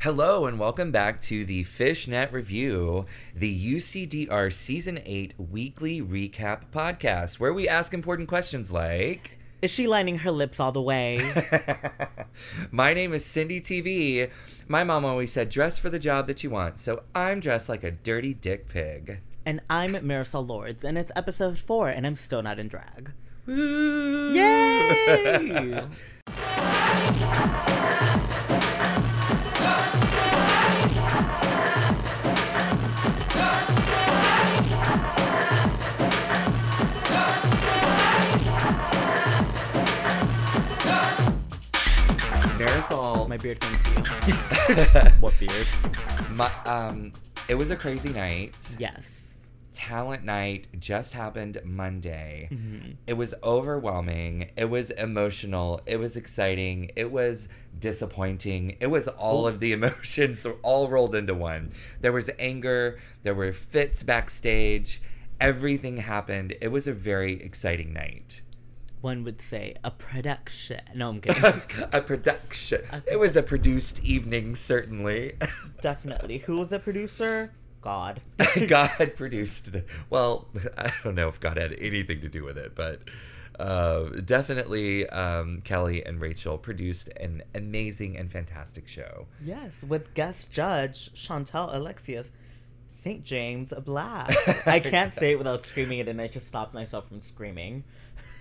Hello 0.00 0.46
and 0.46 0.60
welcome 0.60 0.92
back 0.92 1.20
to 1.22 1.44
the 1.44 1.64
Fishnet 1.64 2.32
Review, 2.32 3.06
the 3.34 3.74
UCDR 3.74 4.52
Season 4.52 5.00
8 5.04 5.34
weekly 5.50 6.00
recap 6.00 6.62
podcast, 6.72 7.40
where 7.40 7.52
we 7.52 7.68
ask 7.68 7.92
important 7.92 8.28
questions 8.28 8.70
like 8.70 9.32
Is 9.60 9.72
she 9.72 9.88
lining 9.88 10.18
her 10.18 10.30
lips 10.30 10.60
all 10.60 10.70
the 10.70 10.80
way? 10.80 11.18
My 12.70 12.94
name 12.94 13.12
is 13.12 13.24
Cindi 13.24 13.60
TV. 13.60 14.30
My 14.68 14.84
mom 14.84 15.04
always 15.04 15.32
said, 15.32 15.48
dress 15.50 15.78
for 15.80 15.90
the 15.90 15.98
job 15.98 16.28
that 16.28 16.44
you 16.44 16.50
want, 16.50 16.78
so 16.78 17.02
I'm 17.14 17.40
dressed 17.40 17.68
like 17.68 17.82
a 17.82 17.90
dirty 17.90 18.34
dick 18.34 18.68
pig. 18.68 19.18
and 19.44 19.60
I'm 19.68 19.94
Marisol 19.94 20.46
Lords, 20.46 20.84
and 20.84 20.96
it's 20.96 21.10
episode 21.16 21.58
four, 21.58 21.88
and 21.88 22.06
I'm 22.06 22.16
still 22.16 22.42
not 22.42 22.60
in 22.60 22.68
drag. 22.68 23.10
Woo! 23.46 24.32
Yay! 24.32 25.82
Marisol, 42.88 43.28
My 43.28 43.36
beard 43.36 43.58
thanks 43.60 44.26
you. 45.04 45.10
what 45.20 45.38
beard? 45.38 45.66
my, 46.30 46.50
um, 46.64 47.12
it 47.48 47.54
was 47.54 47.70
a 47.70 47.76
crazy 47.76 48.10
night. 48.10 48.54
Yes. 48.78 49.46
Talent 49.74 50.24
night 50.24 50.66
just 50.80 51.12
happened 51.12 51.60
Monday. 51.64 52.48
Mhm. 52.50 52.96
It 53.06 53.12
was 53.14 53.32
overwhelming. 53.44 54.50
It 54.56 54.64
was 54.64 54.90
emotional. 54.90 55.80
It 55.86 55.96
was 55.96 56.16
exciting. 56.16 56.90
It 56.96 57.10
was 57.10 57.48
disappointing. 57.78 58.76
It 58.80 58.88
was 58.88 59.06
all 59.08 59.44
Oh. 59.44 59.48
of 59.48 59.60
the 59.60 59.72
emotions 59.78 60.44
all 60.62 60.88
rolled 60.88 61.14
into 61.14 61.34
one. 61.34 61.72
There 62.00 62.12
was 62.12 62.28
anger. 62.38 62.98
There 63.22 63.34
were 63.34 63.52
fits 63.52 64.02
backstage. 64.02 65.00
Everything 65.40 65.98
happened. 65.98 66.54
It 66.60 66.68
was 66.68 66.86
a 66.88 66.92
very 66.92 67.40
exciting 67.40 67.92
night. 67.92 68.42
One 69.00 69.24
would 69.24 69.40
say 69.40 69.76
a 69.84 69.90
production. 69.90 70.80
No, 70.94 71.10
I'm 71.10 71.20
kidding. 71.20 71.62
a 71.92 72.00
production. 72.00 72.82
A 72.90 73.02
It 73.06 73.18
was 73.18 73.36
a 73.36 73.42
produced 73.42 74.00
evening, 74.00 74.56
certainly. 74.56 75.34
Definitely. 75.80 76.38
Who 76.38 76.58
was 76.58 76.68
the 76.68 76.78
producer? 76.78 77.52
God. 77.80 78.20
God 78.66 79.12
produced 79.16 79.70
the. 79.72 79.84
Well, 80.10 80.48
I 80.76 80.92
don't 81.04 81.14
know 81.14 81.28
if 81.28 81.38
God 81.38 81.56
had 81.56 81.74
anything 81.78 82.20
to 82.22 82.28
do 82.28 82.42
with 82.44 82.58
it, 82.58 82.74
but 82.74 83.02
uh, 83.60 84.04
definitely 84.24 85.08
um, 85.10 85.60
Kelly 85.62 86.04
and 86.04 86.20
Rachel 86.20 86.58
produced 86.58 87.08
an 87.20 87.42
amazing 87.54 88.16
and 88.16 88.30
fantastic 88.30 88.88
show. 88.88 89.26
Yes, 89.44 89.84
with 89.86 90.12
guest 90.14 90.50
judge 90.50 91.12
Chantel 91.14 91.74
Alexius, 91.74 92.28
St. 92.88 93.22
James 93.24 93.72
Black. 93.84 94.34
I 94.66 94.80
can't 94.80 95.14
say 95.14 95.32
it 95.32 95.38
without 95.38 95.64
screaming 95.64 96.00
it, 96.00 96.08
and 96.08 96.20
I 96.20 96.26
just 96.26 96.46
stopped 96.48 96.74
myself 96.74 97.08
from 97.08 97.20
screaming. 97.20 97.84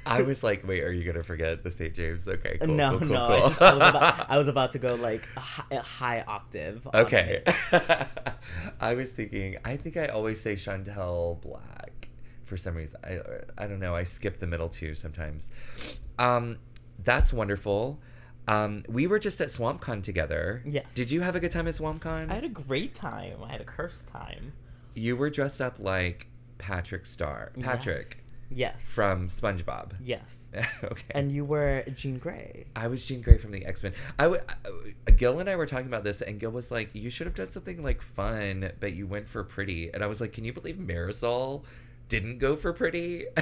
I 0.07 0.21
was 0.21 0.43
like, 0.43 0.67
wait, 0.67 0.83
are 0.83 0.91
you 0.91 1.03
gonna 1.03 1.23
forget 1.23 1.63
the 1.63 1.71
St. 1.71 1.93
James? 1.93 2.27
Okay, 2.27 2.57
cool. 2.59 2.67
no, 2.75 2.91
cool, 2.91 2.99
cool, 2.99 3.07
no, 3.09 3.25
I, 3.27 3.39
just- 3.49 3.61
I 3.61 3.73
was 3.73 3.77
about, 3.89 4.25
I 4.31 4.37
was 4.37 4.47
about 4.47 4.71
to 4.73 4.79
go 4.79 4.95
like 4.95 5.27
a 5.35 5.39
high, 5.39 5.65
a 5.71 5.81
high 5.81 6.21
octave. 6.27 6.87
okay. 6.93 7.43
I 8.79 8.93
was 8.93 9.11
thinking. 9.11 9.57
I 9.65 9.77
think 9.77 9.97
I 9.97 10.07
always 10.07 10.39
say 10.39 10.55
Chantel 10.55 11.41
Black 11.41 12.09
for 12.45 12.57
some 12.57 12.75
reason. 12.75 12.97
I 13.03 13.19
I 13.57 13.67
don't 13.67 13.79
know. 13.79 13.95
I 13.95 14.03
skip 14.03 14.39
the 14.39 14.47
middle 14.47 14.69
two 14.69 14.95
sometimes. 14.95 15.49
Um, 16.19 16.57
that's 17.03 17.31
wonderful. 17.33 17.99
Um, 18.47 18.83
we 18.87 19.07
were 19.07 19.19
just 19.19 19.41
at 19.41 19.49
SwampCon 19.49 20.01
together. 20.03 20.63
Yes. 20.65 20.85
Did 20.95 21.11
you 21.11 21.19
have 21.21 21.35
a 21.35 21.39
good 21.39 21.51
time 21.51 21.67
at 21.67 21.75
SwampCon? 21.75 22.31
I 22.31 22.35
had 22.35 22.45
a 22.45 22.49
great 22.49 22.95
time. 22.95 23.43
I 23.43 23.51
had 23.51 23.59
a 23.61 23.65
cursed 23.65 24.07
time. 24.07 24.53
You 24.95 25.17
were 25.17 25.29
dressed 25.29 25.59
up 25.59 25.75
like 25.79 26.27
Patrick 26.57 27.05
Star. 27.05 27.51
Patrick 27.59 28.15
Yes. 28.17 28.23
Yes. 28.49 28.81
from 28.81 29.29
SpongeBob. 29.29 29.91
Yes. 30.03 30.49
okay. 30.83 31.03
And 31.11 31.31
you 31.31 31.43
were 31.45 31.83
Jean 31.95 32.17
Grey. 32.17 32.65
I 32.75 32.87
was 32.87 33.05
Jean 33.05 33.21
Grey 33.21 33.37
from 33.37 33.51
the 33.51 33.65
X 33.65 33.83
Men. 33.83 33.93
I 34.17 34.23
w- 34.23 34.41
uh, 34.47 35.11
Gil 35.17 35.39
and 35.39 35.49
I 35.49 35.55
were 35.55 35.65
talking 35.65 35.87
about 35.87 36.03
this, 36.03 36.21
and 36.21 36.39
Gil 36.39 36.51
was 36.51 36.71
like, 36.71 36.89
"You 36.93 37.09
should 37.09 37.27
have 37.27 37.35
done 37.35 37.49
something 37.49 37.83
like 37.83 38.01
fun, 38.01 38.71
but 38.79 38.93
you 38.93 39.05
went 39.07 39.27
for 39.27 39.43
pretty." 39.43 39.91
And 39.93 40.03
I 40.03 40.07
was 40.07 40.21
like, 40.21 40.31
"Can 40.33 40.45
you 40.45 40.53
believe 40.53 40.75
Marisol 40.77 41.63
didn't 42.09 42.37
go 42.39 42.55
for 42.55 42.71
pretty?" 42.73 43.25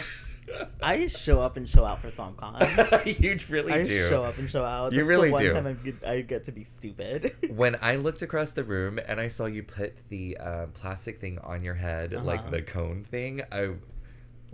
I 0.84 0.98
just 0.98 1.18
show 1.20 1.42
up 1.42 1.58
and 1.58 1.68
show 1.68 1.86
out 1.86 2.02
for 2.02 2.12
SwampCon. 2.12 3.20
you 3.20 3.40
really 3.50 3.72
do. 3.74 3.80
I 3.80 3.84
do. 3.84 4.10
show 4.10 4.24
up 4.24 4.38
and 4.38 4.48
show 4.50 4.64
out. 4.64 4.92
You 4.94 5.00
That's 5.00 5.08
really 5.08 5.30
the 5.30 5.34
one 5.34 5.44
do. 5.44 5.54
Time 5.54 5.68
I 5.68 5.74
get, 5.74 6.04
I 6.06 6.22
get 6.22 6.46
to 6.46 6.52
be 6.52 6.66
stupid. 6.78 7.36
When 7.50 7.76
I 7.82 7.96
looked 7.96 8.22
across 8.22 8.52
the 8.52 8.64
room 8.64 9.00
and 9.08 9.20
I 9.20 9.28
saw 9.28 9.46
you 9.46 9.64
put 9.64 9.96
the 10.10 10.38
uh, 10.38 10.66
plastic 10.68 11.20
thing 11.20 11.40
on 11.40 11.64
your 11.64 11.74
head, 11.74 12.12
like 12.24 12.42
Uh-huh. 12.42 12.50
the 12.52 12.62
cone 12.62 13.04
thing, 13.06 13.42
I 13.52 13.72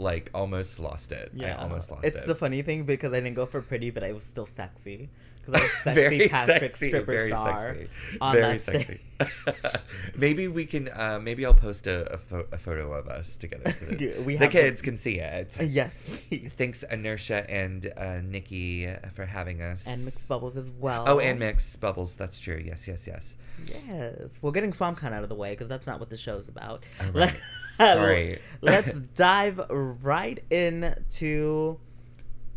like 0.02 0.30
almost 0.34 0.80
lost 0.80 1.12
it. 1.12 1.32
I 1.42 1.52
almost 1.54 1.92
lost 1.92 2.04
it's 2.04 2.16
it. 2.16 2.20
It's 2.20 2.28
the 2.28 2.36
funny 2.36 2.62
thing 2.62 2.84
because 2.84 3.14
I 3.14 3.18
didn't 3.22 3.36
go 3.36 3.46
for 3.46 3.62
pretty, 3.62 3.90
but 3.92 4.04
I 4.04 4.12
was 4.12 4.24
still 4.24 4.46
sexy 4.48 5.10
because 5.40 5.62
I 5.62 5.64
was 5.64 5.72
sexy 5.84 6.02
very 6.02 6.30
Patrick 6.30 6.60
sexy, 6.72 6.88
stripper 6.90 7.16
very 7.16 7.30
star. 7.30 7.76
sexy, 7.76 7.90
on 8.20 8.34
very 8.36 8.58
that 8.58 8.66
sexy. 8.66 9.00
maybe 10.16 10.48
we 10.48 10.66
can. 10.66 10.90
Uh, 10.90 11.20
maybe 11.22 11.46
I'll 11.46 11.54
post 11.54 11.88
a, 11.88 12.14
a, 12.14 12.18
pho- 12.18 12.48
a 12.52 12.58
photo 12.58 12.92
of 12.94 13.08
us 13.08 13.36
together 13.36 13.76
so 13.80 13.86
that 13.86 14.02
Yeah, 14.02 14.20
we 14.22 14.38
the 14.38 14.48
kids 14.48 14.82
the- 14.82 14.86
can 14.86 14.98
see 14.98 15.20
it. 15.20 15.56
Yes, 15.62 16.02
please. 16.30 16.52
Thanks, 16.58 16.84
Inertia 16.84 17.50
and 17.50 17.92
uh, 17.98 18.20
Nikki, 18.22 18.88
uh, 18.88 18.96
for 19.14 19.26
having 19.26 19.62
us. 19.62 19.86
And 19.88 20.06
mixed 20.06 20.28
bubbles 20.28 20.58
as 20.58 20.70
well. 20.80 21.06
Oh, 21.08 21.20
and 21.20 21.40
mixed 21.40 21.80
bubbles. 21.80 22.16
That's 22.16 22.40
true. 22.40 22.62
Yes, 22.64 22.88
yes, 22.88 23.06
yes. 23.08 23.36
Yes. 23.68 24.40
Well, 24.42 24.52
getting 24.52 24.72
SwampCon 24.72 25.14
out 25.14 25.24
of 25.24 25.30
the 25.30 25.36
way 25.36 25.52
because 25.52 25.70
that's 25.70 25.88
not 25.88 26.00
what 26.00 26.10
the 26.10 26.18
show's 26.18 26.48
about. 26.48 26.84
Oh, 27.00 27.10
right. 27.14 27.36
Sorry. 27.78 28.40
Let's 28.62 28.92
dive 29.16 29.60
right 29.70 30.44
into 30.50 31.78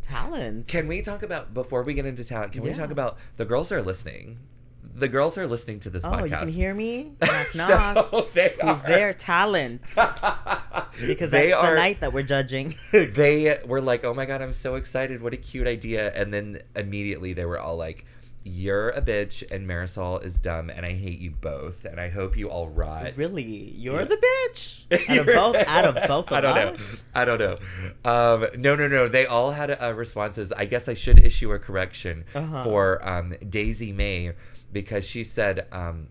talent. 0.02 0.68
Can 0.68 0.86
we 0.86 1.02
talk 1.02 1.22
about 1.22 1.54
before 1.54 1.82
we 1.82 1.94
get 1.94 2.06
into 2.06 2.24
talent? 2.24 2.52
Can 2.52 2.62
we 2.62 2.72
talk 2.72 2.90
about 2.90 3.18
the 3.36 3.44
girls 3.44 3.72
are 3.72 3.82
listening? 3.82 4.38
The 4.96 5.08
girls 5.08 5.38
are 5.38 5.46
listening 5.46 5.80
to 5.80 5.90
this 5.90 6.04
podcast. 6.04 6.20
oh, 6.20 6.24
you 6.24 6.30
can 6.30 6.48
hear 6.48 6.74
me? 6.74 7.12
Knock, 7.20 7.46
knock. 7.54 8.10
so 8.10 8.28
they 8.34 8.54
are 8.62 8.82
their 8.86 9.12
talent? 9.14 9.82
Because 11.00 11.30
they 11.30 11.48
that's 11.48 11.54
are 11.54 11.70
the 11.70 11.76
night 11.76 12.00
that 12.00 12.12
we're 12.12 12.22
judging. 12.22 12.76
they 12.92 13.58
were 13.66 13.80
like, 13.80 14.04
"Oh 14.04 14.14
my 14.14 14.26
god, 14.26 14.42
I'm 14.42 14.52
so 14.52 14.74
excited! 14.76 15.20
What 15.22 15.32
a 15.32 15.36
cute 15.36 15.66
idea!" 15.66 16.12
And 16.12 16.32
then 16.32 16.62
immediately 16.76 17.32
they 17.32 17.44
were 17.44 17.58
all 17.58 17.76
like, 17.76 18.04
"You're 18.44 18.90
a 18.90 19.00
bitch, 19.02 19.42
and 19.50 19.66
Marisol 19.66 20.22
is 20.24 20.38
dumb, 20.38 20.70
and 20.70 20.84
I 20.86 20.92
hate 20.92 21.18
you 21.18 21.30
both, 21.30 21.84
and 21.84 21.98
I 21.98 22.08
hope 22.10 22.36
you 22.36 22.48
all 22.50 22.68
rot." 22.68 23.12
Really? 23.16 23.42
You're 23.42 24.00
Yeah. 24.00 24.04
the 24.04 24.16
bitch? 24.52 24.80
Out 25.08 25.18
of 25.18 25.26
both, 25.26 25.56
out 25.66 25.84
of 25.84 25.94
both 26.08 26.26
of 26.26 26.32
I 26.32 26.40
don't 26.40 26.56
us? 26.74 26.78
know. 26.78 26.86
I 27.14 27.24
don't 27.24 27.38
know. 27.38 27.58
Um, 28.04 28.46
no, 28.60 28.76
no, 28.76 28.86
no. 28.86 29.08
They 29.08 29.26
all 29.26 29.50
had 29.50 29.70
uh, 29.82 29.92
responses. 29.94 30.52
I 30.52 30.66
guess 30.66 30.88
I 30.88 30.94
should 30.94 31.24
issue 31.24 31.50
a 31.52 31.58
correction 31.58 32.24
Uh-huh. 32.34 32.64
for 32.64 33.06
um, 33.08 33.34
Daisy 33.48 33.92
May 33.92 34.32
because 34.72 35.04
she 35.04 35.24
said. 35.24 35.66
Um, 35.72 36.08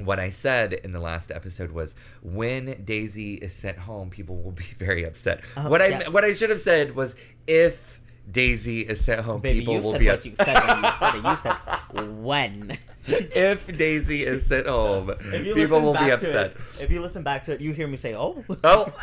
what 0.00 0.20
I 0.20 0.28
said 0.28 0.74
in 0.74 0.92
the 0.92 1.00
last 1.00 1.30
episode 1.30 1.70
was 1.70 1.94
when 2.22 2.82
Daisy 2.84 3.36
is 3.36 3.54
sent 3.54 3.78
home, 3.78 4.10
people 4.10 4.36
will 4.42 4.52
be 4.52 4.66
very 4.78 5.04
upset. 5.04 5.40
Oh, 5.56 5.70
what 5.70 5.80
I 5.80 6.06
what 6.10 6.22
I 6.22 6.34
should 6.34 6.50
have 6.50 6.60
said 6.60 6.94
was 6.94 7.14
if 7.46 7.95
Daisy 8.30 8.80
is 8.80 9.00
sent 9.04 9.20
home, 9.20 9.40
Baby, 9.40 9.60
people 9.60 9.80
will 9.80 9.98
be 9.98 10.06
what 10.08 10.24
you 10.24 10.34
said 10.36 10.54
when 10.66 10.76
you 10.84 10.90
said 10.98 11.14
it. 11.14 11.24
You 11.24 11.36
said 11.42 12.22
when. 12.22 12.78
if 13.06 13.66
Daisy 13.78 14.24
is 14.24 14.44
sent 14.46 14.66
home, 14.66 15.12
people 15.54 15.80
will 15.80 15.94
be 15.94 16.10
upset. 16.10 16.46
it- 16.52 16.56
if 16.80 16.90
you 16.90 17.00
listen 17.00 17.22
back 17.22 17.44
to 17.44 17.52
it, 17.52 17.60
you 17.60 17.72
hear 17.72 17.86
me 17.86 17.96
say, 17.96 18.14
"Oh, 18.14 18.44
Oh. 18.64 18.92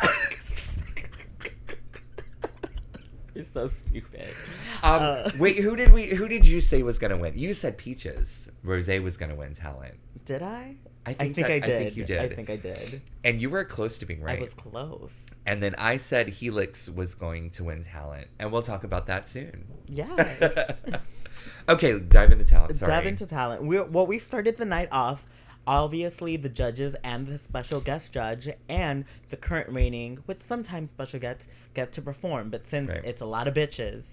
you're 3.34 3.44
so 3.52 3.68
stupid." 3.68 4.28
Um, 4.82 5.02
Uh, 5.02 5.30
wait, 5.38 5.56
who 5.58 5.74
did 5.76 5.92
we? 5.92 6.06
Who 6.06 6.28
did 6.28 6.46
you 6.46 6.60
say 6.60 6.82
was 6.82 6.98
gonna 6.98 7.16
win? 7.16 7.36
You 7.38 7.54
said 7.54 7.76
Peaches. 7.78 8.43
Rose 8.64 8.88
was 8.88 9.16
gonna 9.16 9.34
win 9.34 9.54
talent. 9.54 9.94
Did 10.24 10.42
I? 10.42 10.74
I 11.06 11.10
I 11.10 11.14
think, 11.14 11.34
think 11.34 11.46
that- 11.48 11.52
I 11.52 11.58
did. 11.60 11.76
I 11.76 11.84
think 11.84 11.96
you 11.96 12.04
did. 12.04 12.18
I 12.18 12.28
think 12.34 12.50
I 12.50 12.56
did. 12.56 13.02
and 13.24 13.40
you 13.40 13.50
were 13.50 13.64
close 13.64 13.98
to 13.98 14.06
being 14.06 14.22
right. 14.22 14.38
I 14.38 14.40
was 14.42 14.54
close. 14.54 15.26
And 15.44 15.62
then 15.62 15.74
I 15.76 15.98
said 15.98 16.28
Helix 16.28 16.88
was 16.88 17.14
going 17.14 17.50
to 17.50 17.64
win 17.64 17.84
talent, 17.84 18.26
and 18.38 18.50
we'll 18.50 18.62
talk 18.62 18.84
about 18.84 19.06
that 19.08 19.28
soon. 19.28 19.66
Yes. 19.86 20.78
okay, 21.68 21.98
dive 22.00 22.32
into 22.32 22.44
talent. 22.44 22.78
Sorry. 22.78 22.90
Dive 22.90 23.06
into 23.06 23.26
talent. 23.26 23.62
We 23.64 23.80
well, 23.80 24.06
we 24.06 24.18
started 24.18 24.56
the 24.56 24.64
night 24.64 24.88
off. 24.90 25.24
Obviously, 25.66 26.36
the 26.36 26.48
judges 26.50 26.94
and 27.04 27.26
the 27.26 27.38
special 27.38 27.80
guest 27.80 28.12
judge 28.12 28.50
and 28.68 29.04
the 29.30 29.36
current 29.36 29.70
reigning, 29.70 30.18
with 30.26 30.42
sometimes 30.42 30.90
special 30.90 31.18
guests, 31.18 31.46
get 31.72 31.90
to 31.92 32.02
perform. 32.02 32.50
But 32.50 32.66
since 32.66 32.90
Right. 32.90 33.02
it's 33.04 33.22
a 33.22 33.26
lot 33.26 33.48
of 33.48 33.54
bitches, 33.54 34.04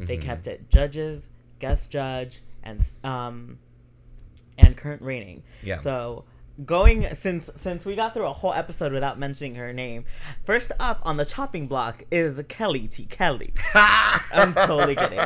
they 0.00 0.16
Mhm. 0.18 0.22
kept 0.22 0.46
it 0.48 0.68
judges, 0.68 1.28
guest 1.60 1.90
judge, 1.90 2.42
and 2.64 2.84
um, 3.04 3.58
and 4.58 4.76
current 4.76 5.02
reigning. 5.02 5.42
Yeah. 5.62 5.76
So 5.76 6.24
going 6.64 7.14
since 7.14 7.50
since 7.56 7.84
we 7.84 7.94
got 7.94 8.14
through 8.14 8.26
a 8.26 8.32
whole 8.32 8.54
episode 8.54 8.92
without 8.92 9.18
mentioning 9.18 9.56
her 9.56 9.72
name, 9.72 10.04
first 10.44 10.72
up 10.80 11.00
on 11.02 11.16
the 11.16 11.24
chopping 11.24 11.66
block 11.66 12.04
is 12.10 12.40
Kelly 12.48 12.88
T. 12.88 13.04
Kelly. 13.04 13.52
I'm 13.74 14.54
totally 14.54 14.96
kidding. 14.96 15.20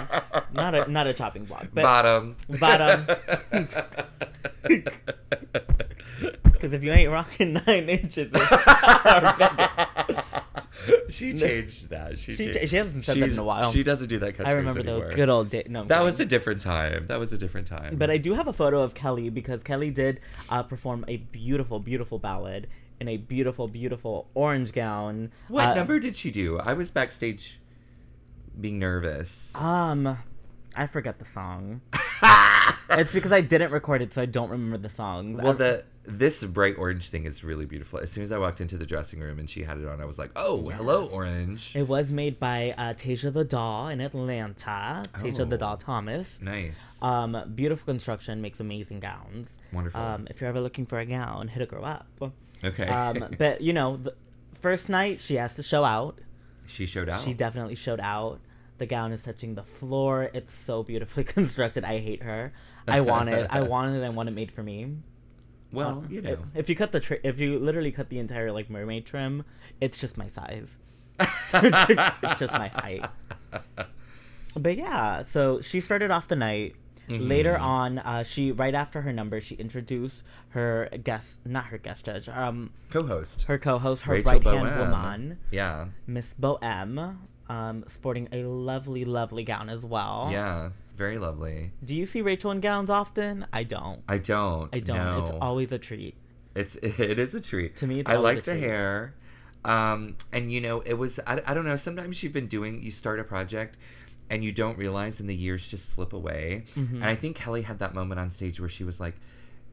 Not 0.52 0.74
a 0.74 0.90
not 0.90 1.06
a 1.06 1.14
chopping 1.14 1.44
block, 1.44 1.68
but 1.72 1.82
bottom. 1.82 2.36
Bottom. 2.58 3.06
Because 6.60 6.74
if 6.74 6.82
you 6.82 6.92
ain't 6.92 7.10
rocking 7.10 7.54
nine 7.54 7.88
inches, 7.88 8.30
or. 8.34 8.46
she 11.10 11.32
changed 11.38 11.88
that. 11.90 12.18
She 12.18 12.34
She, 12.34 12.50
changed. 12.50 12.68
she 12.70 12.76
hasn't 12.76 13.04
said 13.04 13.16
that 13.16 13.20
She's- 13.20 13.32
in 13.32 13.38
a 13.38 13.44
while. 13.44 13.72
She 13.72 13.82
doesn't 13.82 14.08
do 14.08 14.18
that. 14.20 14.34
I 14.46 14.52
remember 14.52 14.80
anymore. 14.80 15.06
those 15.06 15.14
good 15.14 15.28
old 15.28 15.50
days. 15.50 15.66
No, 15.68 15.80
I'm 15.82 15.88
That 15.88 16.02
was 16.02 16.18
a 16.20 16.24
different 16.24 16.60
time. 16.60 17.06
That 17.08 17.18
was 17.20 17.32
a 17.32 17.38
different 17.38 17.66
time. 17.66 17.96
But 17.96 18.10
I 18.10 18.16
do 18.18 18.34
have 18.34 18.46
a 18.48 18.52
photo 18.52 18.82
of 18.82 18.94
Kelly 18.94 19.28
because 19.30 19.62
Kelly 19.62 19.90
did 19.90 20.20
uh, 20.48 20.62
perform 20.62 21.04
a 21.08 21.16
beautiful, 21.18 21.78
beautiful 21.80 22.18
ballad 22.18 22.68
in 23.00 23.08
a 23.08 23.16
beautiful, 23.16 23.66
beautiful 23.68 24.28
orange 24.34 24.72
gown. 24.72 25.32
What 25.48 25.64
Uh, 25.68 25.74
number 25.74 25.98
did 25.98 26.16
she 26.16 26.30
do? 26.30 26.58
I 26.58 26.74
was 26.74 26.90
backstage 26.90 27.58
being 28.60 28.78
nervous. 28.78 29.52
Um, 29.54 30.18
I 30.76 30.86
forget 30.86 31.18
the 31.18 31.26
song. 31.26 31.80
It's 32.92 33.12
because 33.12 33.30
I 33.30 33.40
didn't 33.40 33.70
record 33.70 34.02
it, 34.02 34.12
so 34.12 34.20
I 34.20 34.26
don't 34.26 34.50
remember 34.50 34.76
the 34.76 34.92
songs. 34.92 35.40
well, 35.40 35.52
I- 35.52 35.56
the 35.56 35.84
this 36.04 36.42
bright 36.44 36.76
orange 36.78 37.10
thing 37.10 37.24
is 37.26 37.44
really 37.44 37.66
beautiful. 37.66 37.98
As 37.98 38.10
soon 38.10 38.24
as 38.24 38.32
I 38.32 38.38
walked 38.38 38.60
into 38.60 38.76
the 38.78 38.86
dressing 38.86 39.20
room 39.20 39.38
and 39.38 39.48
she 39.48 39.62
had 39.62 39.78
it 39.78 39.86
on, 39.86 40.00
I 40.00 40.04
was 40.06 40.18
like, 40.18 40.30
"Oh, 40.34 40.68
hello, 40.70 41.06
orange." 41.06 41.72
It 41.76 41.86
was 41.86 42.10
made 42.10 42.40
by 42.40 42.70
uh, 42.78 42.94
Tasia 42.94 43.32
the 43.32 43.44
Doll 43.44 43.88
in 43.88 44.00
Atlanta. 44.00 45.04
Tasia 45.14 45.48
the 45.48 45.54
Oh. 45.56 45.58
Doll 45.58 45.76
Thomas. 45.76 46.40
Nice, 46.40 46.74
Um, 47.02 47.36
beautiful 47.54 47.84
construction, 47.86 48.40
makes 48.40 48.60
amazing 48.60 49.00
gowns. 49.00 49.58
wonderful. 49.72 50.00
Um, 50.00 50.26
if 50.30 50.40
you're 50.40 50.48
ever 50.48 50.60
looking 50.60 50.86
for 50.86 50.98
a 50.98 51.04
gown, 51.06 51.48
hit 51.48 51.62
a 51.62 51.66
girl 51.66 51.84
up. 51.84 52.06
okay, 52.64 52.86
Um, 52.88 53.34
but 53.38 53.60
you 53.60 53.72
know, 53.72 53.96
the 53.98 54.14
first 54.60 54.88
night 54.88 55.20
she 55.20 55.34
has 55.36 55.54
to 55.54 55.62
show 55.62 55.84
out. 55.84 56.18
she 56.66 56.86
showed 56.86 57.08
out. 57.10 57.22
She 57.22 57.34
definitely 57.34 57.74
showed 57.74 58.00
out. 58.00 58.40
The 58.78 58.86
gown 58.86 59.12
is 59.12 59.22
touching 59.22 59.54
the 59.54 59.62
floor. 59.64 60.30
It's 60.32 60.54
so 60.54 60.82
beautifully 60.82 61.24
constructed. 61.36 61.84
I 61.84 61.98
hate 61.98 62.22
her. 62.22 62.54
I 62.88 63.02
want 63.02 63.28
it. 63.28 63.46
I 63.50 63.60
want 63.74 63.94
it. 63.94 64.02
I 64.02 64.08
want 64.08 64.30
it 64.30 64.32
made 64.32 64.50
for 64.50 64.62
me. 64.62 64.96
Well, 65.72 66.02
Uh, 66.04 66.08
you 66.08 66.18
if- 66.18 66.24
know. 66.24 66.38
if, 66.54 66.68
you 66.68 66.76
cut 66.76 66.92
the 66.92 67.00
tri- 67.00 67.20
if 67.22 67.38
you 67.38 67.58
literally 67.58 67.92
cut 67.92 68.08
the 68.08 68.18
entire 68.18 68.50
like 68.52 68.68
mermaid 68.70 69.06
trim, 69.06 69.44
it's 69.80 69.98
just 69.98 70.16
my 70.16 70.26
size. 70.28 70.78
it's 71.54 72.40
just 72.40 72.52
my 72.52 72.68
height. 72.68 73.04
But 74.56 74.76
yeah, 74.76 75.22
so 75.22 75.60
she 75.60 75.80
started 75.80 76.10
off 76.10 76.26
the 76.26 76.34
night. 76.34 76.74
Later 77.10 77.54
Mhm. 77.54 77.60
on, 77.60 77.98
uh, 77.98 78.22
she 78.22 78.52
right 78.52 78.74
after 78.74 79.02
her 79.02 79.12
number, 79.12 79.40
she 79.40 79.56
introduced 79.56 80.22
her 80.50 80.88
guest, 81.02 81.40
not 81.44 81.66
her 81.66 81.78
guest 81.78 82.04
judge, 82.04 82.28
um, 82.28 82.70
Co-host. 82.90 83.42
her 83.44 83.58
co-host, 83.58 84.02
her 84.02 84.20
right 84.22 84.42
hand 84.42 84.78
woman, 84.78 85.38
Yeah, 85.50 85.86
Miss 86.06 86.34
Bohem, 86.40 87.16
um, 87.48 87.84
sporting 87.88 88.28
a 88.32 88.44
lovely, 88.44 89.04
lovely 89.04 89.42
gown 89.44 89.68
as 89.68 89.84
well. 89.84 90.28
yeah, 90.30 90.70
very 90.96 91.18
lovely. 91.18 91.72
Do 91.84 91.94
you 91.94 92.06
see 92.06 92.22
Rachel 92.22 92.50
in 92.52 92.60
gowns 92.60 92.90
often? 92.90 93.46
I 93.52 93.64
don't. 93.64 94.02
I 94.08 94.18
don't. 94.18 94.68
I 94.74 94.78
don't. 94.78 94.96
No. 94.96 95.18
It's 95.24 95.36
always 95.40 95.72
a 95.72 95.78
treat. 95.78 96.14
It's 96.54 96.76
it 96.82 97.18
is 97.18 97.34
a 97.34 97.40
treat. 97.40 97.76
To 97.76 97.86
me, 97.86 98.00
it's 98.00 98.10
I 98.10 98.16
like 98.16 98.44
the 98.44 98.54
hair. 98.56 99.14
Um, 99.64 100.16
and 100.32 100.50
you 100.50 100.60
know, 100.60 100.80
it 100.80 100.94
was 100.94 101.20
I, 101.26 101.42
I 101.46 101.52
don't 101.54 101.64
know. 101.66 101.76
Sometimes 101.76 102.22
you've 102.22 102.32
been 102.32 102.46
doing 102.46 102.82
you 102.82 102.90
start 102.90 103.20
a 103.20 103.24
project, 103.24 103.76
and 104.30 104.42
you 104.42 104.52
don't 104.52 104.78
realize, 104.78 105.20
and 105.20 105.28
the 105.28 105.34
years 105.34 105.66
just 105.66 105.90
slip 105.90 106.12
away. 106.14 106.64
Mhm. 106.74 106.94
And 106.94 107.04
I 107.04 107.14
think 107.16 107.36
Kelly 107.36 107.62
had 107.62 107.80
that 107.80 107.94
moment 107.94 108.20
on 108.20 108.30
stage 108.30 108.58
where 108.60 108.68
she 108.68 108.84
was 108.84 108.98
like, 109.00 109.16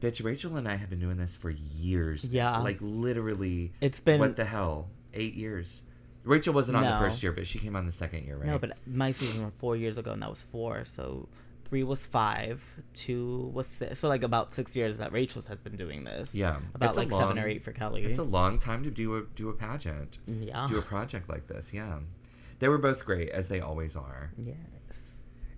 "Bitch, 0.02 0.22
Rachel 0.22 0.56
and 0.56 0.68
I 0.68 0.76
have 0.76 0.90
been 0.90 1.00
doing 1.00 1.16
this 1.16 1.34
for 1.34 1.50
years. 1.50 2.24
Yeah. 2.24 2.58
like 2.58 2.78
literally. 2.80 3.72
It's 3.80 4.00
been 4.00 4.20
what 4.20 4.36
the 4.36 4.44
hell? 4.44 4.88
Eight 5.14 5.34
years. 5.34 5.82
Rachel 6.24 6.52
wasn't 6.52 6.76
on 6.76 6.82
the 6.84 6.98
first 6.98 7.22
year, 7.22 7.32
but 7.32 7.46
she 7.46 7.58
came 7.58 7.74
on 7.74 7.86
the 7.86 7.92
second 7.92 8.24
year, 8.26 8.36
right? 8.36 8.46
no, 8.48 8.58
but 8.58 8.76
my 8.86 9.12
season 9.12 9.44
was 9.44 9.52
four 9.58 9.76
years 9.76 9.96
ago, 9.96 10.12
and 10.12 10.20
that 10.20 10.28
was 10.28 10.42
four. 10.52 10.84
So 10.84 11.26
three 11.64 11.82
was 11.84 12.04
five, 12.04 12.62
two 12.92 13.50
was 13.54 13.66
six. 13.66 14.00
So 14.00 14.08
like 14.08 14.22
about 14.22 14.52
six 14.52 14.74
years 14.76 14.98
that 14.98 15.12
Rachel's 15.12 15.46
has 15.46 15.58
been 15.58 15.76
doing 15.76 16.04
this. 16.04 16.34
yeah, 16.34 16.58
About 16.74 16.90
It's 16.90 16.96
like 16.98 17.10
seven 17.10 17.38
or 17.38 17.46
eight 17.48 17.62
for 17.64 17.72
Kelly. 17.72 18.04
It's 18.04 18.18
a 18.18 18.22
long 18.22 18.58
time 18.58 18.82
to 18.84 18.90
do 18.90 19.16
a 19.16 19.22
do 19.36 19.48
a 19.48 19.52
pageant, 19.54 20.18
yeah. 20.26 20.66
do 20.66 20.76
a 20.78 20.82
project 20.82 21.28
like 21.28 21.46
this. 21.46 21.72
Yeah, 21.72 21.98
they 22.58 22.68
were 22.68 22.78
both 22.78 23.04
great 23.04 23.30
as 23.30 23.48
they 23.48 23.60
always 23.60 23.96
are. 23.96 24.30
yes. 24.44 25.16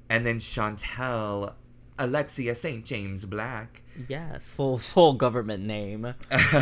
And 0.08 0.26
then 0.26 0.40
Chantel 0.40 1.52
Alexia 1.98 2.54
St. 2.54 2.84
James 2.84 3.24
Black. 3.24 3.82
Yes. 4.08 4.44
Full 4.56 4.78
full 4.78 5.12
government 5.12 5.64
name. 5.64 6.14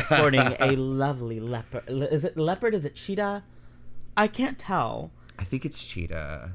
Sporting 0.07 0.41
a 0.61 0.73
lovely 0.77 1.41
leopard. 1.41 1.85
Is 1.89 2.25
it 2.25 2.37
leopard? 2.37 2.75
Is 2.75 2.85
it 2.85 2.95
cheetah? 2.95 3.45
I 4.17 4.27
can't 4.27 4.59
tell. 4.59 5.13
I 5.39 5.45
think 5.45 5.65
it's 5.65 5.83
Cheetah. 5.83 6.51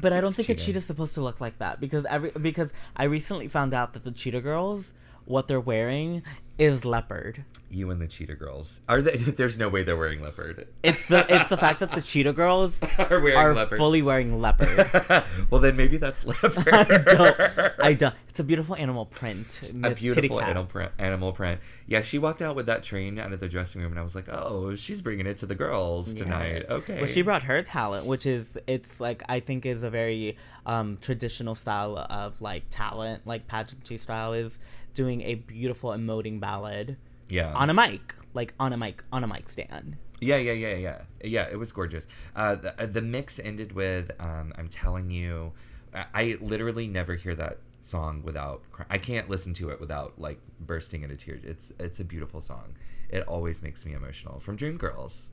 But 0.00 0.12
I 0.12 0.20
don't 0.20 0.34
think 0.34 0.48
a 0.48 0.54
cheetah. 0.54 0.64
cheetah's 0.66 0.84
supposed 0.86 1.14
to 1.14 1.22
look 1.22 1.40
like 1.40 1.58
that 1.58 1.80
because 1.80 2.04
every 2.06 2.30
because 2.30 2.72
I 2.96 3.04
recently 3.04 3.48
found 3.48 3.72
out 3.74 3.94
that 3.94 4.04
the 4.04 4.10
cheetah 4.12 4.42
girls 4.42 4.92
what 5.24 5.48
they're 5.48 5.60
wearing 5.60 6.22
is 6.58 6.84
leopard. 6.84 7.44
You 7.70 7.90
and 7.90 7.98
the 8.00 8.06
Cheetah 8.06 8.34
Girls. 8.34 8.80
Are 8.86 9.00
they? 9.00 9.16
There's 9.36 9.56
no 9.56 9.68
way 9.70 9.82
they're 9.82 9.96
wearing 9.96 10.22
leopard. 10.22 10.68
It's 10.82 11.02
the 11.06 11.24
it's 11.34 11.48
the 11.48 11.56
fact 11.56 11.80
that 11.80 11.92
the 11.92 12.02
cheetah 12.10 12.34
girls 12.34 12.78
are 12.98 13.18
wearing 13.20 13.36
are 13.38 13.54
leopard. 13.54 13.78
fully 13.78 14.02
wearing 14.02 14.42
leopard. 14.42 15.24
well, 15.50 15.60
then 15.60 15.74
maybe 15.76 15.96
that's 15.96 16.24
leopard. 16.26 16.68
I 16.68 16.84
don't. 16.98 17.40
I 17.82 17.94
don't. 17.94 18.14
It's 18.28 18.40
a 18.40 18.44
beautiful 18.44 18.76
animal 18.76 19.06
print. 19.06 19.60
A 19.84 19.90
beautiful 19.94 20.40
animal 20.40 20.66
print, 20.66 20.92
animal 20.98 21.32
print. 21.32 21.60
Yeah, 21.86 22.02
she 22.02 22.18
walked 22.18 22.42
out 22.42 22.56
with 22.56 22.66
that 22.66 22.82
train 22.82 23.18
out 23.18 23.32
of 23.32 23.40
the 23.40 23.48
dressing 23.48 23.80
room, 23.80 23.92
and 23.92 23.98
I 23.98 24.02
was 24.02 24.14
like, 24.14 24.28
"Oh, 24.28 24.74
she's 24.76 25.00
bringing 25.00 25.26
it 25.26 25.38
to 25.38 25.46
the 25.46 25.54
girls 25.54 26.12
Yeah. 26.12 26.24
tonight." 26.24 26.66
Okay. 26.68 27.00
Well, 27.00 27.10
she 27.10 27.22
brought 27.22 27.42
her 27.44 27.62
talent, 27.62 28.04
which 28.06 28.26
is 28.26 28.58
it's 28.66 29.00
like 29.00 29.22
I 29.30 29.40
think 29.40 29.64
is 29.64 29.82
a 29.82 29.88
very 29.90 30.36
um, 30.66 30.98
traditional 31.00 31.54
style 31.54 31.98
of 32.10 32.40
like 32.40 32.64
talent, 32.70 33.26
like 33.26 33.46
pageantry 33.46 33.96
style 33.96 34.32
is 34.32 34.58
doing 34.94 35.22
a 35.22 35.34
beautiful 35.34 35.90
emoting 35.90 36.40
ballad 36.40 36.96
yeah. 37.28 37.52
on 37.54 37.70
a 37.70 37.74
mic, 37.74 38.14
like 38.34 38.54
on 38.60 38.72
a 38.72 38.76
mic 38.76 39.02
on 39.12 39.24
a 39.24 39.26
mic 39.26 39.48
stand. 39.48 39.96
Yeah, 40.20 40.36
yeah, 40.36 40.52
yeah, 40.52 40.74
yeah, 40.74 40.98
yeah. 41.24 41.48
It 41.50 41.56
was 41.56 41.72
gorgeous. 41.72 42.06
Uh, 42.36 42.54
the, 42.54 42.82
uh, 42.82 42.86
the 42.86 43.02
mix 43.02 43.40
ended 43.40 43.72
with 43.72 44.10
um, 44.20 44.52
"I'm 44.56 44.68
telling 44.68 45.10
you." 45.10 45.52
I, 45.92 46.04
I 46.14 46.36
literally 46.40 46.86
never 46.86 47.16
hear 47.16 47.34
that 47.34 47.58
song 47.82 48.22
without. 48.22 48.62
I 48.88 48.98
can't 48.98 49.28
listen 49.28 49.52
to 49.54 49.70
it 49.70 49.80
without 49.80 50.12
like 50.18 50.38
bursting 50.60 51.02
into 51.02 51.16
tears. 51.16 51.42
It's 51.44 51.72
it's 51.80 51.98
a 51.98 52.04
beautiful 52.04 52.40
song. 52.40 52.74
It 53.08 53.26
always 53.26 53.62
makes 53.62 53.84
me 53.84 53.94
emotional. 53.94 54.38
From 54.38 54.56
Dreamgirls. 54.56 55.28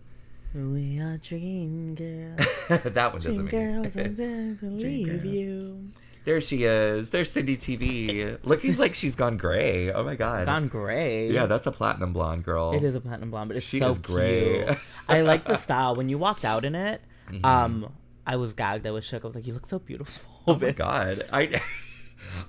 We 0.54 1.00
are 1.00 1.18
dream 1.18 1.94
girls. 1.96 2.40
that 2.84 3.14
one 3.14 3.22
Dream 3.22 3.22
doesn't 3.22 3.44
make 3.46 3.52
girls 3.52 3.96
intend 3.96 4.60
to 4.62 4.66
leave 4.70 5.24
you. 5.26 5.92
There 6.26 6.42
she 6.42 6.64
is. 6.64 7.12
There's 7.12 7.32
Cindi 7.34 7.58
TV, 7.58 8.38
looking 8.44 8.76
like 8.78 8.94
she's 8.96 9.16
gone 9.16 9.38
gray. 9.38 9.92
Oh 9.92 10.04
my 10.04 10.16
god. 10.16 10.46
Gone 10.48 10.68
gray. 10.68 11.32
Yeah, 11.32 11.46
that's 11.46 11.66
a 11.68 11.72
platinum 11.72 12.14
blonde 12.14 12.44
girl. 12.44 12.74
It 12.74 12.84
is 12.84 12.96
a 12.96 13.02
platinum 13.02 13.32
blonde, 13.32 13.50
but 13.50 13.58
it's 13.58 13.66
She 13.66 13.80
so 13.80 13.92
is 13.92 14.00
gray. 14.00 14.66
cute. 14.66 14.78
I 15.08 15.22
like 15.22 15.46
the 15.46 15.56
style. 15.56 15.96
When 15.96 16.10
you 16.10 16.18
walked 16.18 16.46
out 16.46 16.66
in 16.66 16.76
it, 16.76 17.02
Mhm. 17.30 17.46
um, 17.46 17.94
I 18.28 18.36
was 18.36 18.54
gagged. 18.54 18.86
I 18.86 18.92
was 18.92 19.06
shook. 19.06 19.24
I 19.24 19.28
was 19.28 19.36
like, 19.36 19.48
"You 19.48 19.54
look 19.54 19.66
so 19.66 19.80
beautiful." 19.80 20.22
Oh 20.48 20.56
my 20.56 20.72
god. 20.72 21.24
I 21.32 21.62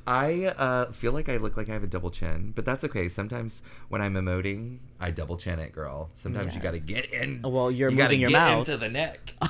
I 0.07 0.47
uh, 0.47 0.93
feel 0.93 1.13
like 1.13 1.29
I 1.29 1.37
look 1.37 1.57
like 1.57 1.69
I 1.69 1.73
have 1.73 1.85
a 1.85 1.89
double 1.89 2.11
chin, 2.11 2.53
but 2.55 2.65
that's 2.65 2.85
okay. 2.85 3.09
Sometimes 3.09 3.63
when 3.89 4.01
I'm 4.01 4.15
emoting, 4.15 4.79
I 4.99 5.11
double 5.11 5.37
chin 5.37 5.59
it, 5.59 5.73
girl. 5.73 6.11
Sometimes 6.17 6.55
you 6.55 6.61
got 6.61 6.73
to 6.73 6.81
get 6.81 7.13
in. 7.13 7.43
Well, 7.43 7.71
you're 7.71 7.91
you 7.91 7.97
gotta 7.97 8.11
moving 8.11 8.21
your 8.21 8.31
get 8.31 8.37
mouth. 8.37 8.69
into 8.69 8.77
the 8.77 8.89
neck. 8.89 9.35
you 9.43 9.49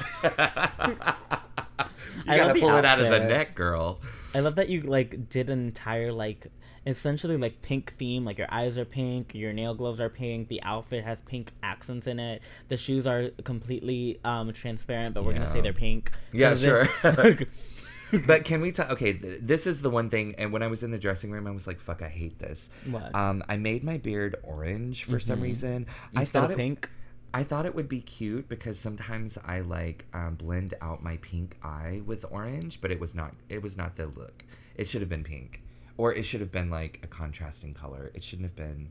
I 2.26 2.36
got 2.36 2.52
to 2.52 2.60
pull 2.60 2.76
it 2.76 2.84
out 2.84 3.00
of 3.00 3.10
the 3.10 3.20
neck, 3.20 3.54
girl. 3.54 4.00
I 4.34 4.40
love 4.40 4.54
that 4.56 4.68
you 4.68 4.82
like 4.82 5.28
did 5.28 5.50
an 5.50 5.58
entire 5.66 6.12
like 6.12 6.46
essentially 6.86 7.36
like 7.36 7.62
pink 7.62 7.94
theme. 7.98 8.24
Like 8.24 8.38
your 8.38 8.52
eyes 8.52 8.78
are 8.78 8.84
pink, 8.84 9.34
your 9.34 9.52
nail 9.52 9.74
gloves 9.74 10.00
are 10.00 10.08
pink, 10.08 10.48
the 10.48 10.62
outfit 10.62 11.04
has 11.04 11.20
pink 11.22 11.52
accents 11.62 12.06
in 12.06 12.18
it. 12.18 12.42
The 12.68 12.76
shoes 12.76 13.06
are 13.06 13.30
completely 13.44 14.20
um 14.24 14.52
transparent, 14.52 15.14
but 15.14 15.24
we're 15.24 15.32
gonna 15.32 15.50
say 15.50 15.60
they're 15.60 15.72
pink. 15.72 16.12
Yeah, 16.32 16.54
sure. 16.54 16.88
But 18.26 18.44
can 18.44 18.60
we 18.60 18.72
talk? 18.72 18.90
Okay, 18.90 19.12
th- 19.14 19.40
this 19.42 19.66
is 19.66 19.80
the 19.80 19.90
one 19.90 20.10
thing. 20.10 20.34
And 20.38 20.52
when 20.52 20.62
I 20.62 20.66
was 20.66 20.82
in 20.82 20.90
the 20.90 20.98
dressing 20.98 21.30
room, 21.30 21.46
I 21.46 21.50
was 21.50 21.66
like, 21.66 21.80
"Fuck, 21.80 22.02
I 22.02 22.08
hate 22.08 22.38
this." 22.38 22.68
what? 22.86 23.14
Um, 23.14 23.42
I 23.48 23.56
made 23.56 23.84
my 23.84 23.98
beard 23.98 24.36
orange 24.42 25.04
for 25.04 25.20
some 25.20 25.38
Mhm. 25.40 25.42
reason. 25.42 25.86
I 26.16 26.24
thought 26.24 26.50
it, 26.50 26.56
pink. 26.56 26.88
I 27.32 27.44
thought 27.44 27.66
it 27.66 27.74
would 27.74 27.88
be 27.88 28.00
cute 28.00 28.48
because 28.48 28.78
sometimes 28.78 29.38
I 29.44 29.60
like 29.60 30.04
um, 30.12 30.34
blend 30.34 30.74
out 30.80 31.02
my 31.02 31.16
pink 31.18 31.56
eye 31.62 32.00
with 32.04 32.24
orange, 32.30 32.80
but 32.80 32.90
it 32.90 32.98
was 32.98 33.14
not. 33.14 33.34
It 33.48 33.62
was 33.62 33.76
not 33.76 33.96
the 33.96 34.06
look. 34.06 34.44
It 34.76 34.88
should 34.88 35.00
have 35.02 35.10
been 35.10 35.24
pink, 35.24 35.62
or 35.96 36.12
it 36.12 36.24
should 36.24 36.40
have 36.40 36.50
been 36.52 36.70
like 36.70 36.98
a 37.02 37.06
contrasting 37.06 37.74
color. 37.74 38.10
It 38.14 38.24
shouldn't 38.24 38.46
have 38.48 38.56
been 38.56 38.90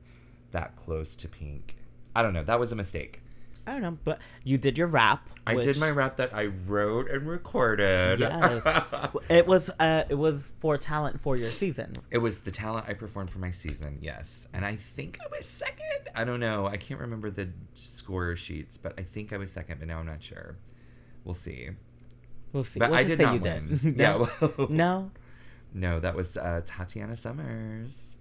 that 0.52 0.76
close 0.78 1.16
to 1.18 1.28
pink. 1.28 1.76
I 2.16 2.22
don't 2.24 2.34
know. 2.34 2.44
That 2.44 2.60
was 2.60 2.72
a 2.72 2.76
mistake. 2.76 3.22
I 3.68 3.74
don't 3.74 3.82
know, 3.82 3.98
but 4.04 4.20
you 4.44 4.58
did 4.58 4.78
your 4.78 4.88
rap. 4.88 5.28
I 5.46 5.56
did 5.56 5.78
my 5.78 5.90
rap 5.92 6.18
that 6.18 6.34
I 6.34 6.46
wrote 6.48 7.10
and 7.10 7.28
recorded. 7.28 8.20
Yes. 8.20 8.64
It 9.30 9.46
was 9.48 9.70
uh 9.80 10.04
it 10.10 10.16
was 10.16 10.50
for 10.60 10.78
talent 10.78 11.22
for 11.22 11.38
your 11.38 11.52
season. 11.52 11.98
it 12.12 12.18
was 12.20 12.40
the 12.40 12.52
talent 12.52 12.86
I 12.88 12.94
performed 12.94 13.30
for 13.32 13.40
my 13.40 13.52
season. 13.52 14.00
Yes, 14.02 14.48
and 14.54 14.66
I 14.66 14.76
think 14.76 15.20
I 15.24 15.28
was 15.36 15.46
second. 15.46 16.10
I 16.16 16.24
don't 16.24 16.40
know. 16.40 16.66
I 16.68 16.78
can't 16.78 17.00
remember 17.00 17.30
the 17.32 17.50
score 17.76 18.36
sheets, 18.36 18.78
but 18.82 18.94
I 18.98 19.04
think 19.04 19.34
I 19.34 19.38
was 19.38 19.52
second. 19.52 19.80
But 19.80 19.88
now 19.88 20.00
I'm 20.00 20.06
not 20.08 20.22
sure. 20.24 20.56
We'll 21.26 21.36
see. 21.36 21.70
We'll 22.54 22.64
see. 22.64 22.80
But 22.80 22.90
we'll 22.92 23.00
I 23.00 23.04
did 23.04 23.18
say 23.20 23.24
not 23.24 23.34
you 23.36 23.40
win. 23.42 23.80
did. 23.84 23.98
Yeah. 24.00 24.18
no. 24.18 24.30
well- 24.58 24.68
no. 24.70 25.12
No, 25.74 26.00
that 26.00 26.16
was 26.16 26.36
uh, 26.38 26.62
Tatiana 26.66 27.16
Summers. 27.16 28.16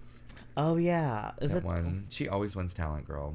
Oh 0.56 0.76
yeah, 0.76 1.32
is 1.40 1.50
that 1.52 1.58
it 1.58 1.64
one. 1.64 2.06
She 2.10 2.28
always 2.28 2.54
wins 2.54 2.74
talent, 2.74 3.06
girl. 3.06 3.34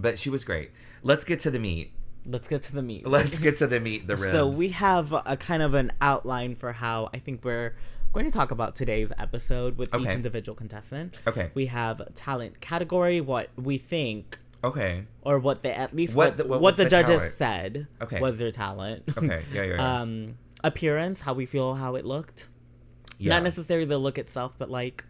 But 0.00 0.18
she 0.18 0.30
was 0.30 0.44
great. 0.44 0.70
Let's 1.02 1.24
get 1.24 1.40
to 1.40 1.50
the 1.50 1.58
meat. 1.58 1.92
Let's 2.26 2.46
get 2.48 2.62
to 2.64 2.72
the 2.74 2.82
meat. 2.82 3.06
Let's 3.06 3.38
get 3.38 3.58
to 3.58 3.66
the 3.66 3.80
meat. 3.88 4.06
The 4.06 4.16
ribs. 4.16 4.32
So 4.32 4.46
we 4.48 4.68
have 4.70 5.12
a 5.12 5.36
kind 5.36 5.62
of 5.62 5.74
an 5.74 5.92
outline 6.00 6.56
for 6.56 6.72
how 6.72 7.08
I 7.14 7.18
think 7.18 7.44
we're 7.44 7.74
going 8.12 8.26
to 8.26 8.32
talk 8.32 8.50
about 8.50 8.74
today's 8.74 9.12
episode 9.18 9.78
with 9.78 9.94
each 9.94 10.08
individual 10.08 10.56
contestant. 10.56 11.14
Okay. 11.26 11.50
We 11.54 11.66
have 11.66 12.02
talent 12.14 12.60
category, 12.60 13.20
what 13.20 13.48
we 13.56 13.78
think, 13.78 14.38
Okay. 14.64 15.04
or 15.22 15.38
what 15.38 15.62
they 15.62 15.70
at 15.70 15.94
least 15.94 16.14
What 16.14 16.30
what 16.30 16.36
the- 16.38 16.44
what, 16.46 16.60
what 16.60 16.76
the, 16.76 16.84
the 16.84 16.90
judges 16.90 17.18
talent? 17.18 17.34
said 17.34 17.86
Okay. 18.02 18.20
was 18.20 18.38
their 18.38 18.50
talent. 18.50 19.04
Okay. 19.16 19.44
Yeah. 19.52 19.62
Yeah. 19.62 19.74
yeah. 19.76 20.00
um, 20.00 20.36
appearance, 20.64 21.20
how 21.20 21.32
we 21.34 21.46
feel, 21.46 21.74
how 21.76 21.94
it 21.94 22.04
looked. 22.04 22.48
yeah. 23.18 23.34
Not 23.34 23.42
necessarily 23.44 23.86
the 23.86 23.98
look 23.98 24.18
itself, 24.18 24.54
but 24.58 24.70
like 24.70 25.04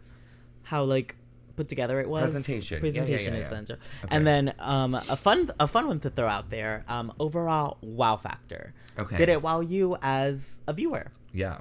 how 0.63 0.83
like 0.83 1.15
put 1.59 1.67
together 1.67 1.99
it 1.99 2.07
was. 2.07 2.23
Presentation. 2.23 2.77
Yeah, 2.77 2.85
yeah, 2.85 2.91
Presentation 2.91 3.33
yeah, 3.33 3.39
is 3.39 3.43
yeah. 3.43 3.47
essential. 3.47 3.75
Okay. 4.05 4.15
And 4.15 4.25
then 4.25 4.53
um, 4.59 4.95
a 4.95 5.17
fun 5.17 5.51
a 5.59 5.67
fun 5.67 5.87
one 5.87 5.99
to 5.99 6.09
throw 6.09 6.27
out 6.27 6.49
there. 6.49 6.85
Um, 6.87 7.11
overall 7.19 7.77
wow 7.81 8.15
factor. 8.15 8.73
Okay. 8.97 9.17
Did 9.17 9.27
it 9.27 9.41
wow 9.41 9.59
you 9.59 9.97
as 10.01 10.59
a 10.67 10.73
viewer? 10.73 11.11
Yeah. 11.33 11.57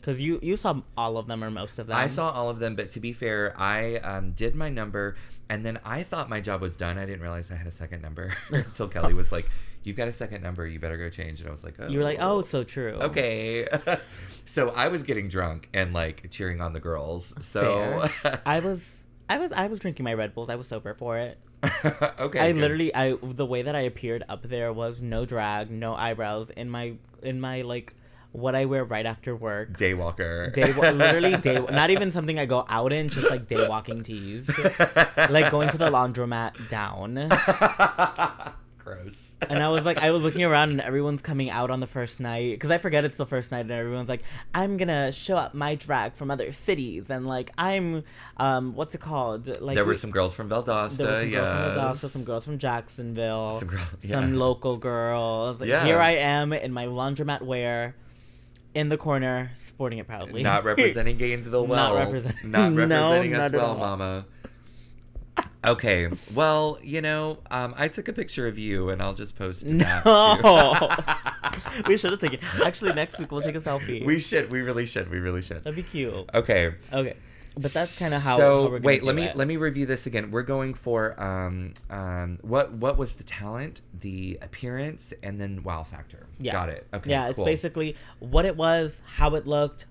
Because 0.00 0.18
you 0.18 0.40
you 0.42 0.56
saw 0.56 0.80
all 0.96 1.18
of 1.18 1.26
them 1.26 1.44
or 1.44 1.50
most 1.50 1.78
of 1.78 1.86
them. 1.86 1.96
I 1.96 2.06
saw 2.08 2.30
all 2.30 2.48
of 2.48 2.58
them, 2.58 2.74
but 2.74 2.90
to 2.92 3.00
be 3.00 3.12
fair, 3.12 3.54
I 3.60 3.96
um, 3.96 4.32
did 4.32 4.54
my 4.56 4.68
number, 4.68 5.16
and 5.50 5.64
then 5.64 5.78
I 5.84 6.02
thought 6.02 6.28
my 6.28 6.40
job 6.40 6.60
was 6.62 6.74
done. 6.74 6.96
I 6.98 7.04
didn't 7.04 7.20
realize 7.20 7.50
I 7.50 7.56
had 7.56 7.66
a 7.66 7.72
second 7.72 8.00
number 8.00 8.34
until 8.50 8.88
Kelly 8.88 9.14
was 9.14 9.30
like, 9.30 9.48
"You've 9.84 9.96
got 9.96 10.08
a 10.08 10.12
second 10.12 10.42
number. 10.42 10.66
You 10.66 10.80
better 10.80 10.96
go 10.96 11.08
change." 11.08 11.40
And 11.40 11.48
I 11.50 11.52
was 11.52 11.62
like, 11.62 11.74
"Oh." 11.78 11.88
You 11.88 11.98
were 11.98 12.04
like, 12.04 12.18
oh, 12.20 12.40
it's 12.40 12.50
so 12.50 12.64
true. 12.64 12.94
okay." 12.94 13.68
so 14.46 14.70
I 14.70 14.88
was 14.88 15.04
getting 15.04 15.28
drunk 15.28 15.68
and 15.72 15.92
like 15.92 16.28
cheering 16.30 16.60
on 16.60 16.72
the 16.72 16.80
girls. 16.80 17.32
So 17.40 18.08
I 18.46 18.58
was 18.58 19.06
I 19.28 19.38
was 19.38 19.52
I 19.52 19.66
was 19.66 19.78
drinking 19.78 20.04
my 20.04 20.14
Red 20.14 20.34
Bulls. 20.34 20.48
I 20.48 20.56
was 20.56 20.66
sober 20.66 20.94
for 20.94 21.18
it. 21.18 21.38
okay. 21.64 22.40
I 22.40 22.52
good. 22.52 22.56
literally 22.56 22.94
I 22.94 23.16
the 23.22 23.46
way 23.46 23.62
that 23.62 23.74
I 23.74 23.80
appeared 23.80 24.24
up 24.28 24.48
there 24.48 24.72
was 24.72 25.00
no 25.00 25.24
drag, 25.24 25.70
no 25.70 25.94
eyebrows 25.94 26.50
in 26.50 26.68
my 26.70 26.94
in 27.22 27.40
my 27.40 27.62
like 27.62 27.94
what 28.32 28.54
I 28.54 28.64
wear 28.64 28.84
right 28.84 29.06
after 29.06 29.36
work. 29.36 29.76
daywalker. 29.76 30.52
Day 30.52 30.72
literally 30.72 31.36
day 31.40 31.60
not 31.70 31.90
even 31.90 32.10
something 32.10 32.38
I 32.38 32.46
go 32.46 32.64
out 32.68 32.92
in, 32.92 33.08
just 33.10 33.30
like 33.30 33.46
day 33.46 33.68
walking 33.68 34.02
tees. 34.02 34.48
like 35.30 35.50
going 35.50 35.68
to 35.70 35.78
the 35.78 35.90
laundromat 35.90 36.68
down. 36.68 37.28
Gross. 38.78 39.31
And 39.48 39.62
I 39.62 39.68
was 39.68 39.84
like, 39.84 39.98
I 39.98 40.10
was 40.10 40.22
looking 40.22 40.42
around 40.44 40.70
and 40.70 40.80
everyone's 40.80 41.22
coming 41.22 41.50
out 41.50 41.70
on 41.70 41.80
the 41.80 41.86
first 41.86 42.20
night 42.20 42.52
because 42.52 42.70
I 42.70 42.78
forget 42.78 43.04
it's 43.04 43.16
the 43.16 43.26
first 43.26 43.50
night 43.50 43.60
and 43.60 43.70
everyone's 43.70 44.08
like, 44.08 44.22
I'm 44.54 44.76
gonna 44.76 45.12
show 45.12 45.36
up 45.36 45.54
my 45.54 45.74
drag 45.74 46.14
from 46.14 46.30
other 46.30 46.52
cities 46.52 47.10
and 47.10 47.26
like 47.26 47.50
I'm, 47.58 48.04
um, 48.36 48.74
what's 48.74 48.94
it 48.94 49.00
called? 49.00 49.60
Like 49.60 49.74
there 49.74 49.84
were 49.84 49.94
some 49.94 50.10
girls 50.10 50.32
from 50.34 50.48
Valdosta. 50.48 50.96
there 50.96 51.06
were 51.06 51.20
some 51.20 51.30
yes. 51.30 51.40
girls 51.40 52.00
from 52.00 52.08
Valdosta, 52.08 52.12
some 52.12 52.24
girls 52.24 52.44
from 52.44 52.58
Jacksonville, 52.58 53.58
Some 53.58 53.68
girl- 53.68 53.80
some 54.08 54.32
yeah. 54.32 54.38
local 54.38 54.76
girls. 54.76 55.60
Like, 55.60 55.68
Yeah. 55.68 55.84
Here 55.84 55.98
I 56.00 56.12
am 56.16 56.52
in 56.52 56.72
my 56.72 56.86
laundromat 56.86 57.42
wear, 57.42 57.94
in 58.74 58.88
the 58.88 58.96
corner, 58.96 59.50
sporting 59.56 59.98
it 59.98 60.06
proudly. 60.06 60.42
Not 60.42 60.64
representing 60.64 61.18
Gainesville 61.18 61.66
well. 61.66 61.94
Not 61.94 61.98
represent- 62.04 62.44
Not 62.44 62.72
No, 62.72 62.76
representing 62.78 63.34
us 63.34 63.52
not 63.52 63.60
well. 63.60 63.76
Mama. 63.76 64.24
Okay, 65.64 66.08
well, 66.34 66.78
you 66.82 67.00
know, 67.00 67.38
um, 67.50 67.74
I 67.76 67.88
took 67.88 68.08
a 68.08 68.12
picture 68.12 68.48
of 68.48 68.58
you, 68.58 68.90
and 68.90 69.00
I'll 69.00 69.14
just 69.14 69.36
post 69.36 69.60
that. 69.66 70.04
No. 70.04 70.90
we 71.88 71.96
should 71.96 72.10
have 72.10 72.20
taken. 72.20 72.40
Actually, 72.64 72.94
next 72.94 73.18
week 73.18 73.30
we'll 73.30 73.42
take 73.42 73.54
a 73.54 73.60
selfie. 73.60 74.04
we 74.04 74.18
should. 74.18 74.50
We 74.50 74.60
really 74.60 74.86
should. 74.86 75.08
We 75.10 75.18
really 75.18 75.42
should. 75.42 75.58
That'd 75.64 75.76
be 75.76 75.82
cute. 75.82 76.14
Okay. 76.34 76.74
Okay, 76.92 77.14
but 77.56 77.72
that's 77.72 77.96
kind 77.98 78.14
of 78.14 78.22
how. 78.22 78.38
so 78.38 78.70
how 78.70 78.78
wait, 78.78 79.04
let 79.04 79.14
me 79.14 79.24
it. 79.24 79.36
let 79.36 79.46
me 79.46 79.56
review 79.56 79.86
this 79.86 80.06
again. 80.06 80.30
We're 80.30 80.42
going 80.42 80.74
for 80.74 81.20
um 81.22 81.74
um 81.90 82.38
what 82.42 82.72
what 82.72 82.96
was 82.96 83.12
the 83.12 83.24
talent, 83.24 83.82
the 84.00 84.38
appearance, 84.42 85.12
and 85.22 85.40
then 85.40 85.62
wow 85.62 85.84
factor. 85.84 86.26
Yeah. 86.40 86.52
Got 86.52 86.70
it. 86.70 86.86
Okay. 86.94 87.10
yeah, 87.10 87.28
it's 87.28 87.42
basically 87.42 87.96
what 88.18 88.44
it 88.44 88.56
was, 88.56 89.00
how 89.04 89.34
it 89.34 89.46
looked. 89.46 89.86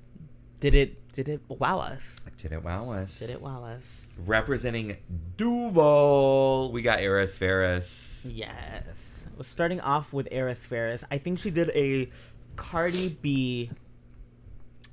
Did 0.62 0.76
it? 0.76 1.12
Did 1.12 1.28
it 1.28 1.42
wow 1.50 1.80
us? 1.80 2.26
Did 2.38 2.54
it 2.54 2.64
wow 2.64 2.92
us? 2.92 3.20
Did 3.20 3.30
it 3.32 3.42
wow 3.42 3.66
us? 3.66 4.08
Representing 4.26 4.96
Duval, 5.38 6.72
we 6.72 6.82
got 6.82 7.00
Eris 7.02 7.36
Ferris. 7.36 8.22
Yes. 8.24 9.24
Well, 9.36 9.44
starting 9.44 9.82
off 9.82 10.14
with 10.14 10.28
Eris 10.32 10.66
Ferris, 10.66 11.04
I 11.12 11.18
think 11.18 11.40
she 11.40 11.50
did 11.50 11.70
a 11.72 12.10
Cardi 12.56 13.10
B 13.22 13.72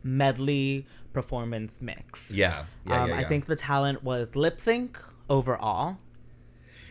medley 0.02 0.86
performance 1.12 1.74
mix. 1.80 2.30
Yeah. 2.30 2.64
Yeah, 2.86 3.02
um, 3.02 3.08
yeah, 3.10 3.18
I 3.18 3.24
think 3.24 3.46
the 3.46 3.56
talent 3.56 4.02
was 4.02 4.34
lip 4.36 4.60
sync 4.60 4.98
overall. 5.28 5.98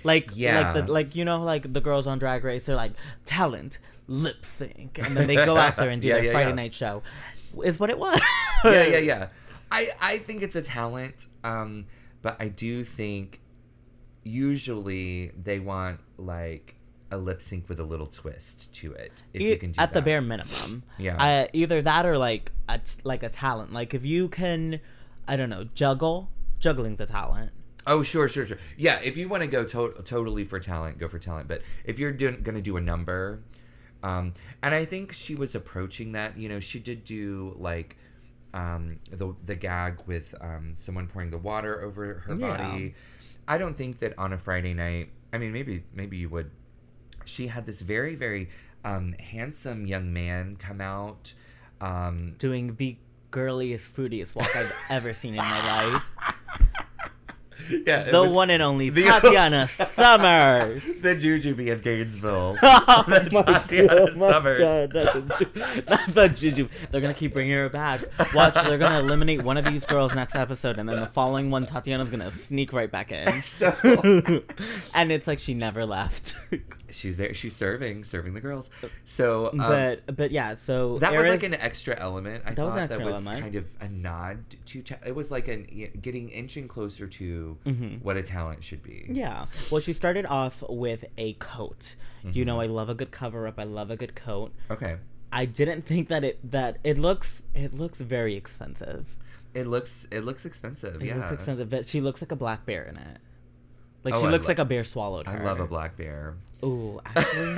Like, 0.03 0.31
Yeah. 0.35 0.71
like 0.71 0.85
the 0.85 0.91
like 0.91 1.15
you 1.15 1.25
know 1.25 1.41
like 1.43 1.71
the 1.73 1.81
girls 1.81 2.07
on 2.07 2.19
Drag 2.19 2.43
Race, 2.43 2.65
they're 2.67 2.75
like 2.75 2.93
talent 3.25 3.79
lip 4.07 4.45
sync, 4.45 4.99
and 4.99 5.17
then 5.17 5.27
they 5.27 5.35
go 5.35 5.57
out 5.57 5.77
there 5.77 5.89
and 5.89 6.01
do 6.01 6.07
Yeah, 6.09 6.15
their 6.15 6.23
yeah, 6.25 6.31
Friday 6.31 6.49
yeah. 6.51 6.55
night 6.55 6.73
show. 6.73 7.01
Is 7.63 7.79
what 7.79 7.89
it 7.89 7.97
was. 7.97 8.19
yeah, 8.65 8.83
yeah, 8.85 8.97
yeah. 8.97 9.27
I 9.71 9.89
I 9.99 10.17
think 10.19 10.41
it's 10.43 10.55
a 10.55 10.61
talent, 10.61 11.27
um, 11.43 11.85
but 12.21 12.37
I 12.39 12.47
do 12.47 12.83
think 12.83 13.39
usually 14.23 15.31
they 15.41 15.59
want 15.59 15.99
like 16.17 16.75
a 17.11 17.17
lip 17.17 17.41
sync 17.41 17.69
with 17.69 17.79
a 17.79 17.83
little 17.83 18.05
twist 18.07 18.71
to 18.73 18.91
it. 18.93 19.11
If 19.33 19.41
you 19.41 19.57
can 19.57 19.71
do 19.71 19.81
at 19.81 19.93
the 19.93 20.01
bare 20.01 20.21
minimum. 20.21 20.83
Yeah. 20.97 21.23
Uh, 21.23 21.47
either 21.53 21.81
that 21.81 22.05
or 22.05 22.17
like 22.17 22.51
a 22.67 22.79
t- 22.79 22.99
like 23.03 23.23
a 23.23 23.29
talent. 23.29 23.71
Like 23.71 23.93
if 23.93 24.05
you 24.05 24.27
can, 24.27 24.79
I 25.27 25.35
don't 25.35 25.49
know, 25.49 25.65
juggle. 25.73 26.29
Juggling's 26.59 26.99
a 26.99 27.05
talent. 27.05 27.51
Oh, 27.85 28.03
sure, 28.03 28.27
sure, 28.27 28.45
sure. 28.45 28.57
Yeah, 28.75 28.99
if 28.99 29.15
you 29.15 29.29
want 29.29 29.41
to 29.41 29.47
go 29.47 29.63
to- 29.63 30.01
totally 30.03 30.43
for 30.43 30.59
talent, 30.59 30.97
go 30.97 31.07
for 31.07 31.19
talent. 31.19 31.47
But 31.47 31.61
if 31.85 31.97
you're 31.97 32.11
doing, 32.11 32.43
to 32.43 32.61
do 32.61 32.75
a 32.75 32.81
number, 32.81 33.39
um, 34.03 34.33
and 34.63 34.73
I 34.75 34.85
think 34.85 35.13
she 35.13 35.35
was 35.35 35.55
approaching 35.55 36.11
that. 36.13 36.37
You 36.37 36.49
know, 36.49 36.59
she 36.59 36.79
did 36.79 37.03
do 37.05 37.55
like 37.59 37.97
um, 38.53 38.99
the 39.11 39.33
the 39.45 39.55
gag 39.55 39.99
with 40.05 40.33
um, 40.41 40.75
someone 40.77 41.07
pouring 41.07 41.29
the 41.31 41.37
water 41.37 41.81
over 41.81 42.15
her 42.25 42.35
Yeah. 42.35 42.57
body. 42.57 42.95
I 43.47 43.57
don't 43.57 43.77
think 43.77 43.99
that 43.99 44.17
on 44.17 44.33
a 44.33 44.37
Friday 44.37 44.73
night. 44.73 45.09
I 45.33 45.37
mean, 45.37 45.51
maybe 45.53 45.83
maybe 45.93 46.17
you 46.17 46.29
would. 46.29 46.51
She 47.25 47.47
had 47.47 47.65
this 47.65 47.81
very 47.81 48.15
very 48.15 48.49
um, 48.85 49.13
handsome 49.13 49.85
young 49.87 50.13
man 50.13 50.55
come 50.57 50.81
out. 50.81 51.33
Um, 51.81 52.35
Doing 52.39 52.75
the 52.75 52.97
girliest, 53.31 53.93
fruitiest 53.95 54.35
walk 54.35 54.55
I've 54.55 54.71
ever 54.89 55.13
seen 55.13 55.35
in 55.35 55.43
my 55.43 55.61
life. 55.93 56.16
Yeah, 57.69 58.03
The 58.11 58.21
was 58.21 58.31
one 58.31 58.49
and 58.49 58.61
only 58.63 58.89
the- 58.89 59.03
Tatiana 59.03 59.67
Summers. 59.69 60.83
the 61.01 61.15
Jujubee 61.15 61.71
of 61.71 61.81
Gainesville. 61.83 62.57
oh 62.63 63.03
The 63.07 63.29
my, 63.31 63.41
Tatiana 63.43 63.87
God, 63.87 64.09
oh 64.17 64.31
Summers. 64.31 64.59
God, 64.59 64.93
not 64.93 65.13
the, 65.27 65.35
ju- 65.35 65.83
not 65.89 66.07
the 66.13 66.27
juju. 66.29 66.69
They're 66.91 67.01
gonna 67.01 67.13
keep 67.13 67.33
bringing 67.33 67.53
her 67.53 67.69
back. 67.69 68.01
Watch, 68.33 68.53
they're 68.55 68.77
gonna 68.77 68.99
eliminate 68.99 69.41
one 69.43 69.57
of 69.57 69.65
these 69.65 69.85
girls 69.85 70.13
next 70.15 70.35
episode, 70.35 70.77
and 70.79 70.87
then 70.87 70.99
the 70.99 71.07
following 71.07 71.49
one, 71.51 71.65
Tatiana's 71.65 72.09
gonna 72.09 72.31
sneak 72.31 72.73
right 72.73 72.91
back 72.91 73.11
in. 73.11 73.43
So- 73.57 74.41
and 74.93 75.11
it's 75.11 75.27
like 75.27 75.39
she 75.39 75.53
never 75.53 75.85
left. 75.85 76.35
She's 76.89 77.17
there. 77.17 77.33
She's 77.33 77.55
serving, 77.55 78.03
serving 78.03 78.33
the 78.33 78.39
girls. 78.41 78.69
So, 79.05 79.47
um, 79.51 79.57
but 79.57 80.15
but 80.15 80.31
yeah, 80.31 80.55
so 80.55 80.99
that 80.99 81.13
was 81.13 81.27
like 81.27 81.43
an 81.43 81.53
extra 81.55 81.99
element. 81.99 82.43
I 82.45 82.53
That 82.53 82.63
was 82.65 82.69
thought 82.69 82.79
an 82.79 82.87
that 82.87 82.93
extra 82.95 83.05
was 83.05 83.15
element. 83.15 83.41
kind 83.41 83.55
of 83.55 83.65
a 83.81 83.89
nod 83.89 84.37
to. 84.67 84.81
Ta- 84.81 84.97
it 85.05 85.15
was 85.15 85.29
like 85.31 85.47
an 85.47 85.63
getting 86.01 86.29
inching 86.29 86.67
closer 86.67 87.07
to 87.07 87.57
Mhm. 87.65 88.01
what 88.01 88.15
a 88.17 88.23
talent 88.23 88.63
should 88.63 88.83
be. 88.83 89.05
Yeah. 89.09 89.47
Well, 89.69 89.81
she 89.81 89.93
started 89.93 90.25
off 90.25 90.63
with 90.69 91.05
a 91.17 91.33
coat. 91.33 91.95
You 92.23 92.45
know, 92.45 92.57
Mhm. 92.57 92.63
I 92.63 92.65
love 92.67 92.89
a 92.89 92.95
good 92.95 93.11
cover 93.11 93.47
up. 93.47 93.59
I 93.59 93.63
love 93.63 93.91
a 93.91 93.95
good 93.97 94.15
coat. 94.15 94.53
Okay. 94.71 94.97
I 95.31 95.45
didn't 95.45 95.81
think 95.85 96.07
that 96.07 96.23
it 96.23 96.39
that 96.51 96.77
it 96.83 96.97
looks 96.97 97.41
it 97.53 97.73
looks 97.73 97.97
very 97.99 98.35
expensive. 98.35 99.05
It 99.53 99.67
looks. 99.67 100.05
It 100.11 100.23
looks 100.23 100.45
expensive. 100.45 101.01
It 101.01 101.05
yeah. 101.07 101.17
looks 101.17 101.31
expensive, 101.33 101.69
but 101.69 101.87
she 101.89 101.99
looks 102.01 102.21
like 102.21 102.31
a 102.31 102.35
black 102.35 102.65
bear 102.65 102.83
in 102.83 102.95
it. 102.97 103.17
Like 104.03 104.13
Oh, 104.13 104.21
she 104.21 104.27
I 104.27 104.29
looks 104.29 104.45
lo- 104.45 104.49
like 104.49 104.59
a 104.59 104.65
bear 104.65 104.83
swallowed 104.83 105.27
her. 105.27 105.41
I 105.41 105.43
love 105.45 105.59
a 105.59 105.67
black 105.67 105.97
bear. 105.97 106.35
Ooh, 106.63 106.99
actually, 107.05 107.55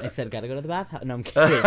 I 0.00 0.08
said 0.10 0.30
gotta 0.30 0.48
go 0.48 0.54
to 0.54 0.60
the 0.60 0.68
bathhouse. 0.68 1.04
No, 1.04 1.14
I'm 1.14 1.22
kidding. 1.22 1.62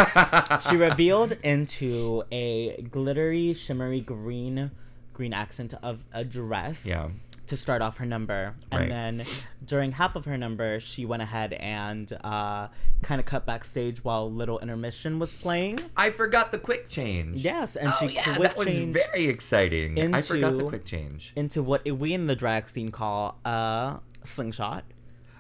she 0.69 0.75
revealed 0.77 1.33
into 1.43 2.23
a 2.31 2.81
glittery, 2.83 3.53
shimmery 3.53 4.01
green, 4.01 4.71
green 5.13 5.33
accent 5.33 5.73
of 5.83 5.99
a 6.13 6.23
dress. 6.23 6.85
Yeah. 6.85 7.09
to 7.47 7.57
start 7.57 7.81
off 7.81 7.97
her 7.97 8.05
number. 8.05 8.55
Right. 8.71 8.83
And 8.83 8.91
then 9.19 9.27
during 9.65 9.91
half 9.91 10.15
of 10.15 10.23
her 10.25 10.37
number, 10.37 10.79
she 10.79 11.05
went 11.05 11.21
ahead 11.21 11.51
and 11.53 12.11
uh, 12.23 12.67
kind 13.03 13.19
of 13.19 13.25
cut 13.25 13.45
backstage 13.45 14.03
while 14.03 14.31
Little 14.31 14.59
Intermission 14.59 15.19
was 15.19 15.31
playing. 15.33 15.79
I 15.97 16.11
forgot 16.11 16.51
the 16.51 16.57
quick 16.59 16.87
change. 16.87 17.43
Yes, 17.43 17.75
and 17.75 17.89
oh, 17.89 17.97
she 17.99 18.15
yeah, 18.15 18.23
quick 18.35 18.55
that 18.55 18.57
was 18.57 18.67
very 18.69 19.25
exciting. 19.27 20.15
I 20.15 20.21
forgot 20.21 20.57
the 20.57 20.63
quick 20.63 20.85
change. 20.85 21.33
into 21.35 21.61
what 21.61 21.83
we 21.89 22.13
in 22.13 22.25
the 22.27 22.35
drag 22.35 22.69
scene 22.69 22.89
call 22.91 23.37
a 23.45 23.99
slingshot 24.23 24.85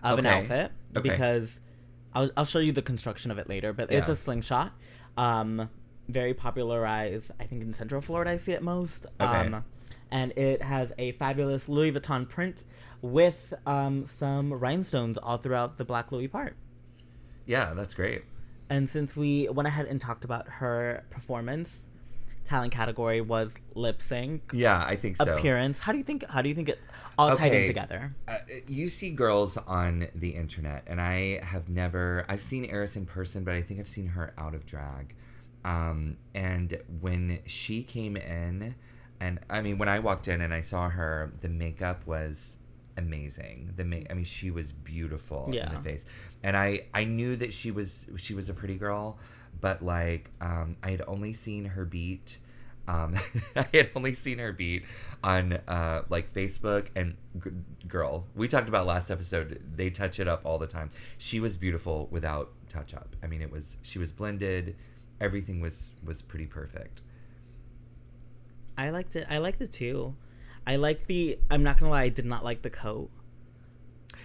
of 0.03 0.19
an 0.19 0.25
outfit 0.25 0.71
Okay. 0.95 1.09
because 1.09 1.59
I'll, 2.13 2.29
I'll 2.35 2.45
show 2.45 2.59
you 2.59 2.71
the 2.71 2.81
construction 2.81 3.31
of 3.31 3.37
it 3.37 3.47
later, 3.47 3.73
but 3.73 3.91
it's 3.91 4.09
a 4.09 4.15
slingshot. 4.15 4.73
Um, 5.17 5.69
very 6.09 6.33
popularized. 6.33 7.31
I 7.39 7.45
think 7.45 7.61
in 7.61 7.73
Central 7.73 8.01
Florida, 8.01 8.31
I 8.31 8.37
see 8.37 8.51
it 8.51 8.61
most. 8.61 9.05
Okay. 9.19 9.31
Um, 9.47 9.63
and 10.11 10.31
it 10.37 10.61
has 10.61 10.91
a 10.97 11.13
fabulous 11.13 11.69
Louis 11.69 11.91
Vuitton 11.93 12.27
print 12.27 12.65
with 13.01 13.53
um, 13.65 14.05
some 14.07 14.53
rhinestones 14.53 15.17
all 15.17 15.37
throughout 15.37 15.77
the 15.77 15.85
Black 15.85 16.11
Louis 16.11 16.27
part. 16.27 16.55
Yeah, 17.45 17.73
that's 17.73 17.93
great. 17.93 18.23
And 18.69 18.89
since 18.89 19.15
we 19.15 19.47
went 19.49 19.67
ahead 19.67 19.85
and 19.87 19.99
talked 19.99 20.23
about 20.23 20.47
her 20.47 21.03
performance, 21.09 21.85
talent 22.51 22.73
category 22.73 23.21
was 23.21 23.55
lip 23.75 24.01
sync, 24.01 24.41
Yeah, 24.53 24.83
I 24.93 24.95
think 24.97 25.15
so. 25.17 25.23
appearance. 25.23 25.79
How 25.79 25.91
do 25.93 25.97
you 25.97 26.03
think? 26.03 26.25
How 26.29 26.41
do 26.41 26.49
you 26.49 26.55
think 26.55 26.67
it 26.69 26.79
all 27.17 27.33
tied 27.35 27.53
in 27.53 27.65
together? 27.65 28.13
Uh, 28.27 28.37
you 28.67 28.89
see 28.89 29.09
girls 29.09 29.57
on 29.79 30.07
the 30.15 30.29
internet, 30.43 30.83
and 30.87 30.99
I 30.99 31.39
have 31.43 31.69
never. 31.69 32.25
I've 32.27 32.43
seen 32.43 32.65
Eris 32.65 32.95
in 32.97 33.05
person, 33.05 33.43
but 33.45 33.53
I 33.53 33.61
think 33.61 33.79
I've 33.79 33.87
seen 33.97 34.07
her 34.07 34.33
out 34.37 34.53
of 34.53 34.65
drag. 34.65 35.15
Um, 35.63 36.17
and 36.33 36.77
when 36.99 37.39
she 37.45 37.83
came 37.83 38.17
in, 38.17 38.75
and 39.21 39.39
I 39.49 39.61
mean, 39.61 39.77
when 39.77 39.87
I 39.89 39.99
walked 39.99 40.27
in 40.27 40.41
and 40.41 40.53
I 40.53 40.61
saw 40.61 40.89
her, 40.89 41.31
the 41.41 41.49
makeup 41.49 42.05
was 42.05 42.57
amazing. 42.97 43.73
The 43.77 43.85
ma- 43.85 44.07
I 44.09 44.13
mean, 44.13 44.25
she 44.25 44.51
was 44.51 44.71
beautiful 44.71 45.45
in 45.45 45.73
the 45.75 45.79
face, 45.89 46.03
and 46.43 46.57
I 46.57 46.85
I 46.93 47.03
knew 47.05 47.35
that 47.37 47.53
she 47.53 47.71
was 47.71 48.05
she 48.17 48.33
was 48.33 48.49
a 48.49 48.53
pretty 48.53 48.75
girl, 48.75 49.17
but 49.61 49.83
like 49.83 50.29
um, 50.41 50.75
I 50.83 50.91
had 50.91 51.03
only 51.07 51.33
seen 51.33 51.65
her 51.65 51.85
beat. 51.85 52.37
Um, 52.87 53.17
I 53.55 53.67
had 53.73 53.91
only 53.95 54.13
seen 54.13 54.39
her 54.39 54.51
beat 54.51 54.83
on 55.23 55.53
uh, 55.67 56.01
like 56.09 56.33
Facebook 56.33 56.87
and 56.95 57.15
g- 57.43 57.51
girl. 57.87 58.25
We 58.35 58.47
talked 58.47 58.67
about 58.67 58.87
last 58.87 59.11
episode. 59.11 59.61
They 59.75 59.89
touch 59.89 60.19
it 60.19 60.27
up 60.27 60.41
all 60.43 60.57
the 60.57 60.67
time. 60.67 60.89
She 61.19 61.39
was 61.39 61.55
beautiful 61.55 62.07
without 62.11 62.51
touch 62.69 62.93
up. 62.93 63.15
I 63.23 63.27
mean, 63.27 63.41
it 63.41 63.51
was 63.51 63.77
she 63.83 63.99
was 63.99 64.11
blended. 64.11 64.75
Everything 65.21 65.61
was 65.61 65.91
was 66.03 66.21
pretty 66.21 66.47
perfect. 66.47 67.01
I 68.77 68.89
liked 68.89 69.15
it. 69.15 69.27
I 69.29 69.37
liked 69.37 69.61
it 69.61 69.71
too. 69.71 70.15
I 70.65 70.77
like 70.77 71.05
the. 71.07 71.37
I'm 71.49 71.63
not 71.63 71.79
gonna 71.79 71.91
lie. 71.91 72.03
I 72.03 72.09
did 72.09 72.25
not 72.25 72.43
like 72.43 72.63
the 72.63 72.69
coat. 72.69 73.09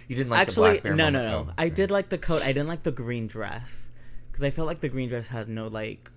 You 0.07 0.15
didn't 0.15 0.31
like 0.31 0.39
Actually, 0.39 0.79
the 0.79 0.95
no, 0.95 1.09
no, 1.09 1.21
no. 1.21 1.47
Oh, 1.49 1.53
I 1.57 1.69
did 1.69 1.91
like 1.91 2.09
the 2.09 2.17
coat. 2.17 2.41
I 2.41 2.47
didn't 2.47 2.67
like 2.67 2.83
the 2.83 2.91
green 2.91 3.27
dress 3.27 3.89
because 4.37 4.45
I 4.45 4.51
felt 4.51 4.67
like 4.67 4.81
the 4.81 4.89
green 4.89 5.09
dress 5.09 5.25
had 5.25 5.49
no 5.49 5.65
like. 5.67 6.11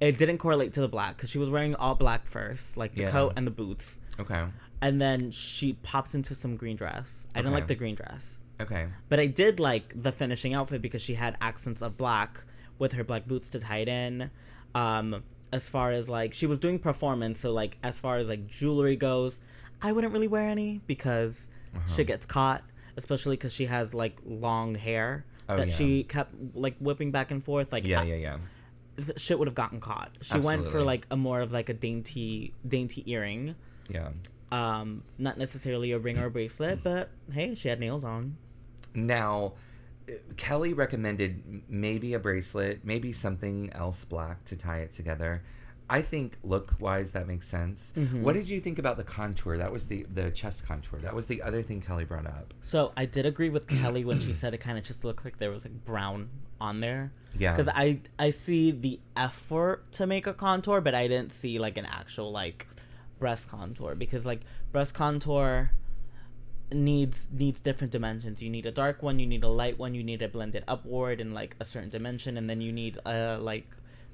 It 0.00 0.16
didn't 0.16 0.38
correlate 0.38 0.72
to 0.74 0.80
the 0.80 0.88
black 0.88 1.16
because 1.16 1.28
she 1.28 1.38
was 1.38 1.50
wearing 1.50 1.74
all 1.74 1.94
black 1.94 2.26
first, 2.26 2.78
like 2.78 2.94
the 2.94 3.02
Yeah. 3.02 3.10
coat 3.10 3.34
and 3.36 3.46
the 3.46 3.50
boots, 3.50 3.98
Okay. 4.18 4.46
and 4.80 5.00
then 5.00 5.30
she 5.30 5.74
popped 5.74 6.14
into 6.14 6.34
some 6.34 6.56
green 6.56 6.76
dress. 6.76 7.26
I 7.34 7.40
didn't 7.40 7.48
Okay. 7.52 7.60
like 7.60 7.66
the 7.68 7.74
green 7.74 7.94
dress, 7.96 8.40
Okay. 8.60 8.86
but 9.10 9.20
I 9.20 9.26
did 9.26 9.60
like 9.60 9.92
the 9.94 10.10
finishing 10.10 10.54
outfit 10.54 10.80
because 10.80 11.02
she 11.02 11.14
had 11.14 11.36
accents 11.42 11.82
of 11.82 11.98
black 11.98 12.42
with 12.78 12.92
her 12.92 13.04
black 13.04 13.26
boots 13.26 13.50
to 13.50 13.60
tie 13.60 13.78
it 13.78 13.88
in. 13.88 14.30
Um, 14.74 15.22
as 15.52 15.68
far 15.68 15.92
as 15.92 16.08
like 16.08 16.32
she 16.32 16.46
was 16.46 16.58
doing 16.58 16.78
performance, 16.78 17.40
so 17.40 17.52
like 17.52 17.76
as 17.82 17.98
far 17.98 18.16
as 18.16 18.26
like 18.26 18.46
jewelry 18.46 18.96
goes, 18.96 19.38
I 19.82 19.92
wouldn't 19.92 20.14
really 20.14 20.28
wear 20.28 20.48
any 20.48 20.80
because 20.86 21.48
Uh-huh. 21.76 21.94
shit 21.94 22.06
gets 22.08 22.24
caught, 22.24 22.62
especially 22.96 23.36
because 23.36 23.52
she 23.52 23.66
has 23.66 23.92
like 23.92 24.16
long 24.24 24.74
hair 24.74 25.24
Oh, 25.48 25.56
that 25.56 25.68
yeah. 25.68 25.74
she 25.74 26.04
kept 26.04 26.34
like 26.54 26.76
whipping 26.78 27.10
back 27.10 27.30
and 27.30 27.44
forth. 27.44 27.72
Like 27.72 27.84
Yeah, 27.84 28.02
yeah, 28.02 28.14
yeah. 28.14 28.36
th- 28.96 29.20
shit 29.20 29.38
would 29.38 29.48
have 29.48 29.54
gotten 29.54 29.80
caught. 29.80 30.10
She 30.22 30.38
went 30.38 30.68
for 30.68 30.82
like 30.82 31.06
a 31.10 31.16
more 31.16 31.40
of 31.40 31.52
like 31.52 31.68
a 31.68 31.74
dainty, 31.74 32.54
dainty 32.66 33.02
earring. 33.10 33.54
Yeah. 33.88 34.10
Um, 34.50 35.02
not 35.18 35.36
necessarily 35.36 35.92
a 35.92 35.98
ring 35.98 36.18
or 36.18 36.26
a 36.26 36.30
bracelet, 36.30 36.82
but 36.82 37.10
hey, 37.32 37.54
she 37.54 37.68
had 37.68 37.80
nails 37.80 38.04
on. 38.04 38.36
Now, 38.94 39.54
uh, 40.08 40.12
Kelly 40.36 40.72
recommended 40.74 41.62
maybe 41.68 42.14
a 42.14 42.18
bracelet, 42.18 42.84
maybe 42.84 43.12
something 43.12 43.70
else 43.72 44.04
black 44.04 44.44
to 44.46 44.56
tie 44.56 44.78
it 44.78 44.92
together. 44.92 45.42
I 45.90 46.00
think 46.00 46.38
look 46.42 46.74
wise 46.80 47.12
that 47.12 47.28
makes 47.28 47.46
sense. 47.46 47.92
Mhm. 47.96 48.22
What 48.22 48.34
did 48.34 48.48
you 48.48 48.58
think 48.60 48.78
about 48.78 48.96
the 48.96 49.04
contour? 49.04 49.58
That 49.58 49.70
was 49.70 49.84
the 49.84 50.06
the 50.14 50.30
chest 50.30 50.64
contour. 50.66 50.98
That 51.00 51.14
was 51.14 51.26
the 51.26 51.42
other 51.42 51.62
thing 51.62 51.80
Kelly 51.82 52.04
brought 52.04 52.26
up. 52.26 52.54
So 52.62 52.92
I 52.96 53.04
did 53.04 53.26
agree 53.26 53.50
with 53.50 53.66
Kelly 53.80 54.04
when 54.04 54.20
she 54.20 54.32
said 54.32 54.54
it 54.54 54.58
kind 54.58 54.78
of 54.78 54.84
just 54.84 55.04
looked 55.04 55.24
like 55.24 55.38
there 55.38 55.50
was 55.50 55.64
like 55.64 55.84
brown 55.84 56.30
on 56.60 56.80
there. 56.80 57.12
Yeah. 57.38 57.52
Because 57.52 57.68
I 57.68 58.00
I 58.18 58.30
see 58.30 58.70
the 58.70 58.98
effort 59.16 59.92
to 59.92 60.06
make 60.06 60.26
a 60.26 60.32
contour, 60.32 60.80
but 60.80 60.94
I 60.94 61.06
didn't 61.06 61.32
see 61.32 61.58
like 61.58 61.76
an 61.76 61.86
actual 61.86 62.32
like 62.32 62.66
breast 63.18 63.48
contour 63.48 63.94
because 63.94 64.24
like 64.24 64.40
breast 64.72 64.94
contour 64.94 65.70
needs 66.72 67.26
needs 67.30 67.60
different 67.60 67.92
dimensions. 67.92 68.40
You 68.40 68.50
need 68.50 68.66
a 68.66 68.72
dark 68.72 69.02
one, 69.02 69.18
you 69.18 69.26
need 69.26 69.44
a 69.44 69.48
light 69.48 69.78
one, 69.78 69.94
you 69.94 70.02
need 70.02 70.20
to 70.20 70.28
blend 70.28 70.54
it 70.54 70.64
upward 70.66 71.20
in 71.20 71.34
like 71.34 71.56
a 71.60 71.64
certain 71.64 71.90
dimension, 71.90 72.36
and 72.38 72.48
then 72.48 72.60
you 72.60 72.72
need 72.72 72.98
a 73.04 73.38
like 73.38 73.66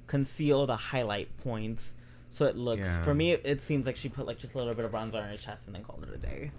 conceal 0.06 0.66
the 0.66 0.76
highlight 0.76 1.36
points 1.38 1.92
so 2.32 2.46
it 2.46 2.56
looks. 2.56 2.82
Yeah. 2.82 3.04
For 3.04 3.14
me, 3.14 3.32
it 3.32 3.60
seems 3.60 3.86
like 3.86 3.96
she 3.96 4.08
put 4.08 4.26
like 4.26 4.38
just 4.38 4.54
a 4.54 4.58
little 4.58 4.74
bit 4.74 4.84
of 4.84 4.92
bronzer 4.92 5.16
on 5.16 5.28
her 5.28 5.36
chest 5.36 5.66
and 5.66 5.74
then 5.74 5.82
called 5.82 6.04
it 6.04 6.14
a 6.14 6.18
day. 6.18 6.50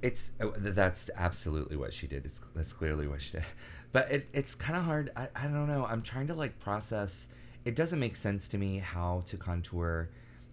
It's 0.00 0.30
oh, 0.40 0.52
that's 0.56 1.10
absolutely 1.16 1.76
what 1.76 1.92
she 1.92 2.06
did. 2.06 2.24
It's 2.24 2.38
that's 2.54 2.72
clearly 2.72 3.06
what 3.06 3.22
she 3.22 3.32
did. 3.32 3.44
But 3.92 4.10
it, 4.10 4.26
it's 4.32 4.54
kind 4.54 4.78
of 4.78 4.84
hard. 4.84 5.10
I, 5.16 5.28
I 5.36 5.42
don't 5.42 5.68
know. 5.68 5.84
I'm 5.84 6.00
trying 6.00 6.26
to 6.28 6.34
like 6.34 6.58
process. 6.58 7.26
It 7.66 7.76
doesn't 7.76 7.98
make 7.98 8.16
sense 8.16 8.48
to 8.48 8.56
me 8.56 8.78
how 8.78 9.22
to 9.28 9.36
contour 9.36 10.08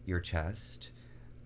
your 0.05 0.19
chest. 0.19 0.89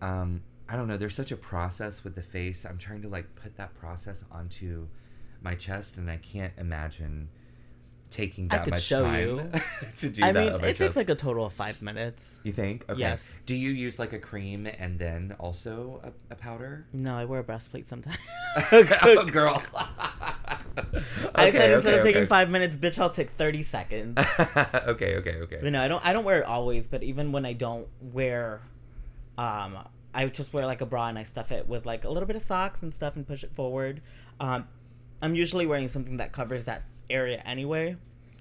Um, 0.02 0.42
I 0.68 0.76
don't 0.76 0.88
know. 0.88 0.98
There's 0.98 1.16
such 1.16 1.32
a 1.32 1.38
process 1.38 2.04
with 2.04 2.16
the 2.16 2.24
face. 2.24 2.66
I'm 2.68 2.80
trying 2.80 3.04
to 3.04 3.10
like 3.10 3.28
put 3.36 3.56
that 3.58 3.76
process 3.76 4.24
onto 4.32 4.88
my 5.44 5.54
chest, 5.54 5.98
and 5.98 6.10
I 6.10 6.18
can't 6.18 6.54
imagine 6.58 7.30
taking 8.14 8.48
I 8.52 8.58
that 8.58 8.64
could 8.66 8.72
much 8.72 8.84
show 8.84 9.04
time 9.04 9.20
you. 9.28 9.52
to 10.00 10.10
do 10.10 10.24
I 10.24 10.32
that 10.32 10.62
mean, 10.62 10.64
it 10.70 10.78
takes 10.78 10.96
like 10.96 11.10
a 11.10 11.16
total 11.16 11.46
of 11.46 11.54
five 11.54 11.82
minutes. 11.82 12.36
you 12.44 12.54
think? 12.54 12.86
Okay. 12.88 13.00
Yes. 13.00 13.40
Do 13.46 13.56
you 13.56 13.72
use 13.72 13.98
like 14.00 14.14
a 14.14 14.20
cream 14.20 14.68
and 14.68 15.00
then 15.00 15.36
also 15.40 16.00
a, 16.04 16.34
a 16.34 16.36
powder? 16.36 16.86
No, 16.94 17.18
I 17.18 17.26
wear 17.26 17.40
a 17.40 17.44
breastplate 17.44 17.88
sometimes. 17.88 18.18
oh, 18.72 19.26
girl. 19.26 19.62
I 19.76 21.48
Okay, 21.48 21.52
said 21.58 21.72
instead 21.72 21.94
okay, 21.94 21.98
of 21.98 22.04
taking 22.04 22.22
okay. 22.22 22.28
five 22.28 22.50
minutes, 22.50 22.76
bitch, 22.76 23.00
I'll 23.00 23.10
take 23.10 23.32
thirty 23.32 23.64
seconds. 23.64 24.18
okay, 24.18 25.16
okay, 25.18 25.36
okay. 25.42 25.60
But 25.62 25.72
no, 25.72 25.82
I 25.82 25.88
don't. 25.88 26.06
I 26.06 26.14
don't 26.14 26.24
wear 26.24 26.40
it 26.40 26.46
always. 26.46 26.88
But 26.88 27.04
even 27.04 27.32
when 27.32 27.46
I 27.46 27.54
don't 27.54 27.88
wear, 28.02 28.62
um, 29.38 29.80
I 30.14 30.28
just 30.28 30.54
wear 30.54 30.66
like 30.66 30.82
a 30.82 30.86
bra 30.86 31.08
and 31.08 31.18
I 31.18 31.24
stuff 31.24 31.52
it 31.52 31.68
with 31.68 31.86
like 31.86 32.06
a 32.06 32.10
little 32.10 32.28
bit 32.28 32.36
of 32.36 32.44
socks 32.44 32.80
and 32.82 32.94
stuff 32.94 33.16
and 33.16 33.28
push 33.28 33.44
it 33.44 33.52
forward. 33.56 34.02
Um, 34.40 34.68
I'm 35.22 35.36
usually 35.36 35.66
wearing 35.66 35.90
something 35.90 36.18
that 36.18 36.32
covers 36.32 36.66
that 36.66 36.84
area 37.10 37.42
anyway. 37.46 37.96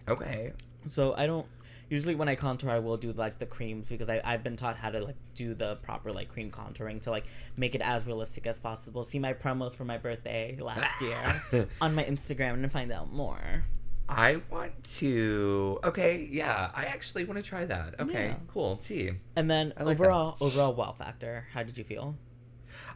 Okay. 0.09 0.53
So 0.89 1.15
I 1.17 1.27
don't. 1.27 1.47
Usually 1.89 2.15
when 2.15 2.27
I 2.29 2.37
contour, 2.37 2.71
I 2.71 2.79
will 2.79 2.97
do 2.97 3.13
like 3.13 3.39
the 3.39 3.45
creams 3.45 3.87
because 3.87 4.09
I, 4.09 4.21
I've 4.25 4.43
been 4.43 4.57
taught 4.57 4.77
how 4.79 4.89
to 4.91 5.01
like 5.05 5.17
do 5.35 5.53
the 5.55 5.77
proper 5.83 6.11
like 6.11 6.31
cream 6.31 6.51
contouring 6.51 7.03
to 7.03 7.11
like 7.11 7.25
make 7.57 7.75
it 7.75 7.83
as 7.83 8.07
realistic 8.07 8.47
as 8.47 8.59
possible. 8.59 9.05
See 9.05 9.19
my 9.19 9.35
promos 9.35 9.75
for 9.75 9.85
my 9.85 9.99
birthday 9.99 10.57
last 10.59 11.01
year 11.03 11.69
on 11.83 11.95
my 11.95 12.05
Instagram 12.05 12.55
and 12.55 12.73
find 12.73 12.91
out 12.91 13.13
more. 13.13 13.65
I 14.09 14.41
want 14.51 14.73
to. 14.99 15.79
Okay, 15.85 16.29
yeah. 16.31 16.71
I 16.75 16.85
actually 16.85 17.25
want 17.25 17.37
to 17.37 17.49
try 17.49 17.65
that. 17.67 18.01
Okay, 18.01 18.29
Yeah. 18.29 18.35
cool. 18.49 18.77
Tea. 18.79 19.13
And 19.37 19.51
then 19.51 19.69
like 19.69 19.77
that. 19.99 20.05
overall, 20.05 20.37
overall 20.41 20.75
wow 20.75 20.93
factor. 20.99 21.47
How 21.53 21.63
did 21.63 21.77
you 21.79 21.85
feel? 21.85 22.17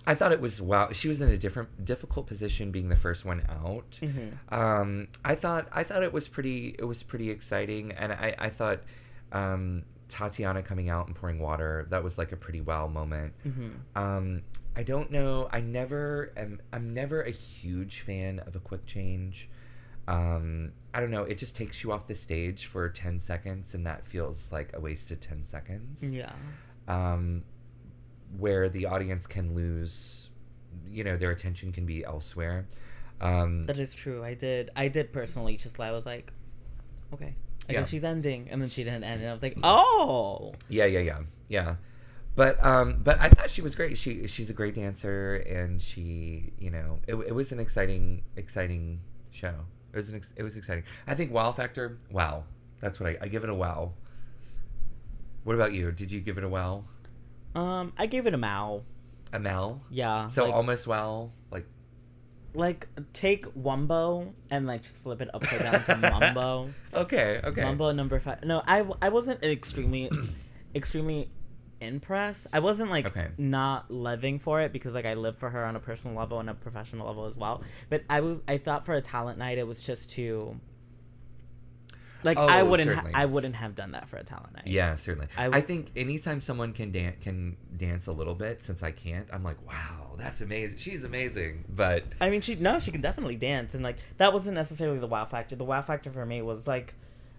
I 0.06 0.14
thought 0.14 0.32
it 0.32 0.40
was 0.40 0.60
wow. 0.60 0.92
She 0.92 1.08
was 1.08 1.20
in 1.20 1.30
a 1.30 1.36
different, 1.36 1.84
difficult 1.84 2.26
position, 2.26 2.70
being 2.70 2.88
the 2.88 2.96
first 2.96 3.24
one 3.24 3.42
out. 3.48 3.98
Mm-hmm. 4.00 4.54
Um, 4.54 5.08
I 5.24 5.34
thought, 5.34 5.68
I 5.72 5.82
thought 5.82 6.02
it 6.02 6.12
was 6.12 6.28
pretty, 6.28 6.76
it 6.78 6.84
was 6.84 7.02
pretty 7.02 7.30
exciting, 7.30 7.92
and 7.92 8.12
I, 8.12 8.34
I 8.38 8.50
thought, 8.50 8.80
um, 9.32 9.82
Tatiana 10.08 10.62
coming 10.62 10.88
out 10.88 11.08
and 11.08 11.16
pouring 11.16 11.40
water, 11.40 11.86
that 11.90 12.04
was 12.04 12.16
like 12.18 12.30
a 12.30 12.36
pretty 12.36 12.60
wow 12.60 12.86
moment. 12.86 13.32
Mm-hmm. 13.44 14.00
Um, 14.00 14.42
I 14.76 14.82
don't 14.82 15.10
know. 15.10 15.48
I 15.50 15.60
never 15.60 16.32
am. 16.36 16.60
I'm 16.72 16.92
never 16.92 17.22
a 17.22 17.30
huge 17.30 18.02
fan 18.02 18.40
of 18.46 18.54
a 18.54 18.60
quick 18.60 18.84
change. 18.86 19.48
Um, 20.06 20.72
I 20.94 21.00
don't 21.00 21.10
know. 21.10 21.24
It 21.24 21.38
just 21.38 21.56
takes 21.56 21.82
you 21.82 21.92
off 21.92 22.06
the 22.06 22.14
stage 22.14 22.66
for 22.66 22.88
ten 22.90 23.18
seconds, 23.18 23.74
and 23.74 23.86
that 23.86 24.06
feels 24.06 24.46
like 24.52 24.70
a 24.74 24.80
wasted 24.80 25.20
ten 25.20 25.44
seconds. 25.44 26.02
Yeah. 26.02 26.32
Um, 26.88 27.42
where 28.38 28.68
the 28.68 28.86
audience 28.86 29.26
can 29.26 29.54
lose, 29.54 30.28
you 30.90 31.04
know, 31.04 31.16
their 31.16 31.30
attention 31.30 31.72
can 31.72 31.86
be 31.86 32.04
elsewhere. 32.04 32.66
Um, 33.20 33.66
That 33.66 33.78
is 33.78 33.94
true. 33.94 34.22
I 34.22 34.34
did. 34.34 34.70
I 34.76 34.88
did 34.88 35.12
personally. 35.12 35.56
Just 35.56 35.80
I 35.80 35.92
was 35.92 36.04
like, 36.06 36.32
okay, 37.14 37.34
I 37.68 37.72
Yeah. 37.72 37.80
guess 37.80 37.88
she's 37.88 38.04
ending, 38.04 38.48
and 38.50 38.60
then 38.60 38.68
she 38.68 38.84
didn't 38.84 39.04
end, 39.04 39.20
and 39.22 39.30
I 39.30 39.32
was 39.32 39.42
like, 39.42 39.56
oh. 39.62 40.54
Yeah, 40.68 40.84
yeah, 40.84 41.00
yeah, 41.00 41.20
yeah. 41.48 41.76
But 42.34 42.62
um, 42.62 43.00
but 43.02 43.18
I 43.18 43.30
thought 43.30 43.48
she 43.48 43.62
was 43.62 43.74
great. 43.74 43.96
She 43.96 44.26
she's 44.26 44.50
a 44.50 44.52
great 44.52 44.74
dancer, 44.74 45.36
and 45.36 45.80
she, 45.80 46.52
you 46.58 46.70
know, 46.70 47.00
it, 47.06 47.14
it 47.14 47.34
was 47.34 47.50
an 47.52 47.58
exciting 47.58 48.22
exciting 48.36 49.00
show. 49.30 49.54
It 49.94 49.96
was 49.96 50.10
an 50.10 50.16
ex- 50.16 50.34
it 50.36 50.42
was 50.42 50.56
exciting. 50.58 50.84
I 51.06 51.14
think 51.14 51.32
wow 51.32 51.52
factor. 51.52 51.98
Wow, 52.10 52.44
that's 52.80 53.00
what 53.00 53.08
I, 53.08 53.16
I 53.22 53.28
give 53.28 53.42
it 53.42 53.48
a 53.48 53.54
wow. 53.54 53.94
What 55.44 55.54
about 55.54 55.72
you? 55.72 55.90
Did 55.92 56.12
you 56.12 56.20
give 56.20 56.36
it 56.36 56.44
a 56.44 56.48
wow? 56.48 56.84
Um, 57.56 57.92
I 57.96 58.06
gave 58.06 58.26
it 58.26 58.34
a 58.34 58.36
Mal. 58.36 58.84
A 59.32 59.38
Mel? 59.38 59.82
Yeah. 59.90 60.28
So 60.28 60.44
like, 60.44 60.54
almost 60.54 60.86
well, 60.86 61.32
like 61.50 61.66
like 62.54 62.88
take 63.12 63.46
Wumbo 63.54 64.32
and 64.50 64.66
like 64.66 64.82
just 64.82 65.02
flip 65.02 65.20
it 65.20 65.28
upside 65.34 65.62
down 65.62 65.82
to 65.84 65.96
Mumbo. 66.10 66.70
Okay, 66.94 67.40
okay. 67.42 67.62
Mumbo 67.62 67.92
number 67.92 68.20
five. 68.20 68.44
No, 68.44 68.62
I 68.66 68.86
I 69.02 69.08
wasn't 69.08 69.42
extremely, 69.42 70.10
extremely 70.74 71.30
impressed. 71.80 72.46
I 72.52 72.60
wasn't 72.60 72.90
like 72.90 73.06
Okay. 73.06 73.28
not 73.36 73.90
living 73.90 74.38
for 74.38 74.60
it 74.60 74.72
because 74.72 74.94
like 74.94 75.06
I 75.06 75.14
live 75.14 75.36
for 75.36 75.50
her 75.50 75.64
on 75.64 75.76
a 75.76 75.80
personal 75.80 76.16
level 76.16 76.40
and 76.40 76.48
a 76.48 76.54
professional 76.54 77.06
level 77.06 77.26
as 77.26 77.36
well. 77.36 77.62
But 77.90 78.04
I 78.08 78.20
was 78.20 78.40
I 78.48 78.58
thought 78.58 78.84
for 78.86 78.94
a 78.94 79.02
talent 79.02 79.38
night 79.38 79.58
it 79.58 79.66
was 79.66 79.82
just 79.82 80.10
too. 80.10 80.58
Like 82.26 82.38
I 82.38 82.60
Oh, 82.60 82.64
wouldn't 82.66 82.90
ha- 82.90 82.96
certainly. 82.96 83.14
I 83.14 83.24
wouldn't 83.24 83.54
have 83.54 83.74
done 83.74 83.92
that 83.92 84.08
for 84.08 84.16
a 84.16 84.24
talent 84.24 84.52
night. 84.54 84.66
Yeah, 84.66 84.96
certainly. 84.96 85.28
I 85.38 85.42
I, 85.42 85.44
w- 85.46 85.64
think 85.64 85.92
anytime 85.96 86.40
someone 86.42 86.72
can 86.72 86.90
dance 86.92 87.16
can 87.22 87.56
dance 87.76 88.06
a 88.08 88.12
little 88.12 88.34
bit, 88.34 88.62
since 88.64 88.82
I 88.82 88.90
can't, 88.90 89.26
I'm 89.32 89.44
like, 89.44 89.64
wow, 89.66 90.16
that's 90.18 90.40
amazing. 90.40 90.78
She's 90.78 91.04
amazing. 91.04 91.64
But 91.68 92.02
I 92.20 92.28
mean, 92.28 92.40
she 92.40 92.56
no, 92.56 92.78
she 92.80 92.90
can 92.90 93.00
definitely 93.00 93.36
dance, 93.36 93.72
and 93.74 93.82
like 93.82 93.96
that 94.18 94.32
wasn't 94.32 94.56
necessarily 94.56 94.98
the 94.98 95.06
wow 95.06 95.24
factor. 95.24 95.56
The 95.56 95.64
wow 95.64 95.82
factor 95.82 96.10
for 96.10 96.26
me 96.26 96.42
was 96.42 96.66
like, 96.66 96.94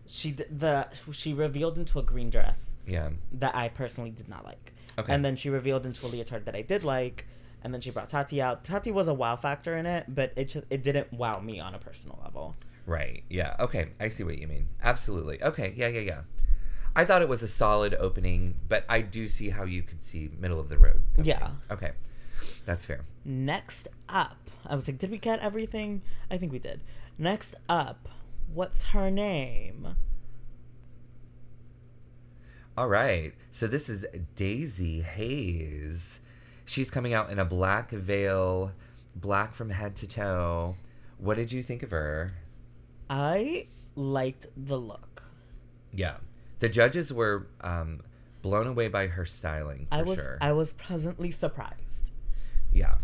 she 0.07 0.31
the 0.31 0.87
she 1.11 1.33
revealed 1.33 1.77
into 1.77 1.99
a 1.99 2.03
green 2.03 2.29
dress 2.29 2.71
yeah, 2.87 3.09
that 3.33 3.55
I 3.55 3.67
personally 3.67 4.11
did 4.11 4.29
not 4.29 4.45
like, 4.45 4.71
okay. 4.97 5.13
and 5.13 5.23
then 5.25 5.35
she 5.35 5.49
revealed 5.49 5.85
into 5.85 6.05
a 6.05 6.07
leotard 6.07 6.45
that 6.45 6.55
I 6.55 6.61
did 6.61 6.85
like, 6.85 7.27
and 7.61 7.73
then 7.73 7.81
she 7.81 7.89
brought 7.89 8.07
Tati 8.07 8.41
out. 8.41 8.63
Tati 8.63 8.91
was 8.91 9.09
a 9.09 9.13
wow 9.13 9.35
factor 9.35 9.75
in 9.75 9.85
it, 9.85 10.05
but 10.07 10.31
it 10.37 10.45
just 10.47 10.65
it 10.69 10.81
didn't 10.81 11.11
wow 11.11 11.41
me 11.41 11.59
on 11.59 11.75
a 11.75 11.79
personal 11.79 12.17
level. 12.23 12.55
Right, 12.87 13.23
yeah, 13.29 13.55
okay, 13.59 13.89
I 13.99 14.07
see 14.07 14.23
what 14.23 14.39
you 14.39 14.47
mean. 14.47 14.67
Absolutely. 14.81 15.41
Okay, 15.43 15.73
yeah, 15.77 15.87
yeah, 15.87 16.01
yeah. 16.01 16.21
I 16.95 17.05
thought 17.05 17.21
it 17.21 17.29
was 17.29 17.43
a 17.43 17.47
solid 17.47 17.93
opening, 17.93 18.55
but 18.67 18.83
I 18.89 19.01
do 19.01 19.27
see 19.27 19.49
how 19.51 19.65
you 19.65 19.83
could 19.83 20.03
see 20.03 20.31
middle 20.39 20.59
of 20.59 20.69
the 20.69 20.79
road. 20.79 21.03
opening. 21.13 21.27
Yeah. 21.27 21.51
Okay, 21.69 21.91
that's 22.65 22.85
fair. 22.85 23.05
Next 23.23 23.87
up, 24.09 24.49
I 24.65 24.75
was 24.75 24.87
like, 24.87 24.97
did 24.97 25.11
we 25.11 25.19
get 25.19 25.39
everything? 25.39 26.01
I 26.31 26.39
think 26.39 26.51
we 26.51 26.57
did. 26.57 26.81
Next 27.19 27.53
up, 27.69 28.09
what's 28.51 28.81
her 28.81 29.11
name? 29.11 29.95
All 32.77 32.87
right. 32.87 33.33
So 33.51 33.65
this 33.65 33.89
is 33.89 34.05
Daisy 34.35 35.01
Hayes. 35.01 36.19
She's 36.65 36.91
coming 36.91 37.13
out 37.13 37.31
in 37.31 37.39
a 37.39 37.45
black 37.45 37.89
veil, 37.91 38.71
black 39.15 39.55
from 39.55 39.71
head 39.71 39.95
to 39.97 40.07
toe. 40.07 40.75
What 41.17 41.37
did 41.37 41.51
you 41.51 41.63
think 41.63 41.81
of 41.81 41.89
her? 41.89 42.33
I 43.09 43.67
liked 43.95 44.47
the 44.55 44.77
look. 44.77 45.23
Yeah. 45.91 46.17
The 46.59 46.69
judges 46.69 47.13
were 47.13 47.47
um, 47.61 48.01
blown 48.41 48.67
away 48.67 48.87
by 48.87 49.07
her 49.07 49.25
styling 49.25 49.87
for 49.89 49.95
I 49.95 50.01
was 50.01 50.19
sure. 50.19 50.37
I 50.41 50.51
was 50.53 50.73
pleasantly 50.73 51.31
surprised 51.31 52.11
yeah. 52.71 52.95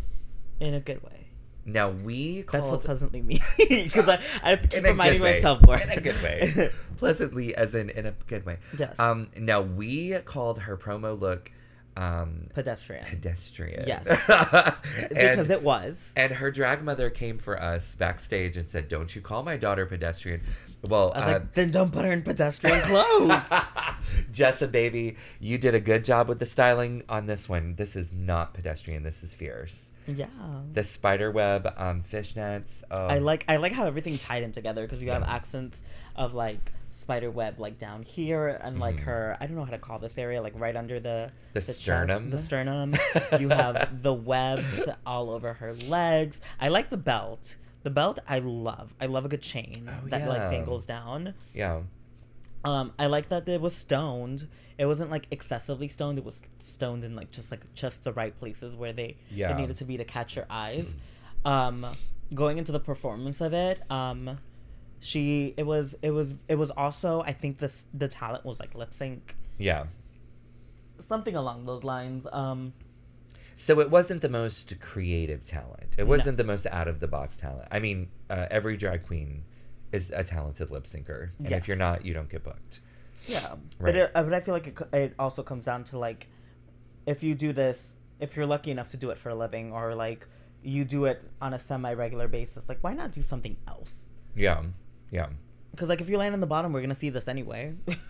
in 0.59 0.73
a 0.73 0.79
good 0.79 1.03
way. 1.03 1.27
Now 1.65 1.91
we 1.91 2.41
That's 2.41 2.61
called 2.61 2.71
what 2.71 2.83
pleasantly 2.83 3.21
means 3.21 3.41
because 3.57 4.09
I, 4.09 4.21
I 4.41 4.49
have 4.51 4.61
to 4.63 4.67
keep 4.67 4.83
reminding 4.83 5.21
myself 5.21 5.61
more. 5.65 5.77
In 5.77 5.89
a 5.89 6.01
good 6.01 6.21
way. 6.21 6.69
Pleasantly 6.97 7.55
as 7.55 7.73
in 7.73 7.89
in 7.89 8.05
a 8.05 8.11
good 8.27 8.45
way. 8.45 8.57
yes. 8.77 8.99
Um 8.99 9.29
now 9.37 9.61
we 9.61 10.13
called 10.25 10.59
her 10.59 10.77
promo 10.77 11.17
look 11.17 11.51
um 11.95 12.47
pedestrian. 12.53 13.05
pedestrian. 13.05 13.85
Yes. 13.87 14.07
And- 14.97 15.09
because 15.09 15.49
it 15.49 15.61
was. 15.61 16.11
And 16.15 16.31
her 16.31 16.51
drag 16.51 16.83
mother 16.83 17.09
came 17.09 17.37
for 17.37 17.61
us 17.61 17.95
backstage 17.95 18.57
and 18.57 18.67
said, 18.67 18.89
"Don't 18.89 19.15
you 19.15 19.21
call 19.21 19.43
my 19.43 19.57
daughter 19.57 19.85
pedestrian." 19.85 20.41
Well, 20.81 21.13
uh, 21.15 21.19
like, 21.33 21.53
then 21.53 21.71
don't 21.71 21.91
put 21.91 22.03
her 22.03 22.11
in 22.11 22.23
pedestrian 22.23 22.81
clothes. 22.81 23.31
Jessa, 24.33 24.69
baby, 24.69 25.15
you 25.39 25.57
did 25.57 25.75
a 25.75 25.79
good 25.79 26.03
job 26.03 26.27
with 26.27 26.39
the 26.39 26.45
styling 26.45 27.03
on 27.07 27.25
this 27.25 27.47
one. 27.47 27.75
This 27.75 27.95
is 27.95 28.11
not 28.11 28.53
pedestrian. 28.53 29.01
This 29.03 29.23
is 29.23 29.33
fierce. 29.33 29.91
yeah. 30.07 30.25
The 30.73 30.83
spider 30.83 31.31
web 31.31 31.71
um, 31.77 32.03
fishnets. 32.11 32.83
Oh, 32.91 33.07
I 33.07 33.19
like 33.19 33.45
I 33.47 33.57
like 33.57 33.71
how 33.71 33.85
everything 33.85 34.17
tied 34.17 34.43
in 34.43 34.51
together 34.51 34.81
because 34.83 35.01
you 35.01 35.11
have 35.11 35.21
Yeah. 35.21 35.33
accents 35.33 35.81
of 36.15 36.33
like 36.33 36.71
spider 37.03 37.29
web 37.29 37.59
like 37.59 37.77
down 37.79 38.01
here 38.03 38.47
and 38.63 38.79
like 38.79 38.95
Mhm. 38.95 39.03
her 39.03 39.37
I 39.39 39.45
don't 39.45 39.55
know 39.57 39.65
how 39.65 39.71
to 39.71 39.77
call 39.77 39.99
this 39.99 40.17
area 40.17 40.41
like 40.41 40.53
right 40.57 40.75
under 40.75 40.99
the 41.01 41.31
The 41.53 41.59
chest, 41.61 41.81
sternum? 41.81 42.29
the 42.29 42.37
sternum. 42.37 42.95
you 43.39 43.49
have 43.49 44.01
the 44.01 44.13
webs 44.13 44.79
all 45.05 45.29
over 45.29 45.53
her 45.55 45.73
legs. 45.75 46.39
I 46.59 46.69
like 46.69 46.89
the 46.89 46.97
belt. 46.97 47.57
The 47.83 47.89
belt 47.89 48.19
I 48.27 48.39
love. 48.39 48.93
I 49.01 49.07
love 49.07 49.25
a 49.25 49.27
good 49.27 49.41
chain 49.41 49.89
Oh, 49.91 50.07
that 50.07 50.27
like 50.27 50.49
dangles 50.49 50.85
down. 50.85 51.33
Yeah. 51.53 51.81
Um, 52.63 52.93
I 52.97 53.07
like 53.07 53.27
that 53.29 53.47
it 53.49 53.59
was 53.59 53.75
stoned. 53.75 54.47
It 54.77 54.85
wasn't 54.85 55.11
like 55.11 55.27
excessively 55.31 55.89
stoned. 55.89 56.17
It 56.17 56.23
was 56.23 56.41
stoned 56.59 57.03
in 57.03 57.13
like 57.17 57.29
just 57.31 57.51
like 57.51 57.65
just 57.73 58.05
the 58.05 58.13
right 58.13 58.33
places 58.39 58.75
where 58.77 58.93
they 58.93 59.17
Yeah. 59.29 59.51
it 59.51 59.59
needed 59.59 59.75
to 59.77 59.85
be 59.85 59.97
to 59.97 60.05
catch 60.05 60.37
your 60.37 60.45
eyes. 60.49 60.95
Um, 61.43 61.85
going 62.33 62.57
into 62.57 62.71
the 62.71 62.79
performance 62.79 63.41
of 63.41 63.51
it, 63.53 63.81
um, 63.91 64.39
she 65.03 65.53
it 65.57 65.65
was 65.65 65.95
it 66.01 66.11
was 66.11 66.33
it 66.47 66.55
was 66.55 66.71
also 66.71 67.21
I 67.21 67.33
think 67.33 67.59
this 67.59 67.85
the 67.93 68.07
talent 68.07 68.45
was 68.45 68.59
like 68.59 68.73
lip 68.73 68.93
sync 68.93 69.35
Yeah. 69.57 69.85
something 71.07 71.35
along 71.35 71.65
those 71.65 71.83
lines. 71.83 72.25
Um, 72.31 72.73
So 73.55 73.79
it 73.79 73.89
wasn't 73.91 74.21
the 74.21 74.29
most 74.29 74.73
creative 74.79 75.45
talent. 75.45 75.93
It 75.97 76.07
wasn't 76.07 76.37
the 76.37 76.43
most 76.43 76.65
out 76.67 76.87
of 76.87 76.99
the 76.99 77.07
box 77.07 77.35
talent. 77.35 77.67
I 77.71 77.79
mean, 77.79 78.09
uh, 78.29 78.47
every 78.49 78.77
drag 78.77 79.05
queen 79.05 79.43
is 79.91 80.11
a 80.11 80.23
talented 80.23 80.71
lip 80.71 80.85
syncer, 80.87 81.29
and 81.37 81.51
if 81.53 81.67
you're 81.67 81.77
not, 81.77 82.03
you 82.05 82.13
don't 82.13 82.29
get 82.29 82.43
booked. 82.43 82.79
yeah, 83.27 83.55
but 83.79 83.95
it, 83.95 84.11
uh, 84.15 84.23
but 84.23 84.33
I 84.33 84.39
feel 84.41 84.53
like 84.55 84.67
it 84.67 84.77
it 84.93 85.13
also 85.19 85.43
comes 85.43 85.65
down 85.65 85.83
to 85.85 85.99
like 85.99 86.27
if 87.05 87.21
you 87.21 87.35
do 87.35 87.53
this, 87.53 87.91
if 88.19 88.35
you're 88.35 88.45
lucky 88.55 88.71
enough 88.71 88.89
to 88.91 88.97
do 88.97 89.09
it 89.11 89.17
for 89.19 89.29
a 89.29 89.35
living, 89.35 89.71
or 89.71 89.93
like 89.93 90.25
you 90.63 90.85
do 90.85 91.05
it 91.05 91.21
on 91.41 91.53
a 91.53 91.59
semi 91.59 91.93
regular 91.93 92.27
basis, 92.27 92.67
like 92.69 92.79
why 92.81 92.93
not 92.93 93.11
do 93.11 93.21
something 93.21 93.55
else? 93.67 94.09
Yeah. 94.35 94.63
Yeah. 95.13 95.27
Because 95.71 95.87
like 95.89 96.01
if 96.01 96.09
you 96.09 96.17
land 96.17 96.33
on 96.33 96.41
the 96.41 96.47
bottom, 96.47 96.73
we're 96.73 96.81
gonna 96.81 96.95
see 96.95 97.09
this 97.09 97.29
anyway. 97.29 97.73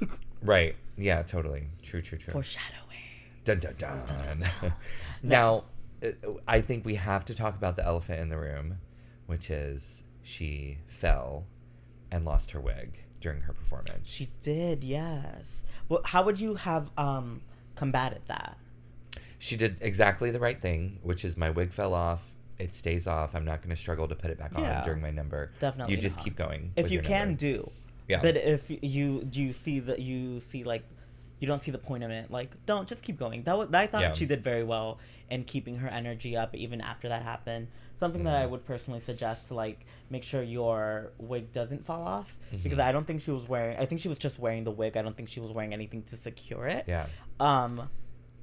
Right. 0.46 0.76
Yeah. 0.98 1.24
Totally. 1.24 1.68
True. 1.82 2.02
True. 2.02 2.18
True. 2.18 2.34
Foreshadowing. 2.34 2.98
Dun 3.46 3.60
dun 3.60 3.76
dun. 3.78 4.06
Dun, 4.06 4.22
dun, 4.24 4.52
dun. 4.62 4.74
now, 5.24 5.64
uh, 6.04 6.10
I 6.46 6.60
think 6.60 6.84
we 6.84 6.96
have 6.96 7.24
to 7.28 7.34
talk 7.34 7.56
about 7.56 7.78
the 7.78 7.86
elephant 7.86 8.20
in 8.20 8.28
the 8.28 8.38
room, 8.38 8.78
which 9.28 9.50
is 9.50 10.04
she 10.22 10.78
fell 11.00 11.46
and 12.12 12.26
lost 12.26 12.52
her 12.52 12.60
wig 12.60 13.00
during 13.22 13.40
her 13.40 13.54
performance. 13.54 14.06
She 14.06 14.28
did, 14.42 14.84
yes. 14.84 15.64
Well, 15.88 16.02
how 16.04 16.24
would 16.24 16.42
you 16.42 16.56
have 16.56 16.90
um 16.98 17.40
combated 17.76 18.24
that? 18.28 18.58
She 19.40 19.56
did 19.56 19.78
exactly 19.80 20.30
the 20.30 20.40
right 20.40 20.62
thing, 20.62 21.00
which 21.04 21.24
is 21.24 21.38
my 21.38 21.50
wig 21.50 21.72
fell 21.72 21.94
off. 21.94 22.22
It 22.64 22.74
stays 22.74 23.08
off. 23.08 23.36
I'm 23.36 23.44
not 23.46 23.62
going 23.62 23.76
to 23.76 23.82
struggle 23.82 24.08
to 24.08 24.16
put 24.16 24.32
it 24.32 24.38
back 24.40 24.52
Yeah. 24.58 24.80
on 24.80 24.86
during 24.86 25.02
my 25.02 25.12
number. 25.12 25.52
Definitely 25.60 25.96
You 25.96 26.02
just 26.02 26.16
not. 26.16 26.26
keep 26.26 26.36
going. 26.38 26.72
If 26.76 26.90
you 26.92 27.02
can 27.02 27.30
number. 27.30 27.40
do, 27.40 27.72
Yeah. 28.08 28.22
But 28.22 28.38
if 28.38 28.70
you 28.70 29.24
do 29.24 29.42
you 29.42 29.54
see 29.54 29.80
that 29.82 30.00
you 30.00 30.40
see 30.40 30.64
like 30.64 30.84
you 31.40 31.48
don't 31.48 31.62
see 31.62 31.72
the 31.72 31.78
point 31.78 32.04
of 32.06 32.12
it, 32.12 32.32
like 32.32 32.52
don't 32.66 32.88
just 32.88 33.02
keep 33.02 33.18
going. 33.20 33.44
That 33.44 33.58
wa- 33.58 33.68
I 33.74 33.88
thought 33.88 34.02
Yeah. 34.02 34.14
she 34.14 34.26
did 34.26 34.44
very 34.44 34.64
well 34.64 35.00
in 35.30 35.44
keeping 35.44 35.78
her 35.78 35.88
energy 35.90 36.36
up 36.38 36.56
even 36.56 36.80
after 36.82 37.10
that 37.10 37.24
happened. 37.24 37.68
Something 37.98 38.24
that 38.26 38.36
I 38.36 38.46
Mhm. 38.46 38.50
would 38.52 38.66
personally 38.66 39.00
suggest 39.02 39.48
to 39.48 39.54
like 39.56 39.86
make 40.10 40.24
sure 40.24 40.42
your 40.44 41.12
wig 41.18 41.52
doesn't 41.52 41.86
fall 41.86 42.04
off 42.08 42.38
because 42.64 42.78
Mhm. 42.78 42.84
I 42.84 42.92
don't 42.92 43.06
think 43.08 43.22
she 43.22 43.32
was 43.32 43.48
wearing. 43.48 43.78
I 43.78 43.86
think 43.86 44.00
she 44.02 44.10
was 44.10 44.20
just 44.20 44.40
wearing 44.40 44.64
the 44.64 44.72
wig. 44.72 44.96
I 44.98 45.02
don't 45.02 45.16
think 45.16 45.30
she 45.30 45.40
was 45.40 45.52
wearing 45.52 45.74
anything 45.74 46.04
to 46.04 46.18
secure 46.18 46.68
it. 46.68 46.86
Yeah. 46.88 47.08
Um. 47.40 47.90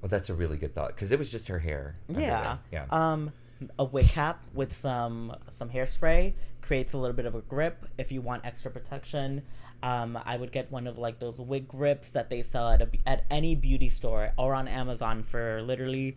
Well, 0.00 0.08
that's 0.08 0.30
a 0.30 0.34
really 0.34 0.56
good 0.56 0.74
thought 0.74 0.94
because 0.94 1.12
it 1.12 1.18
was 1.18 1.28
just 1.30 1.48
her 1.48 1.58
hair. 1.58 1.96
Yeah. 2.08 2.56
Yeah. 2.72 2.86
Um, 2.90 3.32
a 3.78 3.84
wig 3.84 4.08
cap 4.08 4.44
with 4.54 4.74
some 4.74 5.34
some 5.48 5.68
hairspray 5.70 6.32
creates 6.62 6.92
a 6.92 6.98
little 6.98 7.16
bit 7.16 7.26
of 7.26 7.34
a 7.34 7.40
grip. 7.42 7.86
If 7.98 8.10
you 8.12 8.20
want 8.20 8.44
extra 8.44 8.70
protection, 8.70 9.42
um, 9.82 10.18
I 10.24 10.36
would 10.36 10.52
get 10.52 10.70
one 10.70 10.86
of 10.86 10.98
like 10.98 11.18
those 11.18 11.38
wig 11.40 11.68
grips 11.68 12.10
that 12.10 12.30
they 12.30 12.42
sell 12.42 12.68
at 12.68 12.82
a, 12.82 12.88
at 13.06 13.24
any 13.30 13.54
beauty 13.54 13.88
store 13.88 14.32
or 14.38 14.54
on 14.54 14.68
Amazon 14.68 15.22
for 15.22 15.62
literally 15.62 16.16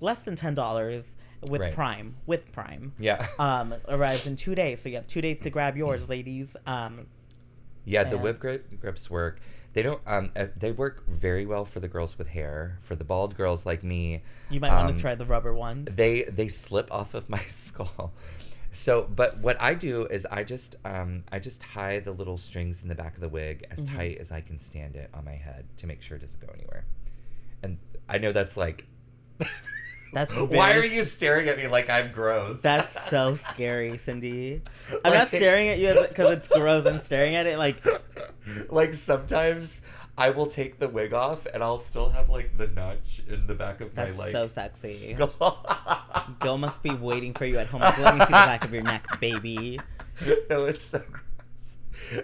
less 0.00 0.22
than 0.24 0.36
ten 0.36 0.54
dollars 0.54 1.14
with 1.42 1.60
Right. 1.60 1.74
Prime. 1.74 2.16
With 2.26 2.50
Prime, 2.52 2.92
yeah. 2.98 3.28
um, 3.38 3.74
arrives 3.88 4.26
in 4.26 4.34
two 4.36 4.54
days, 4.54 4.80
so 4.80 4.88
you 4.88 4.94
have 4.96 5.06
two 5.06 5.20
days 5.20 5.38
to 5.40 5.50
grab 5.50 5.76
yours, 5.76 6.08
ladies. 6.08 6.56
Um, 6.66 7.06
Yeah, 7.84 8.04
the 8.04 8.12
And- 8.16 8.22
whip 8.22 8.38
grip, 8.38 8.80
grips 8.80 9.10
work. 9.10 9.40
They 9.74 9.82
don't. 9.82 10.00
Um, 10.06 10.30
uh, 10.36 10.46
they 10.56 10.70
work 10.72 11.06
very 11.08 11.46
well 11.46 11.64
for 11.64 11.80
the 11.80 11.88
girls 11.88 12.16
with 12.16 12.28
hair. 12.28 12.78
For 12.82 12.94
the 12.94 13.04
bald 13.04 13.36
girls 13.36 13.66
like 13.66 13.82
me, 13.82 14.22
you 14.48 14.60
might 14.60 14.70
want 14.72 14.88
Um, 14.88 14.96
to 14.96 15.00
try 15.00 15.14
the 15.14 15.26
rubber 15.26 15.52
ones. 15.52 15.94
they 15.94 16.22
they 16.24 16.48
slip 16.48 16.90
off 16.92 17.14
of 17.14 17.28
my 17.28 17.42
skull. 17.50 18.12
So, 18.72 19.02
but 19.14 19.38
what 19.40 19.60
I 19.60 19.74
do 19.74 20.06
is 20.06 20.26
I 20.30 20.42
just 20.44 20.76
um, 20.84 21.24
I 21.30 21.38
just 21.38 21.60
tie 21.60 22.00
the 22.00 22.12
little 22.12 22.38
strings 22.38 22.82
in 22.82 22.88
the 22.88 22.94
back 22.94 23.14
of 23.14 23.20
the 23.20 23.28
wig 23.28 23.66
as 23.70 23.80
Mhm. 23.80 23.96
tight 23.96 24.18
as 24.18 24.32
I 24.32 24.40
can 24.40 24.58
stand 24.58 24.96
it 24.96 25.10
on 25.14 25.24
my 25.24 25.34
head 25.36 25.64
to 25.78 25.86
make 25.86 26.02
sure 26.02 26.16
it 26.16 26.20
doesn't 26.20 26.40
go 26.40 26.52
anywhere. 26.54 26.84
And 27.62 27.78
I 28.08 28.18
know 28.18 28.32
that's 28.32 28.56
like. 28.56 28.86
That's 30.14 30.34
Why 30.34 30.72
are 30.74 30.84
you 30.84 31.04
staring 31.04 31.48
at 31.48 31.58
me 31.58 31.66
like 31.66 31.90
I'm 31.90 32.12
gross? 32.12 32.60
That's 32.60 33.08
so 33.10 33.34
scary, 33.52 33.90
Cindi. 33.90 34.60
I'm 35.04 35.12
not 35.12 35.28
staring 35.28 35.68
at 35.68 35.78
you 35.78 35.94
because 36.08 36.38
it's 36.38 36.48
gross. 36.48 36.86
I'm 36.86 37.00
staring 37.00 37.34
at 37.34 37.46
it 37.46 37.58
like 37.58 37.84
like 38.70 38.94
sometimes 38.94 39.80
I 40.16 40.30
will 40.30 40.46
take 40.46 40.78
the 40.78 40.88
wig 40.88 41.12
off 41.12 41.46
and 41.52 41.62
I'll 41.62 41.80
still 41.80 42.08
have 42.10 42.30
like 42.30 42.56
the 42.56 42.68
notch 42.68 43.22
in 43.28 43.46
the 43.46 43.54
back 43.54 43.80
of 43.80 43.94
That's 43.94 44.16
my 44.16 44.24
like 44.24 44.32
so 44.32 44.46
sexy. 44.46 45.14
skull. 45.14 45.66
Gil 46.40 46.58
must 46.58 46.82
be 46.82 46.90
waiting 46.90 47.34
for 47.34 47.44
you 47.46 47.58
at 47.58 47.66
home. 47.66 47.80
Like, 47.80 47.98
let 47.98 48.14
me 48.14 48.20
see 48.20 48.26
the 48.26 48.30
back 48.30 48.64
of 48.64 48.72
your 48.72 48.82
neck, 48.82 49.20
baby. 49.20 49.80
no, 50.48 50.66
it's 50.66 50.84
so 50.84 51.02
gross. 51.10 51.20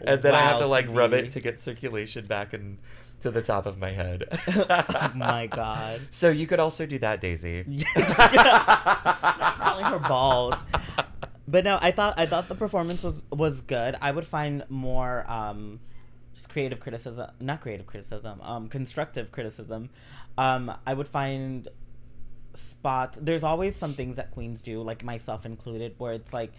And 0.06 0.22
then 0.22 0.34
I 0.34 0.40
have 0.40 0.60
to 0.60 0.66
like 0.66 0.86
rub 0.94 1.12
it 1.12 1.32
to 1.32 1.40
get 1.40 1.58
circulation 1.58 2.26
back 2.26 2.52
and 2.52 2.78
to 3.22 3.30
the 3.30 3.42
top 3.42 3.66
of 3.66 3.78
my 3.78 3.92
head. 3.92 4.26
oh 4.48 5.12
my 5.14 5.46
god. 5.46 6.00
So 6.10 6.30
you 6.30 6.46
could 6.46 6.60
also 6.60 6.86
do 6.86 6.98
that, 6.98 7.20
Daisy. 7.20 7.64
Not 7.96 9.58
calling 9.58 9.84
her 9.84 9.98
bald. 9.98 10.62
But 11.46 11.64
no, 11.64 11.78
I 11.80 11.90
thought 11.90 12.18
I 12.18 12.26
thought 12.26 12.48
the 12.48 12.54
performance 12.54 13.02
was 13.02 13.20
was 13.30 13.60
good. 13.62 13.96
I 14.00 14.10
would 14.12 14.26
find 14.26 14.64
more 14.68 15.28
um 15.30 15.80
just 16.34 16.48
creative 16.48 16.80
criticism, 16.80 17.30
not 17.40 17.60
creative 17.60 17.86
criticism, 17.86 18.40
um 18.40 18.68
constructive 18.68 19.32
criticism. 19.32 19.90
Um 20.38 20.72
I 20.86 20.94
would 20.94 21.08
find 21.08 21.66
spots 22.54 23.16
there's 23.20 23.44
always 23.44 23.76
some 23.76 23.94
things 23.94 24.16
that 24.16 24.30
queens 24.30 24.60
do, 24.60 24.82
like 24.82 25.02
myself 25.04 25.44
included, 25.44 25.94
where 25.98 26.12
it's 26.12 26.32
like 26.32 26.52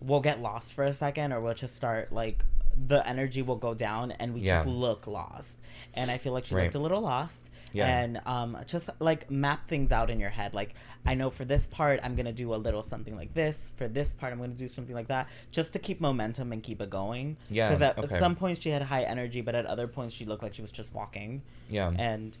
we'll 0.00 0.20
get 0.20 0.40
lost 0.40 0.72
for 0.72 0.84
a 0.84 0.94
second 0.94 1.32
or 1.32 1.40
we'll 1.40 1.54
just 1.54 1.74
start 1.74 2.12
like 2.12 2.44
the 2.86 3.06
energy 3.08 3.42
will 3.42 3.56
go 3.56 3.74
down 3.74 4.12
and 4.12 4.34
we 4.34 4.40
Yeah. 4.40 4.58
just 4.64 4.68
look 4.68 5.06
lost. 5.06 5.58
And 5.94 6.10
I 6.10 6.18
feel 6.18 6.32
like 6.32 6.46
she 6.46 6.54
Right. 6.54 6.64
looked 6.64 6.74
a 6.74 6.78
little 6.78 7.00
lost 7.00 7.46
Yeah. 7.72 7.86
and 7.88 8.20
um, 8.26 8.56
just 8.66 8.90
like 9.00 9.30
map 9.30 9.68
things 9.68 9.92
out 9.92 10.10
in 10.10 10.20
your 10.20 10.30
head. 10.30 10.52
Like 10.54 10.74
I 11.06 11.14
know 11.14 11.30
for 11.30 11.44
this 11.44 11.66
part 11.66 12.00
I'm 12.02 12.16
gonna 12.16 12.32
do 12.32 12.54
a 12.54 12.56
little 12.56 12.82
something 12.82 13.16
like 13.16 13.32
this. 13.34 13.68
For 13.76 13.88
this 13.88 14.12
part 14.12 14.32
I'm 14.32 14.38
gonna 14.40 14.52
do 14.54 14.68
something 14.68 14.94
like 14.94 15.08
that, 15.08 15.28
just 15.50 15.72
to 15.74 15.78
keep 15.78 16.00
momentum 16.00 16.52
and 16.52 16.62
keep 16.62 16.80
it 16.82 16.90
going. 16.90 17.36
Yeah, 17.48 17.68
Because 17.68 17.82
at 17.82 17.98
okay. 17.98 18.18
some 18.18 18.36
points 18.36 18.60
she 18.62 18.68
had 18.70 18.82
high 18.82 19.04
energy, 19.04 19.40
but 19.40 19.54
at 19.54 19.66
other 19.66 19.86
points 19.88 20.14
she 20.14 20.24
looked 20.26 20.42
like 20.42 20.54
she 20.54 20.62
was 20.62 20.72
just 20.72 20.92
walking, 20.94 21.42
yeah. 21.70 21.92
and 21.98 22.36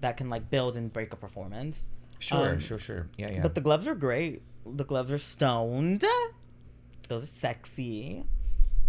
that 0.00 0.16
can 0.16 0.28
like 0.30 0.50
build 0.50 0.76
and 0.76 0.92
break 0.92 1.12
a 1.12 1.16
performance. 1.16 1.84
Sure, 2.18 2.50
um, 2.54 2.58
sure, 2.60 2.78
sure. 2.78 3.08
Yeah, 3.16 3.30
yeah. 3.30 3.42
But 3.42 3.54
the 3.54 3.60
gloves 3.60 3.86
are 3.86 3.94
great. 3.94 4.42
The 4.66 4.84
gloves 4.84 5.12
are 5.12 5.18
stoned. 5.18 6.04
Those 7.08 7.24
are 7.24 7.26
sexy. 7.26 8.24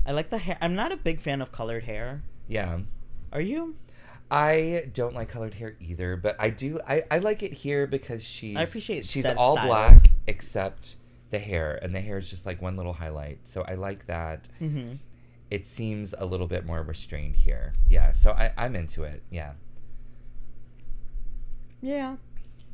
I 0.07 0.11
like 0.13 0.29
the 0.29 0.37
hair. 0.37 0.57
I'm 0.61 0.73
not 0.73 0.91
a 0.91 0.97
big 0.97 1.19
fan 1.21 1.41
of 1.41 1.51
colored 1.51 1.83
hair. 1.83 2.23
yeah. 2.47 2.79
Are 3.33 3.41
you? 3.41 3.75
I 4.31 4.89
don't 4.93 5.13
like 5.13 5.29
colored 5.29 5.53
hair 5.53 5.75
either, 5.81 6.15
but 6.15 6.37
I 6.39 6.49
do. 6.49 6.79
I, 6.87 7.03
I 7.11 7.19
like 7.19 7.43
it 7.43 7.53
here 7.53 7.85
because 7.87 8.23
she's. 8.23 8.55
I 8.55 8.61
appreciate 8.63 9.05
she's 9.05 9.25
all 9.25 9.55
black 9.55 10.09
except 10.27 10.95
the 11.29 11.39
hair, 11.39 11.77
and 11.81 11.93
the 11.93 11.99
hair 11.99 12.17
is 12.17 12.29
just 12.29 12.45
like 12.45 12.61
one 12.61 12.77
little 12.77 12.93
highlight. 12.93 13.39
So 13.43 13.63
I 13.63 13.75
like 13.75 14.05
that. 14.07 14.47
Mm-hmm. 14.61 14.95
It 15.51 15.65
seems 15.65 16.13
a 16.17 16.25
little 16.25 16.47
bit 16.47 16.65
more 16.65 16.83
restrained 16.83 17.35
here. 17.35 17.73
Yeah. 17.89 18.13
So 18.13 18.31
I, 18.31 18.51
I'm 18.57 18.75
into 18.77 19.03
it. 19.03 19.23
Yeah. 19.29 19.51
Yeah. 21.81 22.15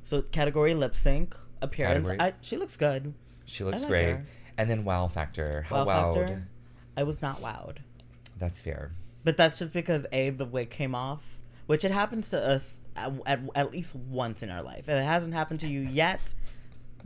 So 0.05 0.21
category 0.21 0.73
lip 0.73 0.95
sync 0.95 1.35
appearance. 1.61 2.07
Category. 2.07 2.19
I, 2.31 2.33
she 2.41 2.57
looks 2.57 2.77
good. 2.77 3.13
She 3.45 3.63
looks 3.63 3.81
like 3.81 3.89
great. 3.89 4.09
her. 4.11 4.25
And 4.57 4.69
then 4.69 4.85
wow 4.85 5.07
factor. 5.07 5.63
How 5.63 5.85
Wow 5.85 6.13
wowed? 6.13 6.15
factor? 6.15 6.47
I 6.97 7.03
was 7.03 7.21
not 7.21 7.41
wowed, 7.41 7.77
That's 8.39 8.59
fair. 8.59 8.91
but 9.23 9.37
that's 9.37 9.57
just 9.57 9.73
because 9.73 10.05
a 10.11 10.29
the 10.31 10.45
wig 10.45 10.69
came 10.69 10.93
off, 10.95 11.21
which 11.65 11.83
it 11.85 11.91
happens 11.91 12.27
to 12.29 12.39
us 12.41 12.81
at, 12.95 13.11
at, 13.25 13.39
at 13.55 13.71
least 13.71 13.95
once 13.95 14.43
in 14.43 14.49
our 14.49 14.61
life. 14.61 14.81
If 14.87 14.89
it 14.89 15.03
hasn't 15.03 15.33
happened 15.33 15.59
to 15.61 15.67
you 15.67 15.79
yet, 15.91 16.35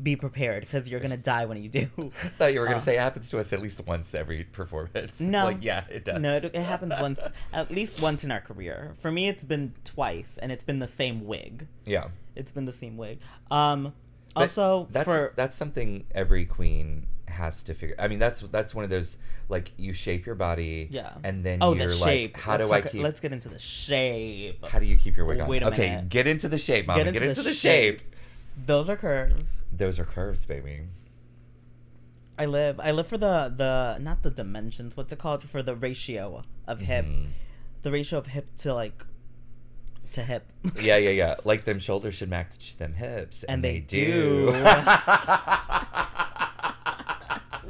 be 0.01 0.15
prepared 0.15 0.61
because 0.61 0.87
you're 0.87 0.99
gonna 0.99 1.17
die 1.17 1.45
when 1.45 1.61
you 1.63 1.69
do. 1.69 1.89
I 2.23 2.27
thought 2.37 2.53
you 2.53 2.59
were 2.59 2.65
gonna 2.67 2.77
Uh, 2.77 2.81
say 2.81 2.97
it 2.97 2.99
happens 2.99 3.29
to 3.31 3.39
us 3.39 3.51
at 3.53 3.61
least 3.61 3.79
once 3.87 4.13
every 4.13 4.43
performance. 4.43 5.19
No. 5.19 5.45
like 5.45 5.63
yeah, 5.63 5.85
it 5.89 6.05
does. 6.05 6.19
No, 6.21 6.35
it, 6.37 6.45
it 6.45 6.55
happens 6.61 6.93
once, 7.01 7.19
at 7.53 7.71
least 7.71 7.99
once 7.99 8.23
in 8.23 8.29
our 8.31 8.41
career. 8.41 8.93
For 8.99 9.11
me, 9.11 9.27
it's 9.27 9.43
been 9.43 9.73
twice, 9.85 10.37
and 10.41 10.51
it's 10.51 10.63
been 10.63 10.79
the 10.79 10.87
same 10.87 11.25
wig. 11.25 11.65
Yeah. 11.85 12.09
It's 12.35 12.51
been 12.51 12.65
the 12.65 12.73
same 12.73 12.97
wig. 12.97 13.19
Um, 13.49 13.93
But 14.35 14.41
also 14.41 14.87
that's 14.91 15.05
for 15.05 15.33
that's 15.35 15.55
something 15.55 16.05
every 16.13 16.45
queen 16.45 17.07
has 17.37 17.63
to 17.63 17.73
figure. 17.73 17.95
I 17.97 18.07
mean, 18.07 18.19
that's 18.19 18.41
that's 18.51 18.75
one 18.75 18.83
of 18.83 18.89
those 18.89 19.17
like 19.47 19.71
you 19.77 19.93
shape 19.93 20.25
your 20.25 20.35
body, 20.35 20.87
yeah. 20.91 21.13
and 21.23 21.43
then 21.43 21.59
oh, 21.61 21.73
you're 21.73 21.89
the 21.89 21.95
like, 21.95 22.09
shape. 22.09 22.37
how 22.37 22.57
let's 22.57 22.67
do 22.67 22.73
I 22.73 22.81
keep? 22.81 23.01
Let's 23.01 23.19
get 23.19 23.31
into 23.31 23.49
the 23.49 23.59
shape. 23.59 24.65
How 24.65 24.79
do 24.79 24.85
you 24.85 24.97
keep 24.97 25.15
your 25.15 25.25
wig 25.25 25.39
on? 25.39 25.47
Wait 25.47 25.63
a 25.63 25.67
okay, 25.67 25.89
minute. 25.89 26.09
get 26.09 26.27
into 26.27 26.49
the 26.49 26.57
shape, 26.57 26.87
mama. 26.87 27.03
Get 27.11 27.23
into, 27.23 27.43
the, 27.43 27.53
shape. 27.53 28.01
Those 28.65 28.89
are 28.89 28.97
curves. 28.97 29.63
Those 29.71 29.99
are 29.99 30.05
curves, 30.05 30.45
baby. 30.45 30.81
I 32.37 32.45
live. 32.45 32.79
I 32.79 32.91
live 32.91 33.07
for 33.07 33.17
the 33.17 33.53
the 33.55 33.97
not 34.01 34.23
the 34.23 34.31
dimensions. 34.31 34.97
What's 34.97 35.11
it 35.13 35.19
called? 35.19 35.43
For 35.43 35.63
the 35.63 35.75
ratio 35.75 36.43
of 36.67 36.79
hip. 36.79 37.05
Mhm. 37.05 37.27
The 37.83 37.91
ratio 37.91 38.19
of 38.19 38.27
hip 38.27 38.47
to 38.57 38.73
like 38.73 39.05
to 40.13 40.23
hip. 40.23 40.51
Yeah, 40.81 40.97
yeah, 40.97 41.11
yeah. 41.11 41.35
Like 41.43 41.65
them 41.65 41.79
shoulders 41.79 42.15
should 42.15 42.29
match 42.29 42.75
them 42.77 42.93
hips, 42.93 43.43
and, 43.43 43.51
And 43.51 43.63
they, 43.63 43.79
they 43.79 43.85
do. 43.85 44.51
do. 44.51 44.51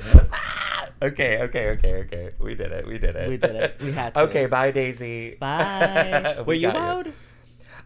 okay, 1.01 1.41
okay, 1.41 1.69
okay, 1.69 1.93
okay. 1.95 2.31
We 2.39 2.55
did 2.55 2.71
it. 2.71 2.87
We 2.87 2.97
did 2.97 3.15
it. 3.15 3.29
We 3.29 3.37
did 3.37 3.55
it. 3.55 3.77
We 3.81 3.91
had 3.91 4.13
to. 4.13 4.21
Okay, 4.21 4.45
bye, 4.45 4.71
Daisy. 4.71 5.35
Bye. 5.35 6.35
We 6.39 6.43
Were 6.43 6.53
you 6.53 6.69
wowed? 6.69 7.13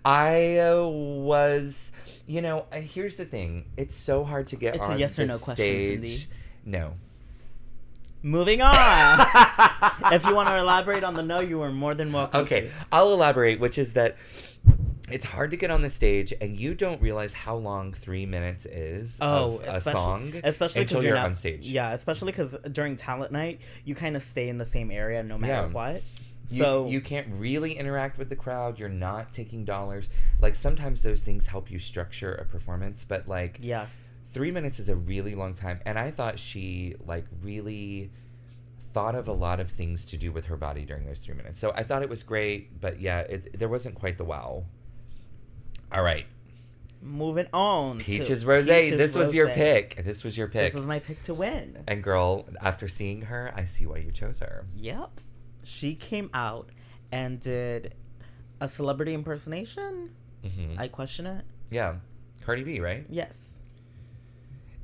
I 0.04 0.58
uh, 0.60 0.88
was. 0.88 1.92
You 2.28 2.42
know, 2.42 2.66
uh, 2.72 2.78
here's 2.78 3.16
the 3.16 3.26
thing. 3.26 3.66
It's 3.78 3.96
so 3.96 4.24
hard 4.24 4.48
to 4.50 4.56
get 4.56 4.76
It's 4.76 4.88
a 4.88 4.98
yes 4.98 5.20
or 5.20 5.26
no 5.26 5.38
question. 5.38 5.66
Cindi. 5.66 6.26
No. 6.66 6.94
Moving 8.24 8.62
on. 8.62 9.20
if 10.14 10.26
you 10.26 10.36
want 10.36 10.48
to 10.48 10.58
elaborate 10.58 11.04
on 11.04 11.16
the 11.16 11.24
no, 11.24 11.40
you 11.40 11.62
are 11.62 11.72
more 11.72 11.96
than 11.96 12.12
welcome. 12.12 12.42
Okay, 12.42 12.62
to. 12.62 12.72
I'll 12.92 13.12
elaborate, 13.12 13.60
which 13.60 13.78
is 13.78 13.94
that 13.94 14.16
it's 15.14 15.26
hard 15.26 15.52
to 15.52 15.58
get 15.58 15.72
on 15.72 15.82
the 15.82 15.90
stage 15.90 16.34
and 16.42 16.58
you 16.60 16.74
don't 16.74 17.02
realize 17.02 17.34
how 17.34 17.56
long 17.56 17.94
three 17.94 18.26
minutes 18.26 18.66
is 18.66 19.16
Oh, 19.22 19.60
a 19.66 19.76
especially, 19.78 19.92
song 19.92 20.34
especially 20.44 20.82
until 20.82 20.98
because 21.00 21.06
you're 21.06 21.16
not, 21.16 21.26
on 21.28 21.36
stage. 21.36 21.68
Yeah, 21.68 21.92
especially 21.94 22.32
because 22.32 22.56
during 22.72 22.96
talent 22.96 23.32
night, 23.32 23.62
you 23.86 23.96
kind 23.96 24.16
of 24.16 24.24
stay 24.24 24.50
in 24.50 24.58
the 24.58 24.66
same 24.66 24.92
area 24.92 25.24
no 25.24 25.38
matter 25.38 25.54
Yeah. 25.54 25.68
what. 25.68 26.04
You, 26.50 26.58
So 26.64 26.88
you 26.88 27.00
can't 27.02 27.28
really 27.38 27.78
interact 27.78 28.18
with 28.18 28.28
the 28.30 28.36
crowd. 28.36 28.78
You're 28.78 28.90
not 28.90 29.34
taking 29.34 29.64
dollars. 29.64 30.10
Like 30.42 30.56
sometimes 30.56 31.02
those 31.02 31.22
things 31.22 31.46
help 31.48 31.72
you 31.72 31.80
structure 31.80 32.34
a 32.34 32.46
performance, 32.46 33.06
but 33.08 33.28
like 33.28 33.58
yes, 33.62 34.16
three 34.34 34.52
minutes 34.52 34.80
is 34.80 34.90
a 34.90 34.96
really 34.96 35.36
long 35.36 35.54
time. 35.54 35.80
And 35.86 35.98
I 35.98 36.12
thought 36.12 36.40
she 36.40 36.96
like 37.06 37.26
really 37.42 38.12
thought 38.94 39.16
of 39.16 39.30
a 39.30 39.32
lot 39.32 39.62
of 39.62 39.72
things 39.72 40.04
to 40.04 40.18
do 40.18 40.34
with 40.34 40.44
her 40.46 40.58
body 40.58 40.84
during 40.84 41.06
those 41.06 41.20
three 41.20 41.34
minutes. 41.36 41.58
So 41.60 41.72
I 41.74 41.84
thought 41.84 42.02
it 42.02 42.10
was 42.10 42.24
great, 42.24 42.82
but 42.82 43.00
yeah, 43.00 43.20
it, 43.22 43.58
there 43.58 43.70
wasn't 43.70 43.96
quite 43.96 44.18
the 44.18 44.26
wow. 44.26 44.66
All 45.94 46.04
right, 46.04 46.26
moving 47.02 47.48
on. 47.54 48.00
to 48.00 48.04
Peaches 48.04 48.46
Rose. 48.46 48.66
Peaches 48.66 48.98
This 48.98 49.14
was 49.14 49.34
your 49.34 49.50
pick. 49.50 50.02
This 50.04 50.24
was 50.24 50.38
your 50.38 50.48
pick. 50.48 50.68
This 50.72 50.74
was 50.76 50.86
my 50.86 51.00
pick 51.00 51.22
to 51.24 51.34
win. 51.34 51.84
And 51.88 52.04
girl, 52.04 52.46
after 52.62 52.88
seeing 52.88 53.22
her, 53.24 53.52
I 53.56 53.66
see 53.66 53.86
why 53.86 53.98
you 53.98 54.12
chose 54.12 54.40
her. 54.40 54.66
Yep, 54.78 55.20
she 55.64 55.96
came 55.96 56.30
out 56.34 56.70
and 57.12 57.40
did 57.40 57.94
a 58.62 58.70
celebrity 58.70 59.14
impersonation. 59.14 60.12
hmm 60.44 60.76
I 60.78 60.88
question 60.88 61.26
it. 61.26 61.44
yeah, 61.70 61.96
Cardi 62.46 62.64
B, 62.64 62.80
right? 62.80 63.06
Yes. 63.10 63.58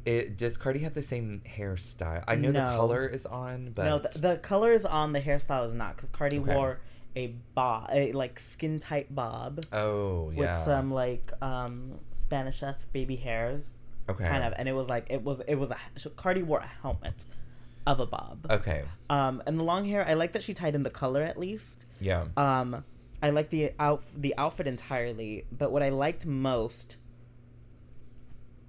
It, 0.06 0.38
does 0.38 0.56
Cardi 0.56 0.80
have 0.80 0.94
the 0.94 1.02
same 1.02 1.42
hairstyle? 1.46 2.24
I 2.30 2.36
know 2.36 2.52
the 2.54 2.60
color 2.60 3.08
is 3.08 3.26
on, 3.26 3.72
but 3.76 3.84
No, 3.84 4.00
the, 4.00 4.20
the 4.20 4.38
color 4.38 4.72
is 4.72 4.86
on. 4.86 5.12
The 5.12 5.20
hairstyle 5.20 5.66
is 5.66 5.74
not 5.74 5.98
because 5.98 6.10
Cardi 6.10 6.40
Okay. 6.40 6.54
wore 6.56 6.80
a 7.18 7.34
bob, 7.56 7.90
a 7.92 8.12
like 8.12 8.40
skin 8.40 8.78
tight 8.80 9.14
bob 9.14 9.66
oh 9.74 10.30
yeah, 10.30 10.38
with 10.40 10.66
some 10.66 10.92
like 10.92 11.32
um 11.42 12.00
Spanish 12.14 12.62
esque 12.62 12.92
baby 12.94 13.16
hairs. 13.16 13.72
okay, 14.08 14.28
kind 14.28 14.44
of 14.44 14.54
and 14.58 14.70
it 14.70 14.74
was 14.74 14.88
like 14.88 15.08
it 15.10 15.24
was 15.24 15.42
it 15.48 15.56
was 15.56 15.72
a 15.72 16.10
cardi 16.12 16.44
wore 16.44 16.60
a 16.60 16.72
helmet 16.82 17.26
of 17.88 18.00
a 18.00 18.06
bob. 18.06 18.46
Okay, 18.50 18.84
um 19.10 19.42
and 19.48 19.60
the 19.60 19.64
long 19.64 19.84
hair 19.86 20.08
i 20.08 20.14
like 20.14 20.34
that 20.34 20.44
she 20.44 20.54
tied 20.54 20.76
in 20.76 20.84
the 20.84 20.90
color 20.92 21.24
at 21.24 21.38
least. 21.40 21.86
Yeah, 22.00 22.26
um 22.38 22.84
i 23.24 23.32
like 23.32 23.50
the 23.50 23.72
out 23.80 24.04
the 24.16 24.36
outfit 24.38 24.68
entirely 24.68 25.46
but 25.52 25.72
what 25.72 25.82
i 25.82 25.90
liked 25.90 26.24
most 26.28 26.98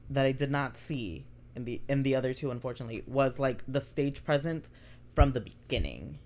that 0.09 0.25
i 0.25 0.33
did 0.33 0.51
not 0.51 0.79
see 0.79 1.27
in 1.55 1.67
the 1.67 1.83
in 1.87 2.03
the 2.03 2.15
other 2.17 2.33
two 2.33 2.51
unfortunately 2.51 3.03
was 3.07 3.39
like 3.39 3.63
the 3.69 3.83
stage 3.83 4.25
presence 4.25 4.71
from 5.15 5.33
the 5.33 5.41
beginning 5.41 6.19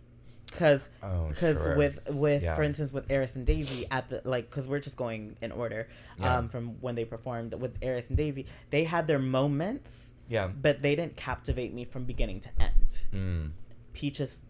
because 0.53 0.89
oh 1.03 1.27
because 1.29 1.59
sure. 1.63 1.77
with 1.77 1.99
with 2.11 2.43
Yeah. 2.43 2.55
for 2.57 2.63
instance 2.63 2.93
with 2.93 3.11
Eris 3.11 3.37
and 3.37 3.45
Daisy 3.47 3.87
at 3.91 4.09
the 4.09 4.21
like 4.25 4.49
because 4.51 4.69
we're 4.69 4.81
just 4.81 4.97
going 4.97 5.37
in 5.43 5.51
order 5.53 5.89
Yeah. 6.21 6.37
um 6.39 6.49
from 6.49 6.81
when 6.81 6.95
they 6.95 7.05
performed 7.05 7.55
with 7.55 7.77
Eris 7.83 8.09
and 8.09 8.17
Daisy 8.17 8.47
they 8.71 8.85
had 8.85 9.07
their 9.07 9.19
moments 9.19 10.15
yeah, 10.29 10.49
but 10.49 10.81
they 10.81 10.95
didn't 10.95 11.17
captivate 11.17 11.75
me 11.75 11.85
from 11.85 12.05
beginning 12.05 12.41
to 12.41 12.49
end. 12.61 13.03
mm. 13.13 13.51
Peaches 13.93 14.41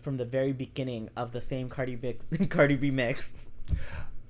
from 0.00 0.16
the 0.16 0.24
very 0.24 0.52
beginning 0.52 1.10
of 1.16 1.30
the 1.32 1.40
same 1.40 1.68
Cardi 1.68 1.94
B 1.96 2.16
Cardi 2.48 2.76
B 2.76 2.90
mix. 2.90 3.32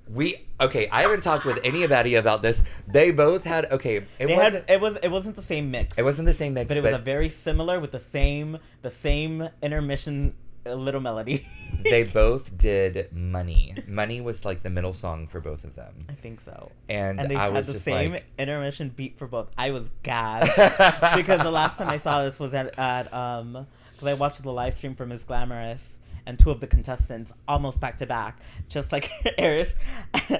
we 0.09 0.45
okay. 0.59 0.87
I 0.91 1.01
haven't 1.03 1.21
talked 1.21 1.45
with 1.45 1.59
anybody 1.63 2.15
about 2.15 2.41
this. 2.41 2.61
They 2.87 3.11
both 3.11 3.43
had 3.43 3.71
okay. 3.71 3.97
It 3.97 4.27
they 4.27 4.35
wasn't. 4.35 4.67
had 4.69 4.75
it 4.75 4.81
was 4.81 4.95
it 5.03 5.09
wasn't 5.09 5.35
the 5.35 5.41
same 5.41 5.69
mix. 5.71 5.97
it 5.97 6.03
wasn't 6.03 6.25
the 6.27 6.33
same 6.33 6.53
mix, 6.53 6.67
but 6.67 6.77
it 6.77 6.83
was 6.83 6.93
a 6.93 6.97
very 6.99 7.29
similar 7.29 7.79
with 7.79 7.91
the 7.91 7.99
same 7.99 8.57
the 8.81 8.89
same 8.89 9.47
intermission 9.61 10.33
little 10.65 11.01
melody. 11.01 11.47
they 11.83 12.03
both 12.03 12.57
did 12.57 13.11
money. 13.13 13.75
Money 13.87 14.21
was 14.21 14.45
like 14.45 14.63
the 14.63 14.69
middle 14.69 14.93
song 14.93 15.27
for 15.27 15.39
both 15.39 15.63
of 15.63 15.75
them. 15.75 16.05
I 16.09 16.13
think 16.13 16.41
so. 16.41 16.71
And, 16.87 17.19
And 17.19 17.29
they 17.29 17.35
I 17.35 17.49
had 17.49 17.65
the 17.65 17.79
same 17.79 18.13
like, 18.13 18.25
intermission 18.37 18.89
beat 18.89 19.17
for 19.17 19.27
both. 19.27 19.47
I 19.57 19.71
was 19.71 19.89
gagged 20.03 20.55
because 21.15 21.41
the 21.41 21.51
last 21.51 21.77
time 21.77 21.89
I 21.89 21.97
saw 21.97 22.23
this 22.23 22.39
was 22.39 22.53
at 22.53 22.77
at 22.77 23.13
um 23.13 23.67
because 23.91 24.07
I 24.07 24.13
watched 24.13 24.41
the 24.43 24.51
live 24.51 24.75
stream 24.75 24.95
for 24.95 25.05
Miss 25.05 25.23
Glamorous 25.23 25.97
and 26.25 26.37
two 26.37 26.51
of 26.51 26.59
the 26.59 26.67
contestants 26.67 27.31
almost 27.47 27.79
back 27.79 27.97
to 27.97 28.05
back, 28.05 28.39
just 28.67 28.91
like 28.91 29.09
Eris 29.37 29.73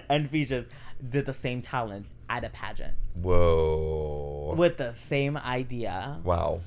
and 0.09 0.31
Vijas 0.31 0.65
did 1.09 1.25
the 1.25 1.33
same 1.33 1.61
talent 1.61 2.05
at 2.29 2.43
a 2.43 2.49
pageant 2.49 2.93
whoa. 3.21 4.53
with 4.55 4.77
the 4.77 4.91
same 4.93 5.35
idea. 5.37 6.19
wow. 6.23 6.61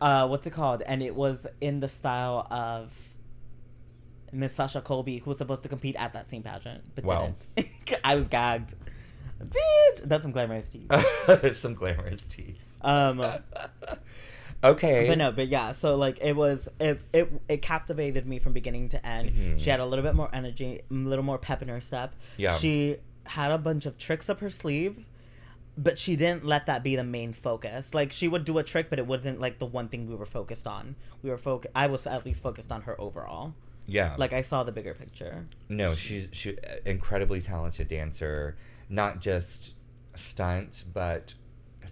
Uh, 0.00 0.26
what's 0.28 0.46
it 0.46 0.52
called? 0.52 0.82
And 0.82 1.02
it 1.02 1.14
was 1.14 1.46
in 1.60 1.80
the 1.80 1.88
style 1.88 2.46
of 2.50 2.90
Miss 4.32 4.54
Sasha 4.54 4.80
Colby, 4.80 5.18
who 5.18 5.30
was 5.30 5.38
supposed 5.38 5.62
to 5.62 5.68
compete 5.68 5.96
at 5.96 6.12
that 6.12 6.28
same 6.28 6.42
pageant, 6.42 6.82
but 6.94 7.04
Wow. 7.04 7.34
didn't. 7.56 7.70
I 8.04 8.14
was 8.16 8.26
gagged. 8.26 8.74
Bitch, 9.42 10.00
that's 10.04 10.22
some 10.22 10.32
glamorous 10.32 10.66
tea. 10.68 10.86
Some 11.54 11.74
glamorous 11.74 12.20
tease. 12.28 12.56
Um, 12.82 13.20
okay. 14.64 15.06
but 15.08 15.16
no, 15.18 15.30
but 15.32 15.48
yeah. 15.48 15.72
So 15.72 15.96
like 15.96 16.18
it 16.20 16.34
was, 16.34 16.68
it 16.80 17.00
it 17.12 17.32
it 17.48 17.62
captivated 17.62 18.26
me 18.26 18.38
from 18.40 18.52
beginning 18.52 18.88
to 18.90 19.06
end. 19.06 19.30
Mhm. 19.30 19.60
She 19.60 19.70
had 19.70 19.80
a 19.80 19.86
little 19.86 20.02
bit 20.04 20.14
more 20.16 20.28
energy, 20.32 20.80
a 20.90 20.94
little 20.94 21.24
more 21.24 21.38
pep 21.38 21.62
in 21.62 21.68
her 21.68 21.80
step. 21.80 22.14
Yeah. 22.36 22.58
She 22.58 22.96
had 23.24 23.52
a 23.52 23.58
bunch 23.58 23.86
of 23.86 23.96
tricks 23.98 24.28
up 24.28 24.40
her 24.40 24.50
sleeve. 24.50 25.04
But 25.80 25.96
she 25.98 26.16
didn't 26.16 26.44
let 26.44 26.66
that 26.66 26.82
be 26.82 26.96
the 26.96 27.04
main 27.04 27.32
focus. 27.32 27.94
Like 27.94 28.10
she 28.10 28.26
would 28.26 28.44
do 28.44 28.58
a 28.58 28.64
trick, 28.64 28.90
but 28.90 28.98
it 28.98 29.06
wasn't 29.06 29.40
like 29.40 29.60
the 29.60 29.66
one 29.66 29.88
thing 29.88 30.08
we 30.08 30.16
were 30.16 30.26
focused 30.26 30.66
on. 30.66 30.96
We 31.22 31.30
were 31.30 31.38
focused. 31.38 31.72
I 31.76 31.86
was 31.86 32.04
at 32.06 32.26
least 32.26 32.42
focused 32.42 32.72
on 32.72 32.82
her 32.82 33.00
overall. 33.00 33.54
Yeah. 33.86 34.16
Like 34.18 34.32
I 34.32 34.42
saw 34.42 34.64
the 34.64 34.72
bigger 34.72 34.92
picture. 34.92 35.46
No, 35.68 35.94
she's 35.94 36.26
she 36.32 36.56
incredibly 36.84 37.40
talented 37.40 37.88
dancer. 37.88 38.56
Not 38.88 39.20
just 39.20 39.74
stunt, 40.16 40.84
but 40.92 41.32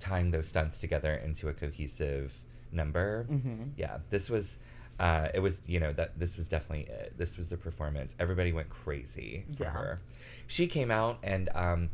tying 0.01 0.31
those 0.31 0.49
stunts 0.49 0.79
together 0.79 1.15
into 1.25 1.49
a 1.49 1.53
cohesive 1.53 2.33
number. 2.73 3.27
Mm-hmm. 3.31 3.63
Yeah, 3.77 3.99
this 4.11 4.29
was. 4.29 4.57
Uh, 4.99 5.29
it 5.35 5.41
was 5.41 5.61
you 5.67 5.79
know 5.79 5.93
that 5.93 6.19
this 6.19 6.37
was 6.39 6.49
definitely 6.49 6.87
it. 6.93 7.13
This 7.19 7.37
was 7.37 7.49
the 7.49 7.57
performance. 7.57 8.15
Everybody 8.19 8.53
went 8.53 8.69
crazy 8.71 9.45
for 9.57 9.65
Yeah. 9.65 9.71
her. 9.71 10.01
She 10.49 10.67
came 10.67 10.91
out 10.91 11.19
and 11.23 11.51
um, 11.55 11.91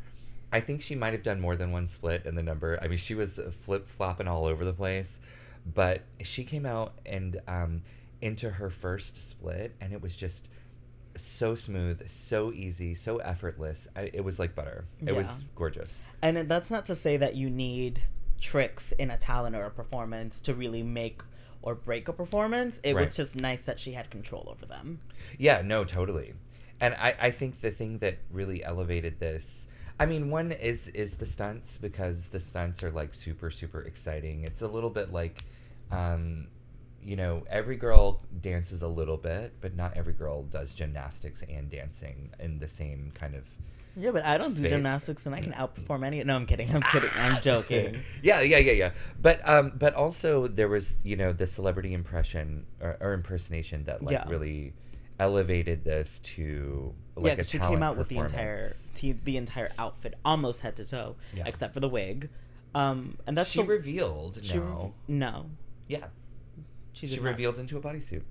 I 0.53 0.61
think 0.61 0.83
she 0.83 0.95
might 0.95 1.13
have 1.15 1.23
done 1.23 1.41
more 1.41 1.57
than 1.57 1.73
one 1.73 1.89
split 1.89 2.27
in 2.27 2.35
the 2.35 2.43
number. 2.43 2.79
I 2.83 2.89
mean, 2.89 2.99
she 2.99 3.15
was 3.15 3.41
flip 3.65 3.89
flopping 3.97 4.29
all 4.29 4.45
over 4.45 4.65
the 4.65 4.73
place, 4.73 5.19
but 5.75 6.03
she 6.23 6.45
came 6.45 6.67
out 6.67 6.93
and 7.07 7.41
um, 7.49 7.83
into 8.21 8.51
her 8.51 8.69
first 8.71 9.31
split, 9.31 9.75
and 9.81 9.93
it 9.93 10.03
was 10.03 10.15
just 10.15 10.49
so 11.17 11.55
smooth, 11.55 12.09
so 12.09 12.53
easy, 12.53 12.95
so 12.95 13.19
effortless. 13.19 13.87
I, 13.97 14.11
it 14.13 14.23
was 14.23 14.39
like 14.39 14.55
butter. 14.55 14.85
It 15.05 15.13
was 15.13 15.29
gorgeous. 15.55 15.91
And 16.23 16.49
that's 16.49 16.71
not 16.71 16.87
to 16.87 16.95
say 16.95 17.17
that 17.17 17.35
you 17.35 17.51
need 17.51 18.03
tricks 18.41 18.93
in 18.93 19.11
a 19.11 19.17
talent 19.17 19.57
or 19.57 19.65
a 19.65 19.71
performance 19.71 20.41
to 20.41 20.55
really 20.55 20.83
make 20.83 21.23
or 21.63 21.75
break 21.75 22.09
a 22.09 22.13
performance. 22.13 22.81
It 22.83 22.95
Right. 22.95 23.07
was 23.07 23.15
just 23.15 23.37
nice 23.37 23.63
that 23.63 23.79
she 23.79 23.93
had 23.93 24.11
control 24.11 24.49
over 24.51 24.67
them. 24.67 24.99
Yeah, 25.39 25.63
no, 25.63 25.85
totally. 25.85 26.35
And 26.81 26.95
I, 26.95 27.15
I 27.21 27.31
think 27.31 27.61
the 27.61 27.71
thing 27.71 27.99
that 27.99 28.19
really 28.33 28.65
elevated 28.65 29.21
this 29.21 29.67
I 29.99 30.07
mean, 30.07 30.31
one 30.31 30.53
is 30.53 30.89
is 30.89 31.15
the 31.15 31.27
stunts 31.27 31.79
because 31.79 32.27
the 32.27 32.41
stunts 32.41 32.83
are 32.83 32.91
like 32.91 33.15
super 33.15 33.51
super 33.51 33.83
exciting. 33.83 34.45
It's 34.45 34.63
a 34.63 34.69
little 34.69 34.91
bit 34.91 35.13
like 35.13 35.45
um 35.91 36.49
you 37.05 37.17
know, 37.17 37.45
every 37.51 37.77
girl 37.77 38.21
dances 38.43 38.83
a 38.83 38.87
little 38.89 39.17
bit, 39.17 39.53
but 39.61 39.75
not 39.75 39.97
every 39.97 40.13
girl 40.13 40.45
does 40.45 40.73
gymnastics 40.73 41.43
and 41.49 41.69
dancing 41.69 42.31
in 42.39 42.59
the 42.61 42.69
same 42.69 43.11
kind 43.15 43.35
of 43.35 43.45
Yeah, 43.97 44.13
but 44.13 44.25
I 44.25 44.39
don't 44.39 44.55
do 44.55 44.63
gymnastics 44.69 45.27
and 45.27 45.35
I 45.35 45.41
can 45.41 45.53
outperform 45.53 46.05
any. 46.07 46.23
No, 46.25 46.35
I'm 46.37 46.47
kidding. 46.47 46.71
I'm 46.75 46.83
kidding. 46.83 47.11
I'm 47.15 47.41
joking. 47.43 48.03
yeah, 48.23 48.41
yeah, 48.41 48.59
yeah, 48.59 48.73
yeah. 48.73 48.93
But 49.21 49.47
um, 49.49 49.73
but 49.77 49.95
also 49.95 50.47
there 50.47 50.69
was 50.69 50.97
you 51.03 51.17
know 51.17 51.33
the 51.33 51.47
celebrity 51.47 51.93
impression 51.93 52.65
or, 52.81 52.97
or 53.01 53.13
impersonation 53.15 53.85
that 53.85 54.03
like 54.03 54.13
Yeah. 54.13 54.25
really 54.29 54.73
elevated 55.19 55.85
this 55.85 56.21
to 56.37 56.95
like 57.17 57.39
yeah, 57.39 57.45
she 57.45 57.59
came 57.59 57.83
out 57.83 57.97
with 57.97 58.09
the 58.09 58.19
entire 58.19 58.73
t- 58.95 59.19
the 59.25 59.37
entire 59.37 59.71
outfit, 59.79 60.15
almost 60.25 60.61
head 60.61 60.77
to 60.77 60.85
toe, 60.85 61.17
Yeah. 61.35 61.45
except 61.47 61.75
for 61.75 61.81
the 61.81 61.89
wig. 61.89 62.29
Um, 62.75 63.19
and 63.27 63.37
that's 63.37 63.51
she 63.51 63.61
the- 63.61 63.67
revealed 63.69 64.39
she 64.43 64.59
re- 64.59 64.65
no, 64.65 64.95
no, 65.09 65.47
yeah, 65.89 66.07
she, 66.93 67.07
she, 67.09 67.19
revealed 67.21 67.59
into 67.59 67.77
a 67.77 67.81
bodysuit. 67.81 68.23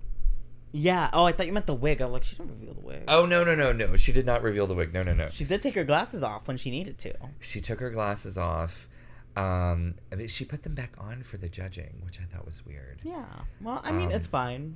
Yeah. 0.74 1.10
Oh, 1.14 1.26
I 1.26 1.34
thought 1.34 1.48
you 1.48 1.52
meant 1.54 1.66
the 1.68 1.74
wig. 1.74 2.00
I'm 2.02 2.12
like, 2.14 2.24
she 2.24 2.36
didn't 2.38 2.52
reveal 2.52 2.74
the 2.74 2.82
wig. 2.82 3.04
Oh 3.08 3.26
no 3.26 3.44
no 3.44 3.54
no 3.56 3.72
no! 3.74 3.98
She 3.98 4.12
did 4.14 4.26
not 4.26 4.42
reveal 4.42 4.66
the 4.68 4.74
wig. 4.74 4.94
No 4.94 5.04
no 5.04 5.14
no. 5.14 5.30
She 5.30 5.44
did 5.44 5.62
take 5.62 5.76
her 5.76 5.84
glasses 5.84 6.24
off 6.24 6.48
when 6.48 6.58
she 6.58 6.72
needed 6.72 6.98
to. 7.00 7.14
She 7.40 7.60
took 7.62 7.80
her 7.82 7.90
glasses 7.92 8.38
off. 8.38 8.88
Um, 9.36 9.96
I 10.12 10.16
mean, 10.16 10.28
she 10.28 10.44
put 10.44 10.64
them 10.64 10.74
back 10.74 10.92
on 10.98 11.24
for 11.24 11.38
the 11.38 11.48
judging, 11.50 12.02
which 12.06 12.20
I 12.20 12.24
thought 12.34 12.46
was 12.46 12.66
weird. 12.66 13.00
Yeah. 13.04 13.26
Well, 13.62 13.80
I 13.84 13.92
mean, 13.92 14.12
it's 14.12 14.26
Um, 14.28 14.32
fine. 14.32 14.76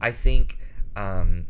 I 0.00 0.12
think 0.12 0.58
um, 0.96 1.46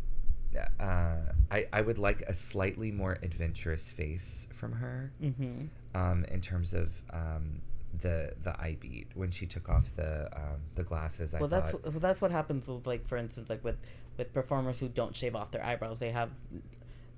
uh, 0.80 1.32
I 1.50 1.66
I 1.72 1.80
would 1.80 1.98
like 1.98 2.22
a 2.22 2.34
slightly 2.34 2.90
more 2.90 3.18
adventurous 3.22 3.84
face 3.90 4.46
from 4.54 4.72
her 4.72 5.12
Mm-hmm. 5.22 5.66
um, 5.94 6.24
in 6.26 6.40
terms 6.40 6.74
of 6.74 6.90
um, 7.12 7.60
the 8.02 8.32
the 8.42 8.50
eye 8.60 8.76
beat 8.80 9.08
when 9.14 9.30
she 9.30 9.46
took 9.46 9.68
off 9.68 9.84
the 9.96 10.28
um, 10.36 10.60
the 10.74 10.82
glasses. 10.84 11.34
I 11.34 11.38
well, 11.40 11.48
that's 11.48 11.72
thought, 11.72 11.82
well, 11.84 12.00
that's 12.00 12.20
what 12.20 12.30
happens 12.30 12.66
with 12.68 12.86
like, 12.86 13.06
for 13.08 13.16
instance, 13.16 13.48
like 13.48 13.62
with 13.64 13.76
with 14.16 14.32
performers 14.34 14.78
who 14.78 14.88
don't 14.88 15.14
shave 15.14 15.34
off 15.36 15.50
their 15.50 15.64
eyebrows. 15.64 15.98
They 15.98 16.10
have 16.10 16.30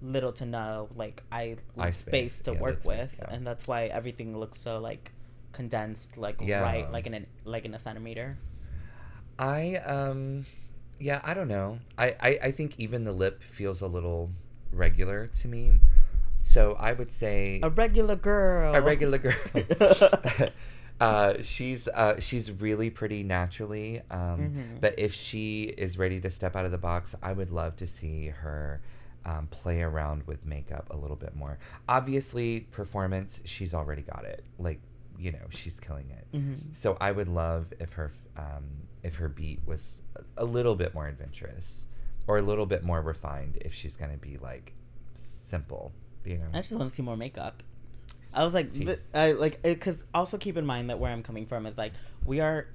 little 0.02 0.32
to 0.32 0.46
no 0.46 0.88
like 0.96 1.22
eye, 1.30 1.56
Eye 1.78 1.90
space, 1.90 2.34
space, 2.34 2.38
to 2.40 2.52
yeah, 2.52 2.60
work 2.60 2.80
space, 2.82 2.86
with, 2.86 3.14
yeah. 3.18 3.34
and 3.34 3.46
that's 3.46 3.66
why 3.68 3.86
everything 3.86 4.38
looks 4.38 4.58
so 4.60 4.78
like 4.78 5.12
condensed, 5.52 6.16
like 6.16 6.40
Yeah. 6.40 6.60
right, 6.60 6.90
like 6.90 7.06
in 7.06 7.14
a 7.14 7.22
like 7.44 7.64
in 7.64 7.74
a 7.74 7.78
centimeter. 7.78 8.38
I 9.38 9.76
um 9.76 10.46
yeah 11.00 11.20
I 11.24 11.34
don't 11.34 11.48
know. 11.48 11.78
I, 11.98 12.14
I 12.20 12.38
I 12.44 12.52
think 12.52 12.74
even 12.78 13.04
the 13.04 13.12
lip 13.12 13.42
feels 13.42 13.82
a 13.82 13.86
little 13.86 14.30
regular 14.72 15.26
to 15.40 15.48
me. 15.48 15.72
So 16.44 16.74
I 16.78 16.92
would 16.92 17.10
say 17.12 17.60
A 17.62 17.70
regular 17.70 18.16
girl. 18.16 18.74
a 18.74 18.80
regular 18.80 19.18
girl. 19.18 19.34
uh, 21.00 21.34
she's 21.42 21.88
uh, 21.88 22.20
she's 22.20 22.50
really 22.52 22.90
pretty 22.90 23.22
naturally, 23.22 24.02
um, 24.10 24.52
Mhm. 24.54 24.80
but 24.80 24.98
if 24.98 25.14
she 25.14 25.64
is 25.78 25.96
ready 25.98 26.20
to 26.20 26.30
step 26.30 26.56
out 26.56 26.64
of 26.64 26.70
the 26.72 26.78
box, 26.78 27.14
I 27.22 27.32
would 27.32 27.50
love 27.50 27.76
to 27.76 27.86
see 27.86 28.26
her 28.28 28.80
um, 29.24 29.46
play 29.48 29.82
around 29.82 30.26
with 30.26 30.44
makeup 30.44 30.88
a 30.90 30.96
little 30.96 31.16
bit 31.16 31.34
more. 31.36 31.58
Obviously, 31.88 32.60
performance, 32.72 33.40
she's 33.44 33.74
already 33.74 34.02
got 34.02 34.24
it. 34.24 34.42
Like 34.58 34.80
you 35.18 35.32
know, 35.32 35.46
she's 35.50 35.78
killing 35.78 36.10
it. 36.10 36.26
hmm 36.36 36.54
So 36.72 36.96
I 37.00 37.12
would 37.12 37.28
love 37.28 37.66
if 37.78 37.92
her 37.92 38.12
um, 38.36 38.64
if 39.02 39.14
her 39.16 39.28
beat 39.28 39.60
was 39.66 39.82
a- 40.36 40.44
little 40.44 40.74
bit 40.74 40.94
more 40.94 41.06
adventurous 41.08 41.86
or 42.26 42.38
a 42.38 42.42
little 42.42 42.66
bit 42.66 42.82
more 42.84 43.00
refined. 43.02 43.58
If 43.60 43.74
she's 43.74 43.94
gonna 43.94 44.16
be 44.16 44.38
like 44.38 44.72
simple, 45.14 45.92
you 46.24 46.38
know. 46.38 46.46
I 46.52 46.58
just 46.58 46.72
want 46.72 46.88
to 46.88 46.94
see 46.94 47.02
more 47.02 47.16
makeup. 47.16 47.62
I 48.32 48.44
was 48.44 48.54
like, 48.54 48.70
but 48.84 49.00
I 49.12 49.32
like 49.32 49.60
because 49.62 50.04
also 50.14 50.38
keep 50.38 50.56
in 50.56 50.64
mind 50.64 50.90
that 50.90 50.98
where 51.00 51.10
I'm 51.12 51.22
coming 51.22 51.46
from 51.46 51.66
is 51.66 51.76
like 51.76 51.92
we 52.24 52.40
are 52.40 52.68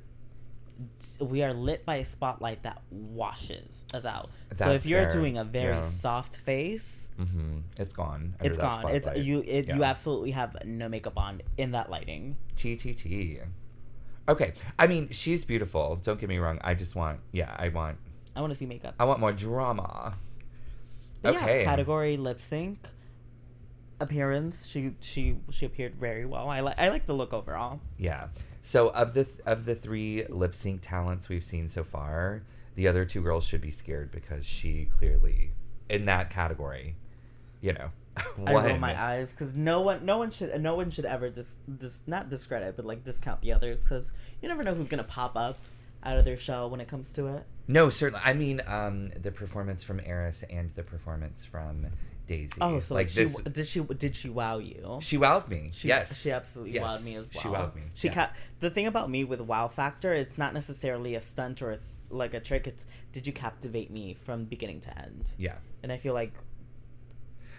we 1.22 1.42
are 1.42 1.54
lit 1.54 1.86
by 1.86 1.98
a 1.98 2.06
spotlight 2.06 2.64
that 2.64 2.82
washes 2.92 3.86
us 3.94 4.04
out. 4.06 4.30
so 4.58 4.72
if 4.72 4.86
you're 4.86 5.04
fair, 5.04 5.12
doing 5.12 5.38
a 5.38 5.44
very 5.46 5.76
yeah. 5.76 5.82
soft 5.82 6.36
face, 6.38 7.10
Mm-hmm. 7.18 7.60
It's 7.78 7.94
gone. 7.94 8.36
It's 8.42 8.58
gone. 8.58 8.90
It's 8.90 9.08
you. 9.16 9.42
It, 9.48 9.68
You 9.70 9.86
absolutely 9.86 10.32
have 10.32 10.58
no 10.66 10.90
makeup 10.90 11.18
on 11.18 11.42
in 11.58 11.72
that 11.72 11.90
lighting. 11.90 12.36
TTT. 12.58 13.40
Okay, 14.28 14.54
I 14.80 14.88
mean 14.88 15.10
she's 15.12 15.46
beautiful. 15.46 15.98
Don't 16.04 16.20
get 16.20 16.30
me 16.30 16.38
wrong. 16.38 16.60
I 16.64 16.74
just 16.74 16.96
want, 16.96 17.20
yeah, 17.32 17.56
I 17.58 17.70
want, 17.70 17.98
I 18.36 18.42
want 18.42 18.52
to 18.52 18.58
see 18.58 18.66
makeup. 18.66 18.96
I 19.00 19.06
want 19.06 19.20
more 19.20 19.32
drama. 19.32 20.16
But 21.22 21.36
okay. 21.36 21.60
Yeah, 21.60 21.66
category 21.66 22.18
lip 22.18 22.42
sync 22.42 22.80
appearance. 24.00 24.66
She 24.66 24.92
she 25.00 25.38
she 25.50 25.66
appeared 25.66 25.96
very 25.96 26.26
well. 26.26 26.50
I 26.50 26.60
like 26.62 26.80
I 26.80 26.90
like 26.90 27.06
the 27.06 27.14
look 27.14 27.34
overall. 27.34 27.80
Yeah. 27.98 28.28
So 28.62 28.90
of 28.90 29.14
the 29.14 29.28
of 29.46 29.66
the 29.66 29.76
three 29.76 30.26
lip 30.28 30.56
sync 30.56 30.82
talents 30.82 31.30
we've 31.30 31.46
seen 31.46 31.70
so 31.70 31.84
far, 31.84 32.42
the 32.76 32.88
other 32.88 33.06
two 33.06 33.22
girls 33.22 33.46
should 33.46 33.62
be 33.62 33.72
scared 33.72 34.12
because 34.12 34.46
she 34.46 34.90
clearly, 34.98 35.52
in 35.90 36.06
that 36.06 36.30
category, 36.30 36.96
you 37.62 37.74
know, 37.74 37.90
I 38.18 38.54
roll 38.54 38.78
my 38.78 39.00
eyes 39.02 39.32
because 39.32 39.56
no 39.56 39.82
one, 39.82 40.06
no 40.06 40.18
one 40.18 40.32
should, 40.32 40.62
no 40.62 40.76
one 40.76 40.90
should 40.92 41.06
ever 41.06 41.30
dis, 41.30 41.52
dis 41.80 42.02
not 42.08 42.30
discredit, 42.30 42.76
but 42.76 42.86
like 42.86 43.04
discount 43.04 43.42
the 43.42 43.54
others 43.54 43.84
because 43.84 44.12
you 44.42 44.48
never 44.48 44.64
know 44.64 44.74
who's 44.74 44.88
gonna 44.88 45.04
pop 45.04 45.36
up 45.36 45.58
out 46.04 46.18
of 46.18 46.26
their 46.26 46.38
shell 46.38 46.70
when 46.70 46.80
it 46.82 46.88
comes 46.88 47.12
to 47.14 47.28
it. 47.28 47.44
No, 47.68 47.90
certainly. 47.90 48.22
I 48.24 48.34
mean, 48.34 48.62
um, 48.68 49.10
the 49.22 49.32
performance 49.32 49.84
from 49.84 50.00
Eris 50.06 50.44
and 50.50 50.72
the 50.76 50.84
performance 50.84 51.44
from 51.44 51.88
Daisy. 52.28 52.54
Oh, 52.62 52.80
so 52.80 52.94
like, 52.94 53.10
she 53.10 53.24
this, 53.26 53.36
did 53.52 53.68
she 53.68 53.80
did 53.82 54.16
she 54.16 54.30
wow 54.30 54.60
you? 54.60 55.00
she 55.02 55.18
wowed 55.18 55.48
me. 55.50 55.72
She, 55.74 55.88
yes, 55.90 56.16
she 56.22 56.32
absolutely 56.32 56.74
Yes. 56.76 56.84
wowed 56.84 57.04
me 57.04 57.16
as 57.16 57.30
well. 57.34 57.42
She 57.42 57.50
wowed 57.50 57.76
me. 57.76 57.82
She 57.96 58.08
yeah. 58.08 58.14
ca- 58.14 58.32
the 58.60 58.70
thing 58.70 58.88
about 58.88 59.10
me 59.10 59.24
with 59.24 59.42
wow 59.42 59.68
factor, 59.68 60.14
it's 60.14 60.38
not 60.38 60.54
necessarily 60.54 61.16
a 61.16 61.22
stunt 61.22 61.62
or 61.62 61.72
a, 61.72 61.76
s- 61.76 61.96
like 62.10 62.34
a 62.34 62.40
trick. 62.40 62.66
It's 62.68 62.86
did 63.12 63.26
you 63.28 63.34
captivate 63.34 63.90
me 63.92 64.14
from 64.24 64.46
beginning 64.46 64.80
to 64.82 64.98
end? 64.98 65.32
yeah. 65.38 65.56
And 65.84 65.92
I 65.92 65.98
feel 65.98 66.14
like 66.16 66.34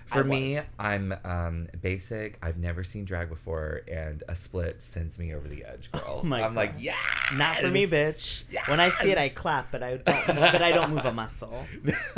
For 0.07 0.21
I 0.21 0.23
me. 0.23 0.61
I'm 0.79 1.15
um, 1.25 1.69
basic. 1.83 2.39
I've 2.41 2.59
never 2.59 2.85
seen 2.85 3.05
drag 3.05 3.29
before, 3.29 3.83
and 3.89 4.23
a 4.29 4.37
split 4.37 4.81
sends 4.81 5.19
me 5.19 5.35
over 5.35 5.49
the 5.49 5.65
edge, 5.65 5.91
girl. 5.91 6.21
Oh 6.23 6.27
my 6.27 6.43
I'm 6.43 6.55
like, 6.55 6.75
yeah, 6.79 6.95
not 7.35 7.59
for 7.59 7.69
me, 7.69 7.87
bitch. 7.87 8.43
When 8.69 8.79
I 8.79 8.91
see 8.91 9.11
it, 9.11 9.19
I 9.19 9.31
clap, 9.31 9.73
but 9.73 9.83
I 9.83 9.97
don't. 9.97 10.27
but 10.27 10.63
I 10.63 10.71
don't 10.71 10.91
move 10.91 11.05
a 11.05 11.13
muscle. 11.13 11.67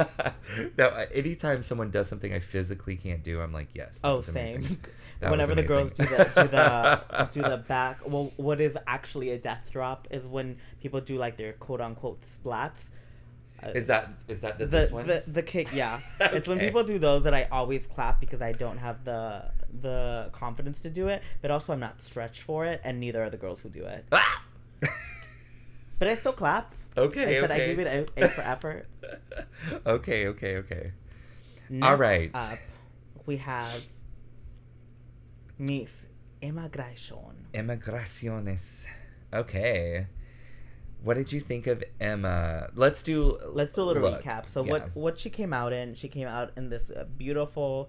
no, 0.78 1.06
anytime 1.14 1.64
someone 1.64 1.90
does 1.90 2.08
something 2.08 2.32
I 2.32 2.40
physically 2.40 2.96
can't 2.96 3.22
do, 3.22 3.40
I'm 3.40 3.52
like, 3.52 3.68
yes. 3.74 3.94
Oh, 4.04 4.20
same. 4.20 4.78
Whenever 5.20 5.54
the 5.54 5.64
girls 5.64 5.90
do 5.90 6.04
the 6.04 6.30
do 6.34 6.48
the 6.48 7.28
do 7.32 7.42
the 7.42 7.56
back, 7.56 8.00
well, 8.06 8.32
what 8.36 8.60
is 8.60 8.78
actually 8.86 9.30
a 9.30 9.38
death 9.38 9.68
drop 9.72 10.06
is 10.10 10.26
when 10.26 10.58
people 10.80 11.00
do 11.00 11.18
like 11.18 11.36
their 11.36 11.54
quote 11.54 11.80
unquote 11.80 12.20
splats. 12.20 12.90
Is 13.74 13.86
that 13.86 14.10
is 14.28 14.40
that 14.40 14.58
the, 14.58 14.66
the 14.66 14.70
this 14.70 14.90
one? 14.90 15.06
the 15.06 15.24
the 15.26 15.42
kick? 15.42 15.72
Yeah, 15.72 16.00
it's 16.20 16.46
when 16.46 16.60
people 16.60 16.84
do 16.84 16.98
those 16.98 17.24
that 17.24 17.34
I 17.34 17.48
always 17.50 17.86
clap 17.86 18.20
because 18.20 18.40
I 18.40 18.52
don't 18.52 18.78
have 18.78 19.04
the 19.04 19.50
the 19.80 20.30
confidence 20.32 20.80
to 20.80 20.90
do 20.90 21.08
it, 21.08 21.22
but 21.42 21.50
also 21.50 21.72
I'm 21.72 21.80
not 21.80 22.00
stretched 22.00 22.42
for 22.42 22.64
it, 22.66 22.80
and 22.84 23.00
neither 23.00 23.22
are 23.22 23.30
the 23.30 23.36
girls 23.36 23.60
who 23.60 23.68
do 23.68 23.84
it. 23.84 24.06
Ah! 24.12 24.42
But 25.98 26.06
I 26.06 26.14
still 26.14 26.32
clap. 26.32 26.76
okay, 26.96 27.38
I 27.38 27.40
said 27.40 27.50
I 27.50 27.54
okay. 27.56 27.66
give 27.66 27.78
it 27.80 28.08
a, 28.16 28.24
a 28.24 28.28
for 28.28 28.40
effort. 28.42 28.86
okay, 29.86 30.28
okay, 30.28 30.56
okay. 30.58 30.92
Next 31.68 31.98
right. 31.98 32.30
Up, 32.32 32.58
we 33.26 33.38
have 33.38 33.82
Miss 35.58 36.06
Immigration. 36.40 37.48
Emigraciones. 37.52 38.84
Okay. 39.34 40.06
What 41.02 41.16
did 41.16 41.30
you 41.32 41.40
think 41.40 41.66
of 41.66 41.82
Emma? 42.00 42.70
Let's 42.74 43.02
do 43.02 43.38
Let's 43.46 43.72
do 43.72 43.82
a 43.82 43.84
little 43.84 44.02
look. 44.02 44.22
recap. 44.24 44.48
So 44.48 44.62
Yeah. 44.64 44.70
what 44.70 44.90
what 44.96 45.18
she 45.18 45.30
came 45.30 45.52
out 45.52 45.72
in? 45.72 45.94
She 45.94 46.08
came 46.08 46.26
out 46.28 46.50
in 46.56 46.68
this 46.70 46.90
uh, 46.90 47.04
beautiful, 47.16 47.88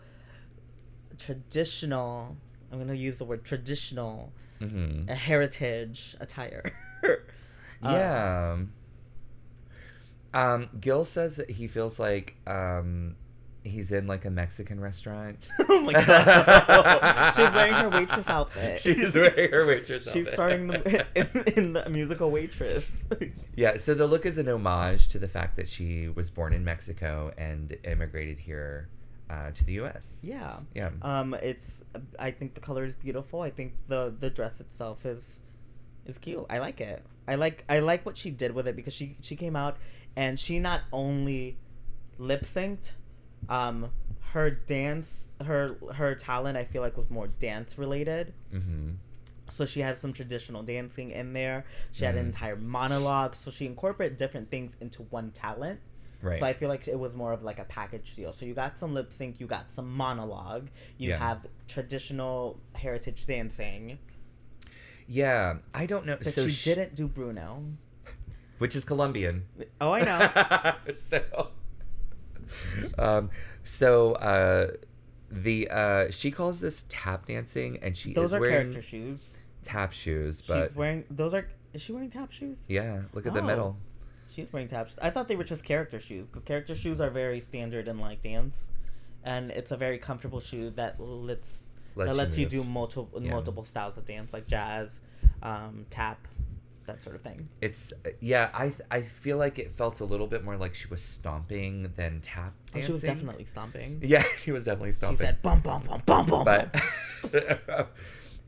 traditional. 1.17 2.37
I'm 2.71 2.79
gonna 2.79 2.93
use 2.93 3.17
the 3.17 3.25
word 3.25 3.43
traditional 3.43 4.31
Mhm. 4.61 5.09
uh, 5.09 5.15
heritage 5.15 6.15
attire. 6.19 6.63
Uh, 7.81 7.91
Yeah. 7.91 8.57
Um, 10.33 10.69
Gil 10.81 11.05
says 11.05 11.37
that 11.37 11.49
he 11.49 11.65
feels 11.67 11.97
like 11.97 12.35
um, 12.45 13.15
he's 13.63 13.91
in 13.91 14.07
like 14.07 14.25
a 14.25 14.29
Mexican 14.29 14.79
restaurant. 14.79 15.37
oh 15.69 15.81
my 15.81 15.93
god! 15.93 17.35
She's 17.35 17.51
wearing 17.51 17.73
her 17.73 17.89
waitress 17.89 18.27
outfit. 18.27 18.79
She's 18.81 19.13
wearing 19.13 19.51
her 19.51 19.65
waitress 19.67 20.03
She's 20.11 20.27
outfit. 20.27 20.33
starring 20.33 20.67
the, 20.67 21.05
in, 21.15 21.53
in 21.55 21.73
the 21.73 21.89
musical 21.89 22.31
Waitress. 22.31 22.85
Yeah, 23.55 23.77
so 23.77 23.93
the 23.93 24.07
look 24.07 24.25
is 24.25 24.37
an 24.37 24.47
homage 24.47 25.09
to 25.09 25.19
the 25.19 25.27
fact 25.27 25.55
that 25.57 25.69
she 25.69 26.07
was 26.09 26.29
born 26.29 26.53
in 26.53 26.63
Mexico 26.63 27.31
and 27.37 27.75
immigrated 27.83 28.39
here 28.39 28.87
uh, 29.29 29.51
to 29.51 29.65
the 29.65 29.73
U.S. 29.73 30.05
yeah. 30.23 30.57
Yeah. 30.73 30.89
Um, 31.01 31.35
it's. 31.41 31.83
I 32.17 32.31
think 32.31 32.53
the 32.55 32.61
color 32.61 32.83
is 32.85 32.95
beautiful. 32.95 33.41
I 33.41 33.49
think 33.51 33.73
the 33.87 34.13
the 34.19 34.29
dress 34.29 34.59
itself 34.59 35.05
is 35.05 35.41
is 36.05 36.17
cute. 36.17 36.45
I 36.49 36.59
like 36.59 36.81
it. 36.81 37.03
I 37.27 37.35
like 37.35 37.63
I 37.69 37.79
like 37.79 38.05
what 38.05 38.17
she 38.17 38.31
did 38.31 38.53
with 38.53 38.67
it 38.67 38.75
because 38.75 38.93
she 38.93 39.17
she 39.21 39.35
came 39.35 39.55
out 39.55 39.77
and 40.15 40.39
she 40.39 40.57
not 40.57 40.81
only 40.91 41.57
lip 42.17 42.41
synced, 42.43 42.93
um, 43.47 43.91
her 44.33 44.49
dance 44.51 45.29
her 45.43 45.77
her 45.95 46.13
talent 46.15 46.57
I 46.57 46.63
feel 46.65 46.81
like 46.81 46.97
was 46.97 47.09
more 47.09 47.27
dance 47.27 47.77
related. 47.77 48.33
hmm 48.51 48.91
So 49.49 49.65
she 49.65 49.79
had 49.81 49.97
some 49.97 50.13
traditional 50.13 50.61
dancing 50.61 51.09
in 51.11 51.33
there. 51.33 51.65
She 51.91 52.05
had 52.05 52.15
an 52.15 52.23
Mhm. 52.25 52.27
entire 52.27 52.55
monologue. 52.55 53.33
So 53.35 53.49
she 53.49 53.65
incorporated 53.65 54.17
different 54.17 54.51
things 54.51 54.75
into 54.81 55.03
one 55.03 55.31
talent. 55.31 55.79
Right. 56.21 56.37
So 56.39 56.45
I 56.45 56.53
feel 56.53 56.69
like 56.69 56.87
it 56.87 56.99
was 56.99 57.15
more 57.15 57.31
of 57.33 57.41
like 57.43 57.57
a 57.59 57.63
package 57.63 58.15
deal. 58.15 58.31
So 58.33 58.45
you 58.45 58.53
got 58.53 58.77
some 58.77 58.93
lip 58.93 59.11
sync, 59.11 59.39
you 59.39 59.47
got 59.47 59.71
some 59.71 59.89
monologue, 59.95 60.67
you 60.97 61.09
Yeah. 61.09 61.17
have 61.17 61.47
traditional 61.67 62.59
heritage 62.73 63.25
dancing. 63.25 63.97
yeah, 65.07 65.55
I 65.73 65.87
don't 65.87 66.05
know. 66.05 66.17
But 66.21 66.33
so 66.35 66.45
she 66.45 66.51
sh- 66.53 66.63
didn't 66.65 66.93
do 66.93 67.07
Bruno. 67.07 67.63
which 68.59 68.75
is 68.75 68.83
Colombian. 68.83 69.45
Oh, 69.81 69.91
I 69.93 70.01
know. 70.01 70.93
so, 71.09 71.49
um, 72.97 73.29
so 73.63 74.13
uh, 74.13 74.71
the 75.31 75.69
uh, 75.69 76.11
she 76.11 76.31
calls 76.31 76.59
this 76.59 76.85
tap 76.89 77.27
dancing, 77.27 77.79
and 77.81 77.95
she 77.97 78.13
those 78.13 78.29
is 78.31 78.33
are 78.35 78.39
wearing 78.39 78.71
character 78.71 78.81
shoes. 78.81 79.33
tap 79.65 79.93
shoes. 79.93 80.41
But 80.47 80.69
She's 80.69 80.75
wearing 80.75 81.03
those 81.09 81.33
are. 81.33 81.47
Is 81.73 81.81
she 81.81 81.91
wearing 81.91 82.09
tap 82.09 82.31
shoes? 82.31 82.57
yeah, 82.67 83.01
look 83.13 83.25
at 83.27 83.33
the 83.33 83.41
Oh. 83.41 83.45
middle. 83.45 83.77
She's 84.29 84.51
wearing 84.51 84.67
tap 84.67 84.87
shoes. 84.87 84.97
I 85.01 85.09
thought 85.09 85.27
they 85.27 85.35
were 85.35 85.43
just 85.43 85.63
character 85.63 85.99
shoes 85.99 86.25
because 86.27 86.43
character 86.43 86.73
shoes 86.75 86.99
are 87.01 87.09
very 87.09 87.39
standard 87.39 87.87
in 87.87 87.99
like 87.99 88.21
dance, 88.21 88.71
and 89.23 89.51
it's 89.51 89.71
a 89.71 89.77
very 89.77 89.97
comfortable 89.99 90.39
shoe 90.39 90.71
that 90.71 90.99
lets 90.99 91.65
Lets 91.95 92.07
that 92.09 92.13
you 92.13 92.17
lets 92.17 92.37
you 92.37 92.45
move. 92.45 92.51
do 92.51 92.63
multiple 92.63 93.21
Yeah. 93.21 93.31
multiple 93.31 93.65
styles 93.65 93.97
of 93.97 94.05
dance 94.05 94.31
like 94.33 94.47
jazz, 94.47 95.01
um, 95.43 95.85
tap, 95.89 96.27
that 96.89 97.01
sort 97.03 97.15
of 97.15 97.21
thing. 97.21 97.47
It's 97.61 97.93
yeah. 98.19 98.49
I 98.53 98.73
I 98.91 99.03
feel 99.03 99.37
like 99.37 99.59
it 99.59 99.71
felt 99.77 99.99
a 100.01 100.05
little 100.05 100.27
bit 100.27 100.43
more 100.43 100.57
like 100.57 100.73
she 100.75 100.87
was 100.87 101.01
stomping 101.01 101.91
than 101.95 102.21
tap 102.21 102.53
Oh, 102.69 102.73
dancing. 102.73 102.81
she 102.87 102.91
was 102.91 103.01
definitely 103.01 103.45
stomping. 103.45 103.99
Yeah, 104.03 104.23
she 104.43 104.51
was 104.51 104.65
definitely 104.65 104.91
stomping. 104.93 105.17
She 105.17 105.23
said 105.25 105.41
bum 105.41 105.59
bum 105.61 105.83
bum 105.87 106.01
bum 106.05 106.25
bum. 106.25 106.43
but 106.45 106.75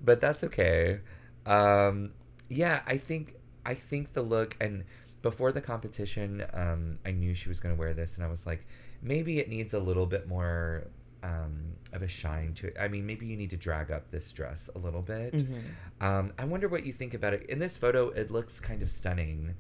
but 0.04 0.20
that's 0.22 0.44
okay. 0.44 1.00
Um, 1.46 2.12
yeah, 2.50 2.82
I 2.86 2.98
think 2.98 3.36
I 3.66 3.76
think 3.76 4.14
the 4.14 4.22
look 4.22 4.56
and 4.60 4.84
before 5.22 5.52
the 5.52 5.62
competition, 5.62 6.44
um, 6.54 6.98
I 7.06 7.12
knew 7.12 7.36
she 7.36 7.48
was 7.48 7.60
going 7.60 7.76
to 7.76 7.80
wear 7.80 7.94
this, 7.94 8.16
and 8.16 8.24
I 8.24 8.28
was 8.28 8.46
like, 8.46 8.66
maybe 9.04 9.38
it 9.39 9.50
needs 9.50 9.74
a 9.76 9.80
little 9.80 10.08
bit 10.08 10.28
more 10.28 10.88
um, 11.24 11.74
of 11.93 12.01
a 12.01 12.07
shine 12.07 12.53
to 12.55 12.67
it. 12.67 12.76
I 12.80 12.88
mean, 12.88 13.05
maybe 13.05 13.26
you 13.26 13.38
need 13.38 13.49
to 13.51 13.57
drag 13.57 13.91
up 13.91 14.09
this 14.11 14.32
dress 14.32 14.69
a 14.76 14.80
little 14.80 15.01
bit. 15.01 15.34
Mhm. 15.34 15.61
Um, 16.01 16.34
I 16.38 16.45
wonder 16.45 16.67
what 16.67 16.86
you 16.86 16.93
think 16.93 17.13
about 17.13 17.34
it. 17.34 17.43
In 17.49 17.59
this 17.59 17.78
photo, 17.78 18.09
it 18.09 18.32
looks 18.32 18.59
kind 18.59 18.82
of 18.82 18.89
stunning, 18.89 19.55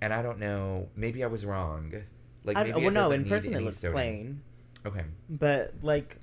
and 0.00 0.12
I 0.12 0.20
don't 0.22 0.38
know. 0.38 0.88
Maybe 0.96 1.24
I 1.24 1.26
was 1.28 1.44
wrong. 1.46 1.92
Like, 2.44 2.56
I, 2.56 2.70
well, 2.70 2.86
it 2.88 2.90
no, 2.92 3.10
in 3.10 3.24
person 3.28 3.54
it 3.54 3.60
looks 3.62 3.78
sewing. 3.78 3.92
plain, 3.92 4.42
Okay. 4.86 5.04
but 5.30 5.74
like, 5.82 6.18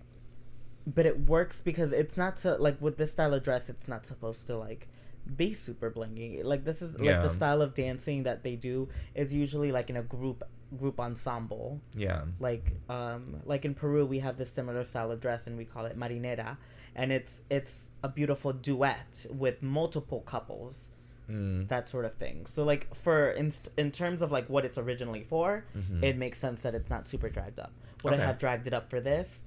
but 0.87 1.05
it 1.05 1.27
works 1.27 1.61
because 1.61 1.91
it's 1.91 2.15
not 2.17 2.37
so 2.39 2.55
like 2.59 2.79
with 2.81 2.97
this 2.97 3.11
style 3.11 3.33
of 3.33 3.43
dress, 3.43 3.69
it's 3.69 3.87
not 3.87 4.05
supposed 4.05 4.45
to 4.47 4.57
like 4.57 4.87
be 5.35 5.53
super 5.55 5.89
blingy. 5.89 6.43
Like 6.43 6.63
this 6.63 6.81
is 6.83 6.93
like 6.93 7.03
Yeah. 7.03 7.21
the 7.23 7.29
style 7.29 7.61
of 7.63 7.73
dancing 7.73 8.23
that 8.23 8.43
they 8.43 8.55
do 8.55 8.87
is 9.15 9.33
usually 9.33 9.71
like 9.71 9.89
in 9.89 9.97
a 9.97 10.03
group 10.03 10.43
group 10.77 10.99
ensemble. 10.99 11.79
Yeah. 11.93 12.23
like 12.39 12.71
um 12.89 13.41
like 13.45 13.65
in 13.65 13.73
Peru 13.75 14.05
we 14.05 14.19
have 14.19 14.37
this 14.37 14.51
similar 14.51 14.83
style 14.83 15.11
of 15.11 15.19
dress 15.21 15.47
and 15.47 15.57
we 15.57 15.65
call 15.65 15.85
it 15.85 15.97
marinera 15.97 16.57
and 16.95 17.11
it's 17.11 17.41
it's 17.49 17.89
a 18.03 18.09
beautiful 18.09 18.51
duet 18.53 19.25
with 19.29 19.61
multiple 19.61 20.21
couples 20.21 20.89
Mm. 21.27 21.67
that 21.69 21.89
sort 21.89 22.05
of 22.05 22.13
thing 22.17 22.45
so 22.45 22.63
like 22.63 22.93
for 22.93 23.31
in, 23.31 23.51
in 23.77 23.89
terms 23.91 24.21
of 24.21 24.31
like 24.31 24.47
what 24.47 24.63
it's 24.63 24.77
originally 24.77 25.23
for 25.23 25.65
Mhm. 25.75 26.03
it 26.03 26.17
makes 26.17 26.37
sense 26.37 26.61
that 26.61 26.75
it's 26.75 26.87
not 26.87 27.07
super 27.07 27.29
dragged 27.29 27.59
up 27.59 27.71
would 28.03 28.13
Okay. 28.13 28.21
I 28.21 28.27
have 28.27 28.37
dragged 28.37 28.67
it 28.67 28.75
up 28.75 28.91
for 28.91 29.01
this 29.01 29.43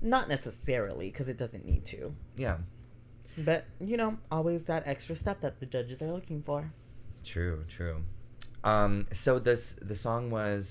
not 0.00 0.26
necessarily 0.30 1.10
because 1.10 1.28
it 1.28 1.36
doesn't 1.36 1.66
need 1.66 1.84
to 1.86 2.14
Yeah. 2.38 2.56
but 3.36 3.66
you 3.78 3.98
know 3.98 4.16
always 4.30 4.64
that 4.66 4.84
extra 4.86 5.14
step 5.16 5.42
that 5.42 5.60
the 5.60 5.66
judges 5.66 6.00
are 6.00 6.10
looking 6.10 6.42
for 6.42 6.72
True, 7.24 7.64
true. 7.68 8.04
Um, 8.64 9.06
so 9.12 9.38
this 9.38 9.74
the 9.80 9.96
song 9.96 10.30
was 10.30 10.68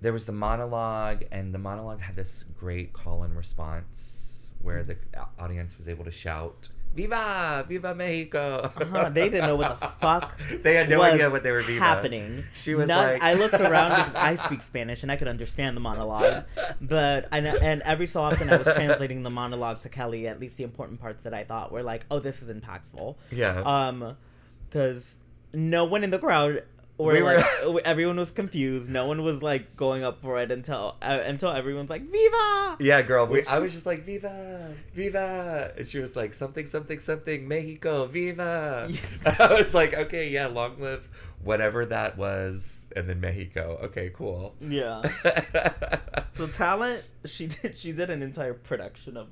there 0.00 0.12
was 0.12 0.24
the 0.24 0.32
monologue, 0.32 1.24
and 1.32 1.54
the 1.54 1.58
monologue 1.58 2.00
had 2.00 2.16
this 2.16 2.44
great 2.58 2.92
call 2.92 3.22
and 3.22 3.36
response 3.36 4.48
where 4.60 4.82
the 4.82 4.96
audience 5.38 5.78
was 5.78 5.88
able 5.88 6.04
to 6.04 6.10
shout 6.10 6.68
"Viva, 6.94 7.64
Viva 7.68 7.94
Mexico!" 7.94 8.70
Uh-huh, 8.76 9.08
they 9.08 9.28
didn't 9.30 9.46
know 9.46 9.56
what 9.56 9.80
the 9.80 9.88
fuck 10.00 10.38
they 10.62 10.74
had 10.74 10.88
no 10.90 11.00
idea 11.02 11.30
what 11.30 11.42
they 11.42 11.50
were 11.50 11.62
Viva. 11.62 11.82
happening. 11.82 12.44
She 12.54 12.74
was 12.74 12.88
None- 12.88 13.14
like, 13.14 13.22
I 13.22 13.34
looked 13.34 13.54
around 13.60 13.90
because 13.96 14.14
I 14.14 14.36
speak 14.36 14.62
Spanish 14.62 15.02
and 15.02 15.10
I 15.10 15.16
could 15.16 15.28
understand 15.28 15.76
the 15.76 15.80
monologue, 15.80 16.44
but 16.80 17.28
I 17.32 17.38
and 17.38 17.80
every 17.82 18.06
so 18.06 18.20
often 18.20 18.50
I 18.50 18.56
was 18.58 18.66
translating 18.74 19.22
the 19.22 19.30
monologue 19.30 19.80
to 19.80 19.88
Kelly. 19.88 20.28
At 20.28 20.38
least 20.40 20.56
the 20.58 20.64
important 20.64 21.00
parts 21.00 21.22
that 21.24 21.32
I 21.34 21.44
thought 21.44 21.72
were 21.72 21.82
like, 21.82 22.04
"Oh, 22.10 22.20
this 22.20 22.42
is 22.42 22.48
impactful," 22.48 23.16
yeah, 23.32 23.60
um, 23.64 24.16
because 24.68 25.18
no 25.54 25.84
one 25.84 26.04
in 26.04 26.10
the 26.10 26.18
crowd. 26.18 26.64
Or 26.96 27.12
We 27.12 27.22
were- 27.22 27.38
like 27.66 27.82
everyone 27.84 28.16
was 28.16 28.30
confused. 28.30 28.88
No 28.88 29.06
one 29.06 29.22
was 29.24 29.42
like 29.42 29.74
going 29.76 30.04
up 30.04 30.22
for 30.22 30.40
it 30.40 30.52
until 30.52 30.94
uh, 31.02 31.18
until 31.24 31.50
everyone's 31.50 31.90
like 31.90 32.02
"Viva!" 32.08 32.76
yeah, 32.78 33.02
girl. 33.02 33.26
We, 33.26 33.44
I 33.46 33.58
was 33.58 33.72
just 33.72 33.84
like 33.84 34.04
"Viva, 34.06 34.72
Viva," 34.94 35.72
and 35.76 35.88
she 35.88 35.98
was 35.98 36.14
like 36.14 36.34
something, 36.34 36.68
something, 36.68 37.00
something, 37.00 37.48
Mexico, 37.48 38.06
Viva. 38.06 38.88
I 39.26 39.54
was 39.54 39.74
like, 39.74 39.92
okay, 39.92 40.28
yeah, 40.28 40.46
long 40.46 40.80
live 40.80 41.08
whatever 41.42 41.84
that 41.86 42.16
was, 42.16 42.86
and 42.94 43.08
then 43.08 43.18
Mexico. 43.20 43.76
Okay, 43.86 44.12
cool. 44.14 44.54
Yeah. 44.60 45.02
So 46.36 46.48
talent, 46.48 47.04
she 47.26 47.46
did 47.46 47.78
she 47.78 47.92
did 47.92 48.10
an 48.10 48.20
entire 48.20 48.54
production 48.54 49.16
of 49.16 49.28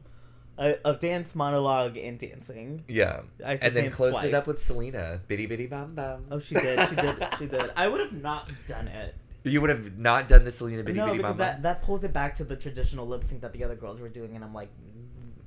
uh, 0.63 0.75
of 0.85 1.01
dance 1.01 1.35
monologue 1.35 1.97
and 1.97 2.19
dancing. 2.19 2.85
yeah, 2.89 3.23
I 3.45 3.57
said 3.57 3.69
and 3.69 3.77
then 3.77 3.85
dance 3.85 3.97
closed 3.97 4.13
twice. 4.13 4.27
it 4.27 4.35
up 4.35 4.47
with 4.47 4.63
Selena. 4.65 5.21
Bitty 5.29 5.47
bitty 5.47 5.67
bam 5.67 5.95
bam. 5.95 6.25
Oh, 6.31 6.39
she 6.39 6.55
did. 6.55 6.89
She 6.89 6.97
did. 6.97 7.27
She 7.39 7.47
did. 7.47 7.71
I 7.77 7.89
would 7.89 8.01
have 8.01 8.13
not 8.13 8.49
done 8.69 8.89
it. 8.89 9.15
You 9.45 9.61
would 9.61 9.71
have 9.71 9.99
not 9.99 10.29
done 10.29 10.45
the 10.45 10.53
Selena 10.53 10.83
bitty 10.85 10.99
no, 10.99 11.07
bitty 11.07 11.19
because 11.19 11.33
bam 11.35 11.39
that 11.39 11.53
bam. 11.57 11.63
that 11.63 11.83
pulls 11.83 12.05
it 12.05 12.13
back 12.13 12.37
to 12.37 12.45
the 12.45 12.57
traditional 12.57 13.07
lip 13.07 13.25
sync 13.25 13.41
that 13.41 13.53
the 13.53 13.65
other 13.65 13.75
girls 13.77 14.01
were 14.01 14.09
doing, 14.09 14.37
and 14.37 14.45
I'm 14.45 14.55
like, 14.55 14.69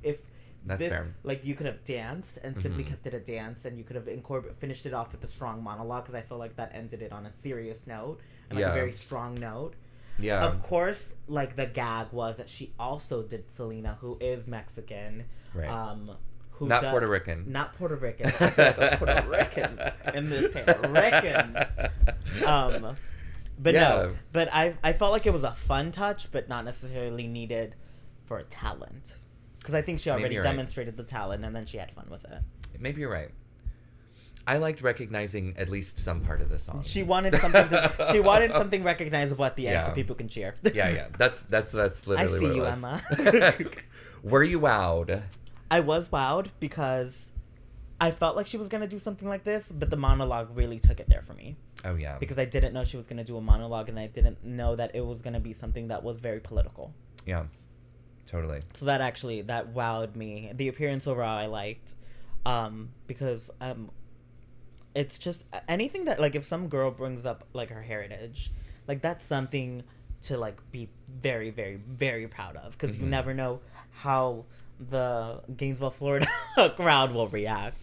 if 0.02 0.18
That's 0.66 0.78
this, 0.80 0.88
fair. 0.90 1.14
like 1.24 1.44
you 1.44 1.54
could 1.54 1.66
have 1.66 1.82
danced 1.84 2.38
and 2.42 2.56
simply 2.58 2.84
Mhm. 2.84 2.88
kept 2.88 3.06
it 3.06 3.14
a 3.14 3.20
dance, 3.20 3.64
and 3.64 3.78
you 3.78 3.84
could 3.84 3.96
have 3.96 4.08
incorporated 4.08 4.58
finished 4.58 4.84
it 4.86 4.92
off 4.92 5.12
with 5.12 5.24
a 5.24 5.28
strong 5.28 5.62
monologue 5.62 6.04
because 6.04 6.14
I 6.14 6.22
feel 6.22 6.38
like 6.38 6.56
that 6.56 6.72
ended 6.74 7.00
it 7.02 7.12
on 7.12 7.26
a 7.26 7.32
serious 7.32 7.86
note 7.86 8.20
and 8.50 8.58
like 8.58 8.64
Yeah. 8.66 8.72
a 8.72 8.74
very 8.74 8.92
strong 8.92 9.34
note. 9.36 9.74
Yeah. 10.18 10.44
Of 10.46 10.62
course, 10.62 11.12
like 11.28 11.56
the 11.56 11.66
gag 11.66 12.12
was 12.12 12.36
that 12.38 12.48
she 12.48 12.72
also 12.78 13.22
did 13.22 13.44
Selena, 13.56 13.98
who 14.00 14.16
is 14.20 14.46
Mexican, 14.46 15.24
Right. 15.54 15.68
um, 15.68 16.12
who 16.52 16.68
not 16.68 16.82
does- 16.82 16.90
Puerto 16.90 17.06
Rican. 17.08 17.44
not 17.52 17.74
Puerto 17.76 17.96
Rican. 17.96 18.26
I 18.40 18.50
feel 18.50 18.64
like 18.64 18.78
a 18.78 18.96
Puerto 18.96 19.26
Rican 19.28 19.80
in 20.14 20.30
this 20.30 20.52
hair. 20.54 20.78
Rican. 20.88 22.44
Um, 22.46 22.96
but 23.58 23.74
Yeah. 23.74 23.88
no, 23.88 24.16
but 24.32 24.48
I 24.52 24.74
I 24.82 24.92
felt 24.92 25.12
like 25.12 25.26
it 25.26 25.32
was 25.32 25.42
a 25.44 25.52
fun 25.52 25.92
touch, 25.92 26.30
but 26.32 26.48
not 26.48 26.64
necessarily 26.64 27.26
needed 27.26 27.74
for 28.24 28.38
a 28.38 28.44
talent. 28.44 29.14
Because 29.58 29.74
I 29.74 29.82
think 29.82 29.98
she 30.00 30.10
already 30.10 30.34
you're 30.34 30.44
right. 30.44 30.50
demonstrated 30.50 30.96
the 30.96 31.02
talent, 31.02 31.44
and 31.44 31.54
then 31.54 31.66
she 31.66 31.76
had 31.76 31.90
fun 31.92 32.06
with 32.10 32.24
it. 32.24 32.38
Maybe 32.78 33.00
you're 33.00 33.10
right. 33.10 33.30
I 34.46 34.58
liked 34.58 34.80
recognizing 34.80 35.54
at 35.58 35.68
least 35.68 35.98
some 35.98 36.20
part 36.20 36.40
of 36.40 36.48
the 36.48 36.58
song. 36.58 36.84
She 36.86 37.02
wanted 37.02 37.36
something. 37.38 37.68
To, 37.68 38.08
she 38.12 38.20
wanted 38.30 38.52
something 38.52 38.84
recognizable 38.84 39.44
at 39.44 39.56
the 39.56 39.68
end, 39.68 39.84
so 39.86 39.92
people 39.92 40.14
can 40.14 40.28
cheer. 40.28 40.54
yeah, 40.62 40.88
yeah. 40.90 41.08
That's 41.18 41.42
that's 41.42 41.72
that's 41.72 42.06
literally 42.06 42.38
I 42.38 42.50
see 42.50 42.56
you, 42.56 42.62
was. 42.62 42.76
Emma. 42.76 43.60
Were 44.22 44.44
you 44.44 44.60
wowed? 44.60 45.22
I 45.70 45.80
was 45.80 46.08
wowed 46.08 46.48
because 46.60 47.32
I 48.00 48.12
felt 48.12 48.36
like 48.36 48.46
she 48.46 48.56
was 48.56 48.68
gonna 48.68 48.86
do 48.86 48.98
something 49.00 49.28
like 49.28 49.42
this, 49.42 49.72
but 49.72 49.90
the 49.90 49.96
monologue 49.96 50.56
really 50.56 50.78
took 50.78 51.00
it 51.00 51.08
there 51.08 51.22
for 51.22 51.34
me. 51.34 51.56
Oh 51.84 51.94
yeah. 51.94 52.16
because 52.18 52.38
I 52.38 52.44
didn't 52.44 52.72
know 52.72 52.84
she 52.84 52.96
was 52.96 53.06
going 53.06 53.18
to 53.18 53.24
do 53.24 53.36
a 53.36 53.40
monologue 53.40 53.88
and 53.88 53.98
I 53.98 54.08
didn't 54.08 54.42
know 54.44 54.74
that 54.74 54.92
it 54.94 55.04
was 55.04 55.20
going 55.20 55.34
to 55.34 55.40
be 55.40 55.52
something 55.52 55.88
that 55.88 56.02
was 56.02 56.18
very 56.18 56.40
political. 56.40 56.92
yeah. 57.26 57.44
Totally. 58.28 58.60
So 58.74 58.86
that 58.86 59.00
actually 59.00 59.42
that 59.42 59.72
wowed 59.72 60.16
me. 60.16 60.50
The 60.56 60.66
appearance 60.66 61.06
overall 61.06 61.38
I 61.38 61.46
liked 61.46 61.94
um 62.44 62.88
because 63.06 63.50
um 63.60 63.88
it's 64.96 65.18
just 65.18 65.44
anything 65.68 66.06
that 66.06 66.18
like 66.20 66.34
if 66.34 66.44
some 66.44 66.68
girl 66.68 66.90
brings 66.90 67.24
up 67.26 67.44
like 67.52 67.70
her 67.70 67.82
heritage, 67.82 68.50
like 68.88 69.00
that's 69.02 69.24
something 69.24 69.82
to 70.22 70.36
like 70.38 70.56
be 70.72 70.88
very 71.22 71.50
very 71.50 71.76
very 71.76 72.26
proud 72.26 72.56
of 72.56 72.72
because 72.72 72.96
Mhm. 72.96 73.00
you 73.00 73.06
never 73.06 73.34
know 73.34 73.60
how 73.92 74.44
the 74.90 75.40
Gainesville, 75.56 75.90
Florida 75.90 76.26
crowd 76.76 77.12
will 77.12 77.28
react. 77.28 77.78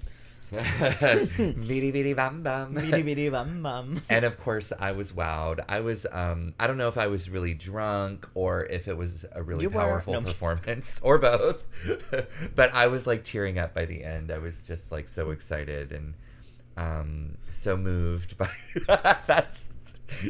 Bitty 0.53 1.91
bitty 1.91 2.13
bam 2.13 2.43
bam. 2.43 2.73
Bitty 2.73 3.01
bitty 3.01 3.29
bum 3.35 3.63
bum. 3.63 4.01
and 4.09 4.23
of 4.25 4.39
course 4.39 4.71
I 4.79 4.91
was 4.91 5.11
wowed. 5.11 5.63
I 5.67 5.79
was 5.79 6.05
um 6.11 6.53
I 6.59 6.67
don't 6.67 6.77
know 6.77 6.87
if 6.89 6.97
I 6.97 7.07
was 7.07 7.29
really 7.29 7.53
drunk 7.53 8.27
or 8.35 8.65
if 8.65 8.87
it 8.87 8.95
was 8.97 9.25
a 9.31 9.41
really 9.41 9.63
You 9.63 9.69
were. 9.69 9.79
powerful 9.81 10.13
No, 10.13 10.21
performance 10.21 10.91
or 11.01 11.17
both. 11.17 11.63
but 12.55 12.71
I 12.73 12.87
was 12.87 13.07
like 13.07 13.23
tearing 13.23 13.57
up 13.57 13.73
by 13.73 13.85
the 13.85 14.03
end. 14.03 14.31
I 14.31 14.37
was 14.37 14.55
just 14.67 14.91
like 14.91 15.07
so 15.07 15.31
excited 15.31 15.91
and 15.91 16.13
um 16.77 17.37
so 17.51 17.77
moved 17.77 18.37
by 18.37 18.49
that's 19.27 19.63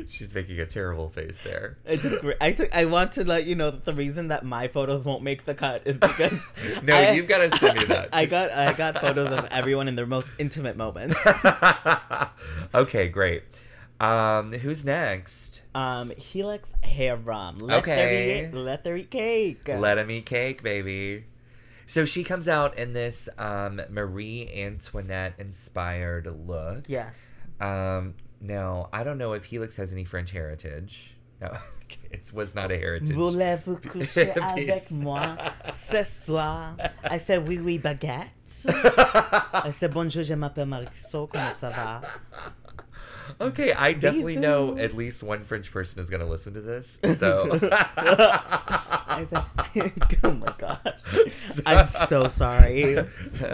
she's 0.08 0.34
making 0.34 0.60
a 0.60 0.66
terrible 0.66 1.10
face 1.10 1.38
there. 1.44 1.78
I 1.88 1.98
took. 1.98 2.24
I 2.40 2.52
took. 2.54 2.74
I 2.74 2.86
want 2.86 3.12
to 3.14 3.26
let 3.26 3.46
you 3.46 3.56
know 3.56 3.72
that 3.72 3.84
the 3.86 3.94
reason 3.94 4.30
that 4.30 4.46
my 4.46 4.68
photos 4.70 5.04
won't 5.04 5.24
make 5.24 5.46
the 5.46 5.54
cut 5.54 5.82
is 5.86 5.98
because 5.98 6.32
No, 6.84 6.96
I- 6.96 7.12
you've 7.12 7.28
gotta 7.28 7.50
send 7.58 7.78
me 7.80 7.86
that. 7.86 8.10
I 8.14 8.26
got. 8.26 8.52
I 8.52 8.72
got 8.74 9.02
photos 9.02 9.30
of 9.30 9.46
everyone 9.52 9.88
in 9.90 9.96
their 9.96 10.06
most 10.06 10.28
intimate 10.38 10.78
moments. 10.78 11.18
okay, 12.74 13.08
great. 13.10 13.44
Um 14.00 14.52
who's 14.54 14.84
next? 14.86 15.62
Um, 15.76 16.12
Helix 16.18 16.72
Haram. 16.84 17.58
Let 17.58 17.80
Okay. 17.80 17.96
There 17.96 18.46
eat, 18.50 18.54
let 18.54 18.84
there 18.84 18.96
eat 18.96 19.10
cake. 19.10 19.68
Let 19.68 19.98
him 19.98 20.12
eat 20.12 20.26
cake, 20.26 20.62
baby. 20.62 21.26
So 21.88 22.06
she 22.06 22.24
comes 22.24 22.48
out 22.48 22.78
in 22.78 22.94
this 22.94 23.30
um, 23.38 23.82
Marie 23.90 24.50
Antoinette 24.56 25.34
inspired 25.38 26.28
look. 26.48 26.86
Yes. 26.88 27.26
Um, 27.60 28.16
now, 28.42 28.90
I 28.92 29.04
don't 29.04 29.18
know 29.18 29.34
if 29.34 29.46
Helix 29.46 29.76
has 29.76 29.92
any 29.92 30.04
French 30.04 30.32
heritage. 30.32 31.16
No, 31.42 31.58
it 32.12 32.32
was 32.34 32.56
not 32.56 32.72
a 32.72 32.78
heritage. 32.78 33.16
Voulez-vous 33.16 33.78
coucher 33.78 34.34
avec 34.42 34.92
moi 34.92 35.38
ce 35.74 36.04
soir? 36.04 36.76
I 37.04 37.18
said 37.18 37.48
oui 37.48 37.60
oui 37.60 37.78
baguette. 37.78 38.28
I 38.66 39.72
said 39.72 39.94
bonjour, 39.94 40.24
je 40.24 40.36
m'appelle 40.36 40.68
Marisol. 40.68 41.28
Comment 41.28 41.54
ça 41.54 41.70
va? 41.70 42.02
Okay, 43.42 43.74
I 43.74 43.94
definitely 43.94 44.38
know 44.38 44.78
at 44.78 44.96
least 44.96 45.24
one 45.24 45.44
French 45.44 45.72
person 45.72 46.00
is 46.00 46.08
going 46.10 46.22
to 46.22 46.28
listen 46.28 46.54
to 46.54 46.62
this. 46.62 47.00
So, 47.24 47.60
oh 47.62 47.70
my 50.32 50.54
god. 50.58 50.96
I'm 51.66 51.88
so 52.08 52.28
sorry. 52.28 52.98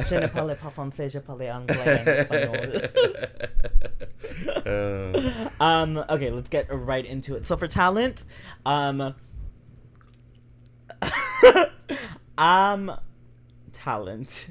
Je 0.08 0.20
ne 0.20 0.28
parle 0.28 0.56
pas 0.56 0.72
français, 0.72 1.12
je 1.12 1.20
parle 1.20 1.52
anglais 1.52 2.26
um, 5.60 5.98
okay, 6.10 6.32
let's 6.32 6.50
get 6.50 6.68
right 6.72 7.06
into 7.06 7.36
it. 7.36 7.46
So 7.46 7.58
for 7.58 7.68
talent, 7.68 8.26
um, 8.66 9.14
um, 12.38 12.92
talent. 13.74 14.48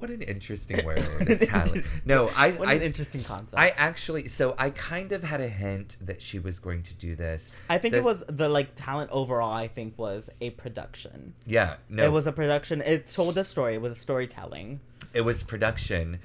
What 0.00 0.10
an 0.10 0.22
interesting 0.22 0.84
word. 0.84 1.46
talent. 1.48 1.84
No, 2.04 2.28
I, 2.34 2.50
What 2.52 2.68
I, 2.68 2.74
an 2.74 2.82
interesting 2.82 3.22
concept. 3.24 3.54
I 3.56 3.68
actually, 3.76 4.28
so 4.28 4.54
I 4.58 4.70
kind 4.70 5.12
of 5.12 5.22
had 5.22 5.40
a 5.40 5.48
hint 5.48 5.96
that 6.00 6.20
she 6.20 6.38
was 6.38 6.58
going 6.58 6.82
to 6.84 6.94
do 6.94 7.14
this. 7.16 7.48
I 7.68 7.78
think 7.78 7.94
it 7.94 8.02
was 8.04 8.24
the 8.28 8.48
like 8.48 8.74
talent 8.74 9.10
overall. 9.12 9.52
I 9.52 9.68
think 9.68 9.98
was 9.98 10.30
a 10.40 10.50
production. 10.50 11.34
Yeah, 11.46 11.76
no, 11.88 12.04
It 12.04 12.08
was 12.10 12.26
a 12.26 12.32
production. 12.32 12.80
It 12.80 13.08
told 13.08 13.36
a 13.38 13.44
story. 13.44 13.74
It 13.74 13.82
was 13.82 13.92
a 13.92 14.00
storytelling. 14.00 14.80
it 15.12 15.20
was 15.22 15.42
production, 15.42 16.18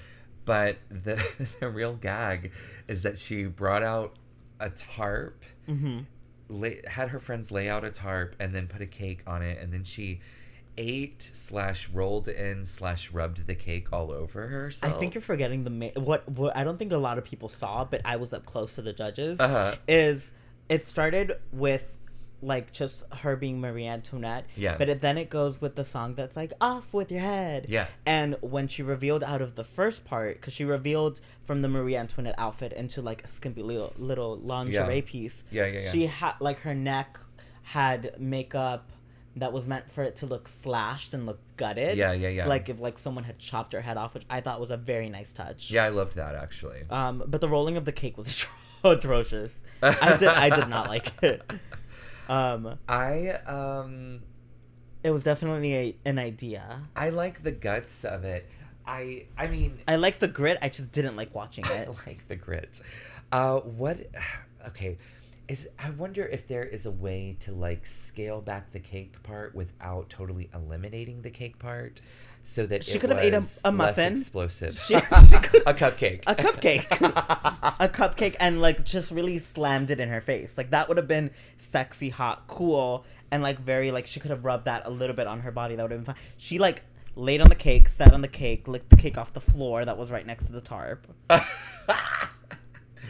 but 0.45 0.78
the 0.89 1.21
the 1.59 1.69
real 1.69 1.95
gag 1.95 2.51
is 2.88 3.01
that 3.03 3.19
she 3.19 3.45
brought 3.45 3.84
out 3.84 4.13
a 4.59 4.69
tarp, 4.69 5.43
hmm 5.65 5.99
lay, 6.47 6.80
had 6.88 7.09
her 7.09 7.19
friends 7.19 7.49
lay 7.49 7.67
out 7.67 7.84
a 7.84 7.89
tarp, 7.89 8.36
and 8.39 8.53
then 8.53 8.67
put 8.67 8.80
a 8.82 8.86
cake 8.86 9.21
on 9.26 9.41
it, 9.41 9.59
and 9.59 9.73
then 9.73 9.84
she 9.84 10.19
ate 10.78 11.32
slash 11.34 11.89
rolled 11.93 12.28
in 12.28 12.65
slash 12.65 13.11
rubbed 13.11 13.47
the 13.47 13.55
cake 13.55 13.93
all 13.93 14.11
over 14.11 14.47
her. 14.47 14.71
I 14.82 14.89
think 14.91 15.13
you're 15.13 15.21
forgetting 15.21 15.63
the 15.63 15.69
ma- 15.69 16.01
what 16.01 16.28
what 16.30 16.55
I 16.55 16.63
don't 16.63 16.78
think 16.78 16.91
a 16.91 16.97
lot 16.97 17.17
of 17.17 17.23
people 17.23 17.49
saw, 17.49 17.86
but 17.86 18.01
I 18.05 18.17
was 18.17 18.34
up 18.34 18.45
close 18.45 18.76
to 18.76 18.82
the 18.82 18.93
judges. 18.93 19.39
Uh-huh. 19.39 19.76
Is 19.88 20.32
it 20.69 20.86
started 20.86 21.34
with 21.51 21.91
like 22.41 22.71
just 22.71 23.01
her 23.11 23.36
being 23.36 23.59
Marie 23.59 23.88
Antoinette, 23.88 24.45
Yeah. 24.55 24.78
but 24.78 24.89
it, 24.89 25.01
then 25.01 25.17
it 25.17 25.30
goes 25.30 25.59
with 25.61 25.76
the 25.76 25.84
song 25.86 26.13
that's 26.15 26.36
like 26.36 26.51
"Off 26.61 26.93
with 26.93 27.09
Your 27.11 27.21
Head." 27.21 27.65
Yeah. 27.69 27.88
And 28.05 28.36
when 28.41 28.67
she 28.67 28.84
revealed 28.84 29.23
out 29.23 29.41
of 29.41 29.55
the 29.55 29.63
first 29.63 30.03
part, 30.05 30.36
because 30.36 30.53
she 30.53 30.65
revealed 30.65 31.21
from 31.45 31.61
the 31.61 31.69
Marie 31.69 31.95
Antoinette 31.95 32.36
outfit 32.38 32.73
into 32.73 33.01
like 33.01 33.23
a 33.23 33.28
skimpy 33.28 33.63
little 33.63 33.93
little 33.97 34.38
lingerie 34.39 34.95
Yeah. 34.97 35.01
piece. 35.05 35.43
Yeah, 35.49 35.65
yeah, 35.67 35.80
yeah. 35.84 35.91
She 35.91 36.05
had 36.07 36.34
like 36.39 36.59
her 36.59 36.76
neck 36.76 37.17
had 37.63 38.19
makeup 38.19 38.91
that 39.38 39.52
was 39.52 39.68
meant 39.68 39.92
for 39.92 40.04
it 40.04 40.16
to 40.18 40.26
look 40.26 40.48
slashed 40.48 41.14
and 41.14 41.26
look 41.26 41.40
gutted. 41.58 41.98
Yeah, 41.98 42.14
yeah, 42.14 42.30
yeah. 42.30 42.48
Like 42.48 42.70
if 42.70 42.80
like 42.80 42.98
someone 42.98 43.24
had 43.24 43.38
chopped 43.38 43.74
her 43.74 43.82
head 43.82 43.98
off, 43.98 44.14
which 44.14 44.24
I 44.30 44.42
thought 44.42 44.60
was 44.60 44.72
a 44.72 44.78
very 44.78 45.10
nice 45.10 45.34
touch. 45.34 45.70
Yeah, 45.70 45.84
I 45.84 45.90
loved 45.90 46.16
that 46.16 46.36
actually. 46.36 46.84
Um, 46.90 47.24
but 47.28 47.42
the 47.42 47.50
rolling 47.50 47.78
of 47.78 47.86
the 47.86 47.92
cake 47.92 48.18
was 48.18 48.46
atrocious. 48.84 49.60
I 49.82 50.18
did 50.18 50.30
I 50.30 50.50
did 50.50 50.70
not 50.70 50.88
like 50.88 51.12
it. 51.24 51.42
Um, 52.30 52.80
I 52.88 53.30
um 53.46 54.22
it 55.04 55.12
was 55.12 55.22
definitely 55.24 55.76
a, 55.76 55.96
an 56.06 56.18
idea. 56.18 56.82
I 56.96 57.10
like 57.10 57.44
the 57.44 57.52
guts 57.52 58.06
of 58.06 58.24
it. 58.24 58.50
I 58.88 59.26
I 59.38 59.48
mean 59.48 59.80
I 59.88 59.98
like 59.98 60.20
the 60.20 60.28
grit. 60.28 60.58
I 60.62 60.70
just 60.70 60.92
didn't 60.92 61.16
like 61.16 61.36
watching 61.36 61.66
it. 61.70 61.88
I 61.90 62.10
like 62.10 62.28
the 62.28 62.36
grits. 62.36 62.82
Uh, 63.32 63.58
what? 63.60 63.98
Okay, 64.68 64.98
is 65.48 65.68
I 65.78 65.89
wonder 65.91 66.26
if 66.26 66.48
there 66.48 66.64
is 66.64 66.86
a 66.86 66.91
way 66.91 67.38
to 67.41 67.52
like 67.52 67.86
scale 67.86 68.41
back 68.41 68.72
the 68.72 68.80
cake 68.80 69.22
part 69.24 69.54
without 69.56 70.10
totally 70.10 70.50
eliminating 70.54 71.22
the 71.22 71.30
cake 71.30 71.60
part, 71.60 72.02
so 72.43 72.66
that 72.66 72.84
She 72.84 72.98
could 73.00 73.10
have 73.12 73.20
ate 73.20 73.34
a- 73.34 73.43
a 73.64 73.72
muffin. 73.72 74.14
explosive. 74.14 74.80
She- 74.80 74.93
she 75.30 75.38
could- 75.38 75.64
a 75.68 75.74
cupcake. 75.74 76.24
A 76.28 76.36
cupcake. 76.36 76.88
a 77.80 77.89
cupcake 77.89 78.36
and 78.39 78.62
like 78.62 78.84
just 78.84 79.12
really 79.12 79.38
slammed 79.39 79.91
it 79.91 80.00
in 80.00 80.10
her 80.10 80.22
face. 80.22 80.58
Like 80.58 80.72
that 80.72 80.88
would 80.88 80.98
have 80.98 81.08
been 81.08 81.30
sexy, 81.58 82.10
hot, 82.10 82.43
cool, 82.48 83.06
and 83.32 83.43
like 83.43 83.60
very 83.60 83.91
like 83.91 84.08
she 84.08 84.20
could 84.20 84.32
have 84.32 84.46
rubbed 84.46 84.66
that 84.66 84.84
a 84.86 84.89
little 84.89 85.16
bit 85.16 85.28
on 85.28 85.41
her 85.41 85.52
body. 85.52 85.76
That 85.76 85.84
would 85.84 85.91
have 85.91 86.00
been 86.06 86.14
fine. 86.16 86.24
She 86.38 86.58
like 86.60 86.82
laid 87.16 87.39
on 87.39 87.50
the 87.50 87.56
cake, 87.56 87.88
sat 87.88 88.14
on 88.14 88.22
the 88.22 88.28
cake, 88.28 88.68
licked 88.68 88.89
the 88.89 88.98
cake 88.98 89.18
off 89.18 89.32
the 89.34 89.39
floor 89.41 89.86
that 89.86 89.98
was 89.98 90.12
right 90.12 90.26
next 90.26 90.46
to 90.46 90.52
the 90.52 90.60
tarp. 90.62 91.08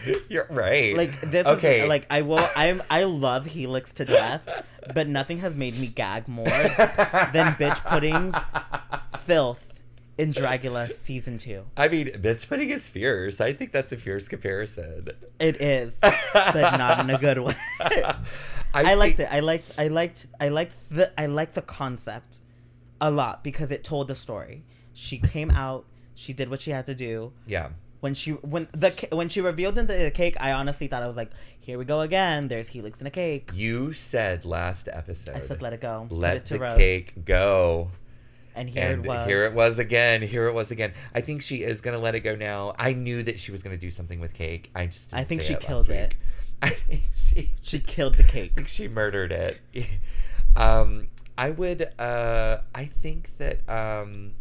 You're 0.30 0.48
right. 0.50 0.96
Like 0.96 1.20
this 1.32 1.46
Okay. 1.48 1.82
is 1.82 1.88
like 1.90 2.06
I 2.10 2.22
will 2.22 2.48
I'm 2.56 2.82
I 2.90 3.04
love 3.04 3.46
Helix 3.46 3.92
to 3.94 4.06
death, 4.06 4.42
but 4.94 5.08
nothing 5.08 5.40
has 5.40 5.56
made 5.56 5.78
me 5.80 5.88
gag 5.88 6.28
more 6.28 6.46
than 6.46 7.54
Biqtch 7.56 7.84
Puddin's 7.86 8.36
filth 9.26 9.62
in 10.18 10.34
Dragula 10.34 10.90
season 10.92 11.38
two. 11.38 11.64
I 11.76 11.88
mean, 11.88 12.08
Biqtch 12.08 12.48
Puddin' 12.48 12.70
is 12.70 12.88
fierce. 12.88 13.42
I 13.42 13.54
think 13.54 13.72
that's 13.72 13.92
a 13.92 13.98
fierce 13.98 14.28
comparison. 14.28 15.10
It 15.40 15.62
is, 15.62 15.98
but 16.02 16.78
not 16.78 17.00
in 17.02 17.10
a 17.10 17.18
good 17.18 17.40
way. 17.40 17.56
I, 18.74 18.94
liked 18.96 19.20
it. 19.20 19.28
I 19.32 19.40
liked 19.40 19.72
I 19.78 19.88
liked 19.88 20.26
I 20.40 20.50
liked 20.50 20.74
the 20.92 21.12
I 21.20 21.26
liked 21.28 21.56
the 21.56 21.62
concept 21.62 22.40
a 23.02 23.10
lot 23.12 23.44
because 23.44 23.72
it 23.72 23.84
told 23.84 24.08
the 24.08 24.16
story. 24.16 24.64
She 24.94 25.20
came 25.20 25.52
out, 25.52 25.86
she 26.14 26.32
did 26.34 26.50
what 26.50 26.62
she 26.62 26.72
had 26.72 26.86
to 26.86 26.96
do. 26.96 27.34
Yeah. 27.46 27.70
When 28.06 28.14
she 28.14 28.34
when 28.34 28.68
the 28.72 28.94
when 29.12 29.30
she 29.30 29.42
revealed 29.42 29.80
into 29.80 29.98
the 29.98 30.12
cake, 30.12 30.38
I 30.40 30.52
honestly 30.52 30.86
thought 30.88 31.02
I 31.02 31.08
was 31.08 31.16
like, 31.16 31.32
here 31.60 31.80
we 31.80 31.86
go 31.86 32.02
again. 32.02 32.50
There's 32.50 32.68
helix 32.68 33.02
in 33.02 33.08
a 33.08 33.10
cake. 33.10 33.50
You 33.52 33.94
said 33.94 34.46
last 34.46 34.88
episode. 34.88 35.36
I 35.36 35.40
said 35.40 35.60
let 35.64 35.74
it 35.74 35.82
go. 35.82 36.06
Let 36.12 36.36
it 36.36 36.46
the 36.46 36.60
Rose. 36.60 36.78
cake 36.78 37.26
go. 37.26 37.90
And 38.54 38.70
here 38.70 38.84
and 38.84 39.04
it 39.04 39.08
was. 39.08 39.26
here 39.26 39.46
it 39.46 39.56
was 39.56 39.80
again. 39.80 40.22
Here 40.22 40.46
it 40.48 40.54
was 40.54 40.70
again. 40.70 40.94
I 41.16 41.22
think 41.22 41.42
she 41.42 41.64
is 41.64 41.82
gonna 41.82 41.98
let 41.98 42.14
it 42.14 42.20
go 42.20 42.36
now. 42.36 42.76
I 42.78 42.94
knew 42.94 43.24
that 43.24 43.40
she 43.40 43.52
was 43.52 43.64
gonna 43.64 43.76
do 43.76 43.90
something 43.90 44.20
with 44.20 44.36
cake. 44.36 44.70
I 44.76 44.86
just 44.86 45.10
didn't 45.10 45.22
I 45.22 45.24
think 45.24 45.42
she 45.42 45.54
it 45.54 45.62
killed 45.62 45.90
it. 45.90 46.10
week. 46.10 46.18
I 46.62 46.70
think 46.70 47.02
she 47.16 47.54
She 47.64 47.80
killed 47.80 48.18
the 48.18 48.24
cake. 48.24 48.52
I 48.52 48.56
think 48.58 48.68
she 48.68 48.88
murdered 48.88 49.32
it. 49.32 49.60
um, 50.56 51.08
I 51.40 51.50
would. 51.50 51.90
Uh, 51.98 52.60
I 52.76 52.86
think 52.86 53.32
that 53.40 53.68
um, 53.68 54.34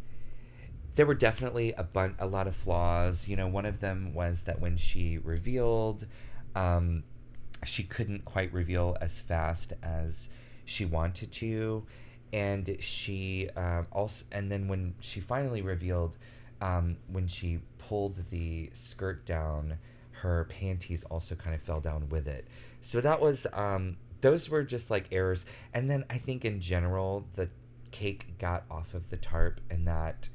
there 0.96 1.06
were 1.06 1.14
definitely 1.14 1.72
a 1.74 1.82
bun- 1.84 2.16
a 2.18 2.26
lot 2.26 2.46
of 2.46 2.56
flaws. 2.56 3.26
You 3.28 3.36
know, 3.36 3.48
one 3.48 3.66
of 3.66 3.80
them 3.80 4.14
was 4.14 4.42
that 4.42 4.60
when 4.60 4.76
she 4.76 5.18
revealed, 5.18 6.06
um, 6.54 7.04
she 7.64 7.82
couldn't 7.84 8.24
quite 8.24 8.52
reveal 8.52 8.96
as 9.00 9.20
fast 9.20 9.72
as 9.82 10.28
she 10.64 10.84
wanted 10.84 11.32
to, 11.32 11.84
and 12.32 12.76
she 12.80 13.48
um, 13.56 13.86
also. 13.92 14.24
And 14.32 14.50
then 14.50 14.68
when 14.68 14.94
she 15.00 15.20
finally 15.20 15.62
revealed, 15.62 16.16
um, 16.60 16.96
when 17.08 17.26
she 17.26 17.60
pulled 17.78 18.18
the 18.30 18.70
skirt 18.72 19.26
down, 19.26 19.78
her 20.12 20.44
panties 20.44 21.04
also 21.10 21.34
kind 21.34 21.54
of 21.54 21.62
fell 21.62 21.80
down 21.80 22.08
with 22.08 22.28
it. 22.28 22.46
So 22.82 23.00
that 23.00 23.20
was 23.20 23.46
um, 23.52 23.96
those 24.20 24.48
were 24.48 24.62
just 24.62 24.90
like 24.90 25.08
errors. 25.12 25.44
And 25.74 25.90
then 25.90 26.04
I 26.10 26.18
think 26.18 26.44
in 26.44 26.60
general 26.60 27.26
the 27.34 27.48
cake 27.90 28.38
got 28.38 28.64
off 28.70 28.94
of 28.94 29.08
the 29.10 29.16
tarp, 29.16 29.60
and 29.70 29.86
that 29.86 30.28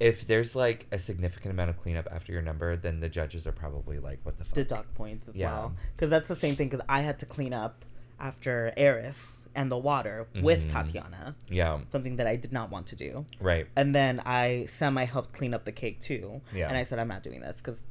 if 0.00 0.26
there's 0.26 0.54
like 0.56 0.86
a 0.92 0.98
significant 0.98 1.52
amount 1.52 1.70
of 1.70 1.80
cleanup 1.80 2.08
after 2.10 2.32
your 2.32 2.42
number, 2.42 2.76
then 2.76 3.00
the 3.00 3.08
judges 3.08 3.46
are 3.46 3.52
probably 3.52 3.98
like, 3.98 4.18
"What 4.24 4.38
the 4.38 4.44
fuck?" 4.44 4.54
Deduct 4.54 4.94
points 4.94 5.28
as 5.28 5.36
Yeah. 5.36 5.50
well. 5.52 5.72
Because 5.96 6.10
that's 6.10 6.28
the 6.28 6.36
same 6.36 6.56
thing. 6.56 6.68
Because 6.68 6.84
I 6.88 7.00
had 7.00 7.18
to 7.20 7.26
clean 7.26 7.52
up 7.52 7.84
after 8.20 8.72
Eris 8.76 9.44
and 9.56 9.70
the 9.70 9.76
water 9.78 10.26
with 10.40 10.66
Mhm. 10.68 10.70
Tatiana, 10.72 11.34
Yeah, 11.48 11.80
something 11.88 12.16
that 12.16 12.26
I 12.28 12.36
did 12.36 12.52
not 12.52 12.70
want 12.70 12.86
to 12.88 12.96
do. 12.96 13.26
right. 13.40 13.66
And 13.76 13.94
then 13.94 14.20
I 14.24 14.66
semi 14.66 15.04
helped 15.04 15.32
clean 15.32 15.52
up 15.52 15.64
the 15.64 15.72
cake 15.72 16.00
too. 16.00 16.40
Yeah. 16.54 16.68
And 16.68 16.76
I 16.76 16.84
said 16.84 16.98
I'm 17.00 17.08
not 17.08 17.22
doing 17.24 17.40
this 17.40 17.58
because 17.60 17.82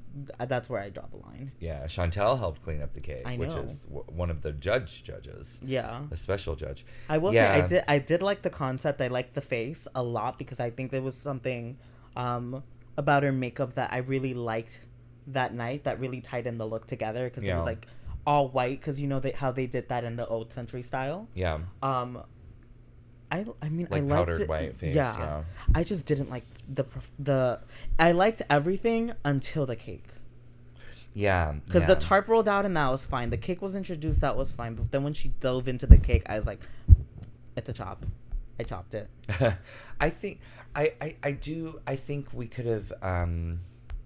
that's 0.48 0.70
where 0.70 0.80
I 0.80 0.90
draw 0.90 1.06
the 1.08 1.18
line. 1.18 1.52
Yeah, 1.60 1.86
Chantel 1.88 2.38
helped 2.38 2.64
clean 2.64 2.82
up 2.82 2.94
the 2.94 3.02
cake, 3.02 3.28
which 3.38 3.50
is 3.54 3.80
w- 3.82 4.06
one 4.12 4.30
of 4.30 4.42
the 4.44 4.52
judge 4.54 5.04
judges, 5.04 5.60
Yeah. 5.62 6.04
a 6.12 6.18
special 6.18 6.56
judge. 6.56 6.86
I 7.10 7.18
will 7.18 7.34
Yeah. 7.34 7.54
say 7.56 7.62
I 7.64 7.68
did 7.68 7.84
I 7.88 8.00
did 8.00 8.22
like 8.22 8.44
the 8.44 8.50
concept. 8.50 9.02
I 9.02 9.08
liked 9.08 9.34
the 9.34 9.42
face 9.42 9.88
a 9.96 10.04
lot 10.04 10.38
because 10.38 10.60
I 10.60 10.70
think 10.70 10.92
there 10.92 11.02
was 11.02 11.16
something 11.18 11.78
um, 12.16 12.64
about 12.98 13.24
her 13.24 13.32
makeup 13.32 13.76
that 13.76 13.92
I 13.94 13.98
really 13.98 14.34
liked 14.34 14.80
that 15.28 15.54
night 15.54 15.86
that 15.86 16.00
really 16.00 16.22
tied 16.22 16.48
in 16.48 16.58
the 16.58 16.66
look 16.68 16.86
together 16.88 17.30
because 17.30 17.44
it 17.44 17.54
was 17.56 17.66
like 17.66 17.88
all 18.26 18.48
white 18.50 18.80
because 18.80 19.00
you 19.02 19.08
know 19.08 19.20
they, 19.20 19.32
how 19.32 19.52
they 19.52 19.68
did 19.68 19.90
that 19.90 20.04
in 20.04 20.16
the 20.16 20.26
old 20.28 20.52
century 20.54 20.82
style. 20.82 21.28
Yeah, 21.34 21.60
Um, 21.82 22.24
I 23.32 23.46
I 23.62 23.70
mean 23.70 23.88
I 23.92 23.96
like 23.96 24.04
liked 24.04 24.10
powdered 24.10 24.42
it- 24.42 24.50
white 24.50 24.78
face. 24.78 24.96
Yeah, 24.96 25.18
Yeah. 25.18 25.44
I 25.76 25.84
just 25.84 26.06
didn't 26.06 26.30
like 26.30 26.46
the 26.74 26.86
the 27.20 27.60
I 27.98 28.12
liked 28.12 28.42
everything 28.50 29.14
until 29.26 29.66
the 29.66 29.76
cake. 29.76 30.06
Yeah, 31.16 31.54
Because 31.66 31.82
yeah. 31.84 31.88
the 31.90 31.96
tarp 31.96 32.28
rolled 32.28 32.48
out 32.50 32.66
and 32.66 32.76
that 32.76 32.90
was 32.90 33.06
fine. 33.06 33.30
The 33.30 33.38
cake 33.38 33.62
was 33.62 33.76
introduced, 33.76 34.22
that 34.22 34.36
was 34.36 34.52
fine. 34.52 34.74
But 34.74 34.92
then 34.92 35.04
when 35.04 35.14
she 35.14 35.30
dove 35.42 35.68
into 35.68 35.86
the 35.86 35.98
cake, 36.00 36.24
I 36.26 36.38
was 36.40 36.48
like, 36.48 36.60
it's 37.56 37.70
a 37.70 37.74
chop. 37.74 38.04
I 38.60 38.64
chopped 38.64 38.96
it. 38.96 39.08
I 40.02 40.10
think 40.10 40.40
I, 40.76 40.94
I 41.02 41.16
I 41.24 41.32
do 41.32 41.80
I 41.86 41.96
think 41.96 42.28
we 42.34 42.48
could 42.48 42.66
have 42.66 42.92
um 43.02 43.60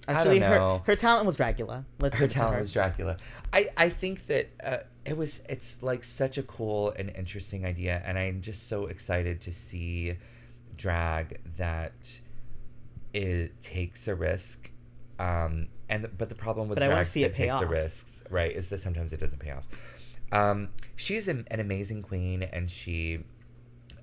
Actually, 0.10 0.42
I 0.42 0.50
don't 0.50 0.60
know. 0.60 0.78
her 0.86 0.94
her 0.94 0.96
talent 0.96 1.26
was 1.26 1.36
Dragula. 1.36 1.84
Let's 2.00 2.16
her 2.16 2.28
give 2.28 2.32
it 2.32 2.34
to 2.34 2.40
talent 2.40 2.56
her. 2.56 2.62
was 2.62 2.72
Dragula. 2.74 3.18
I 3.52 3.70
I 3.76 3.90
think 3.90 4.26
that 4.28 4.50
uh, 4.64 4.78
it 5.06 5.18
was 5.18 5.42
it's 5.50 5.78
like 5.82 6.04
such 6.04 6.38
a 6.38 6.44
cool 6.44 6.92
and 6.92 7.10
interesting 7.16 7.66
idea, 7.66 8.02
and 8.06 8.18
I'm 8.18 8.42
just 8.42 8.70
so 8.70 8.86
excited 8.86 9.42
to 9.42 9.52
see 9.52 10.16
drag 10.78 11.40
that 11.58 11.94
it 13.14 13.62
takes 13.62 14.08
a 14.08 14.16
risk. 14.16 14.70
Um, 15.20 15.68
and 15.90 16.08
but 16.18 16.30
the 16.30 16.36
problem 16.36 16.70
with 16.70 16.80
But 16.80 16.86
drag 16.86 17.08
see 17.08 17.24
that 17.24 17.36
takes 17.36 17.60
the 17.60 17.66
risks, 17.68 18.24
right, 18.30 18.56
is 18.56 18.68
that 18.70 18.80
sometimes 18.80 19.12
it 19.12 19.20
doesn't 19.20 19.40
pay 19.40 19.52
off. 19.52 19.66
Um, 20.32 20.70
she's 20.96 21.28
an, 21.28 21.48
an 21.52 21.60
amazing 21.60 22.02
queen, 22.02 22.44
and 22.44 22.70
she 22.70 23.20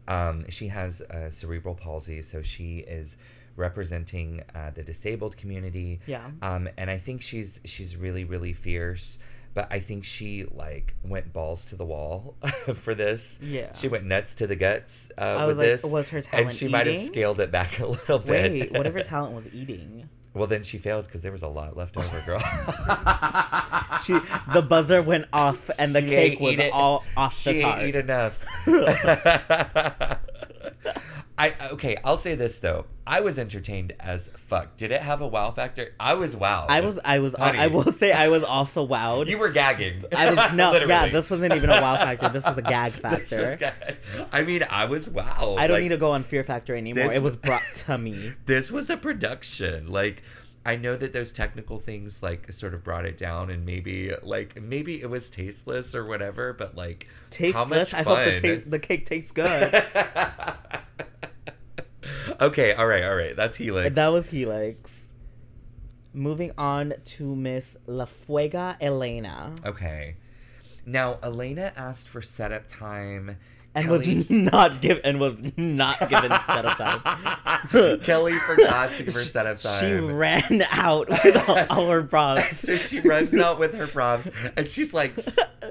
um, 0.08 0.44
she 0.50 0.68
has 0.68 1.00
uh, 1.02 1.30
cerebral 1.30 1.74
palsy, 1.74 2.22
so 2.22 2.42
she 2.42 2.78
is 2.78 3.16
representing 3.56 4.42
uh, 4.54 4.70
the 4.74 4.82
disabled 4.82 5.36
community. 5.36 6.00
Yeah. 6.06 6.30
Um, 6.42 6.68
and 6.76 6.90
I 6.90 6.98
think 6.98 7.22
she's 7.22 7.60
she's 7.64 7.96
really 7.96 8.24
really 8.24 8.52
fierce. 8.52 9.18
But 9.54 9.68
I 9.70 9.78
think 9.78 10.04
she 10.04 10.44
like 10.52 10.94
went 11.04 11.32
balls 11.32 11.64
to 11.66 11.76
the 11.76 11.84
wall 11.84 12.34
for 12.82 12.94
this. 12.94 13.38
Yeah. 13.40 13.72
She 13.74 13.86
went 13.86 14.04
nuts 14.04 14.34
to 14.36 14.48
the 14.48 14.56
guts 14.56 15.10
uh, 15.16 15.20
I 15.20 15.46
with 15.46 15.56
was 15.56 15.58
like, 15.58 15.66
this. 15.66 15.84
was 15.84 16.08
her 16.08 16.20
talent 16.20 16.48
and 16.48 16.56
she 16.56 16.66
might 16.66 16.88
have 16.88 17.06
scaled 17.06 17.38
it 17.38 17.52
back 17.52 17.78
a 17.78 17.86
little 17.96 18.18
bit. 18.18 18.50
Wait, 18.50 18.72
whatever 18.72 19.00
talent 19.00 19.32
was 19.32 19.46
eating. 19.54 20.08
Well, 20.34 20.48
then 20.48 20.64
she 20.64 20.78
failed 20.78 21.04
because 21.06 21.22
there 21.22 21.30
was 21.32 21.42
a 21.42 21.48
lot 21.48 21.76
left 21.76 21.96
over, 21.96 22.20
girl. 22.26 22.40
She 24.04 24.18
the 24.52 24.60
buzzer 24.60 25.00
went 25.00 25.26
off 25.32 25.70
and 25.78 25.94
the 25.94 26.02
She 26.02 26.08
cake 26.08 26.40
was 26.40 26.58
it. 26.58 26.72
all 26.72 27.04
off 27.16 27.38
she 27.38 27.52
the 27.52 27.56
ain't 27.62 27.62
tart. 27.62 27.82
eat 27.86 27.94
enough. 27.96 28.34
I 31.36 31.52
okay. 31.72 31.96
I'll 32.04 32.16
say 32.16 32.36
this 32.36 32.58
though. 32.58 32.86
I 33.06 33.20
was 33.20 33.38
entertained 33.40 33.92
as 33.98 34.30
fuck. 34.48 34.76
Did 34.76 34.92
it 34.92 35.02
have 35.02 35.20
a 35.20 35.26
wow 35.26 35.50
factor? 35.50 35.92
I 35.98 36.14
was 36.14 36.36
wowed. 36.36 36.66
I 36.68 36.80
was 36.80 36.98
I 37.04 37.18
was 37.18 37.34
Honey. 37.34 37.58
I 37.58 37.66
will 37.66 37.90
say 37.90 38.12
I 38.12 38.28
was 38.28 38.44
also 38.44 38.86
wowed. 38.86 39.26
You 39.26 39.38
were 39.38 39.48
gagging. 39.50 40.04
I 40.16 40.30
was 40.30 40.52
no, 40.54 40.72
yeah. 40.76 41.08
This 41.08 41.28
wasn't 41.28 41.52
even 41.54 41.70
a 41.70 41.80
wow 41.82 41.96
factor. 41.96 42.28
This 42.28 42.44
was 42.44 42.56
a 42.56 42.62
gag 42.74 42.92
factor. 42.94 43.58
I 44.30 44.42
mean, 44.42 44.64
I 44.70 44.84
was 44.84 45.08
wowed. 45.08 45.58
I 45.58 45.66
don't 45.66 45.76
Like, 45.76 45.82
need 45.82 45.88
to 45.88 45.96
go 45.96 46.12
on 46.12 46.22
Fear 46.22 46.44
Factor 46.44 46.76
anymore. 46.76 47.08
this 47.08 47.16
It 47.16 47.22
was 47.22 47.36
brought 47.36 47.62
to 47.86 47.98
me. 47.98 48.34
This 48.46 48.70
was 48.70 48.88
a 48.88 48.96
production. 48.96 49.88
Like, 49.88 50.22
I 50.64 50.76
know 50.76 50.96
that 50.96 51.12
those 51.12 51.32
technical 51.32 51.78
things 51.78 52.22
like 52.22 52.50
sort 52.52 52.74
of 52.74 52.84
brought 52.84 53.04
it 53.06 53.18
down, 53.18 53.50
and 53.50 53.66
maybe 53.66 54.12
like 54.22 54.62
maybe 54.62 55.02
it 55.02 55.10
was 55.10 55.28
tasteless 55.30 55.96
or 55.96 56.06
whatever. 56.06 56.52
But 56.52 56.76
like, 56.76 57.08
Tasteless. 57.30 57.92
I 57.92 58.02
hope 58.02 58.24
the, 58.40 58.58
ta- 58.60 58.64
the 58.68 58.78
cake 58.78 59.04
tastes 59.04 59.32
good. 59.32 59.84
okay, 62.40 62.72
all 62.74 62.86
right, 62.86 63.04
all 63.04 63.14
right. 63.14 63.36
That's 63.36 63.56
Helix. 63.56 63.94
that 63.94 64.08
was 64.08 64.26
Helix. 64.26 65.10
Moving 66.12 66.52
on 66.56 66.94
to 67.04 67.34
Miss 67.34 67.76
La 67.86 68.06
Fuega 68.06 68.76
Elena. 68.80 69.54
okay. 69.64 70.16
Now, 70.86 71.18
Elena 71.22 71.72
asked 71.76 72.08
for 72.08 72.20
setup 72.20 72.68
time. 72.68 73.38
And 73.76 73.86
Kelly- 73.86 74.16
was 74.18 74.26
not 74.30 74.80
given 74.80 75.02
and 75.04 75.18
was 75.20 75.42
not 75.56 76.08
given 76.08 76.30
setup 76.46 76.76
time. 76.78 77.98
Kelly 78.02 78.34
forgot 78.38 78.92
to 78.96 79.02
give 79.02 79.14
her 79.14 79.20
setup 79.20 79.60
time. 79.60 79.80
She 79.80 79.92
ran 79.94 80.64
out 80.70 81.08
with 81.24 81.36
all, 81.48 81.66
all 81.70 81.90
her 81.90 82.02
props. 82.04 82.58
so 82.60 82.76
she 82.76 83.00
runs 83.00 83.34
out 83.34 83.58
with 83.58 83.74
her 83.74 83.86
props, 83.88 84.28
and 84.56 84.68
she's 84.68 84.94
like 84.94 85.14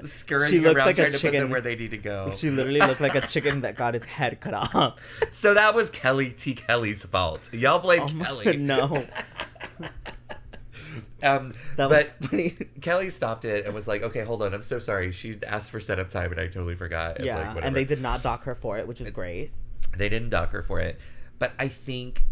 scurrying 0.04 0.52
She 0.52 0.64
around 0.64 0.76
like 0.86 0.98
a 0.98 1.02
trying 1.02 1.12
to 1.12 1.18
put 1.18 1.22
them 1.22 1.32
chicken. 1.32 1.50
where 1.50 1.60
they 1.62 1.76
need 1.76 1.92
to 1.92 1.96
go. 1.98 2.30
She 2.36 2.50
literally 2.50 2.80
looked 2.80 3.00
like 3.00 3.14
a 3.14 3.22
chicken 3.26 3.62
that 3.62 3.74
got 3.76 3.94
its 3.94 4.04
head 4.04 4.38
cut 4.40 4.52
off. 4.54 4.96
So 5.32 5.54
that 5.54 5.74
was 5.74 5.88
Kelly 5.90 6.30
T. 6.30 6.54
Kelly's 6.54 7.02
fault. 7.04 7.40
Y'all 7.52 7.78
blame 7.78 8.02
Oh 8.02 8.08
my- 8.08 8.24
Kelly. 8.26 8.56
no. 8.58 9.06
Um, 11.24 11.52
That 11.76 11.88
but 11.88 11.90
was 12.20 12.28
funny. 12.30 12.50
Kelly 12.80 13.10
stopped 13.10 13.44
it 13.44 13.64
and 13.66 13.74
was 13.74 13.86
like, 13.88 14.02
"Okay, 14.02 14.22
hold 14.24 14.42
on. 14.42 14.54
I'm 14.54 14.62
so 14.62 14.78
sorry. 14.78 15.10
She 15.12 15.36
asked 15.46 15.70
for 15.70 15.80
setup 15.80 16.10
time, 16.10 16.30
and 16.30 16.40
I 16.40 16.46
totally 16.46 16.74
forgot." 16.74 17.16
And, 17.16 17.26
Yeah, 17.26 17.54
like, 17.54 17.64
and 17.64 17.74
they 17.74 17.84
did 17.84 18.00
not 18.00 18.22
dock 18.22 18.44
her 18.44 18.54
for 18.54 18.78
it, 18.78 18.86
which 18.86 19.00
is 19.00 19.10
great. 19.10 19.50
They 19.96 20.08
didn't 20.08 20.30
dock 20.30 20.50
her 20.50 20.62
for 20.62 20.80
it, 20.80 20.98
but 21.38 21.52
I 21.58 21.68
think 21.68 22.22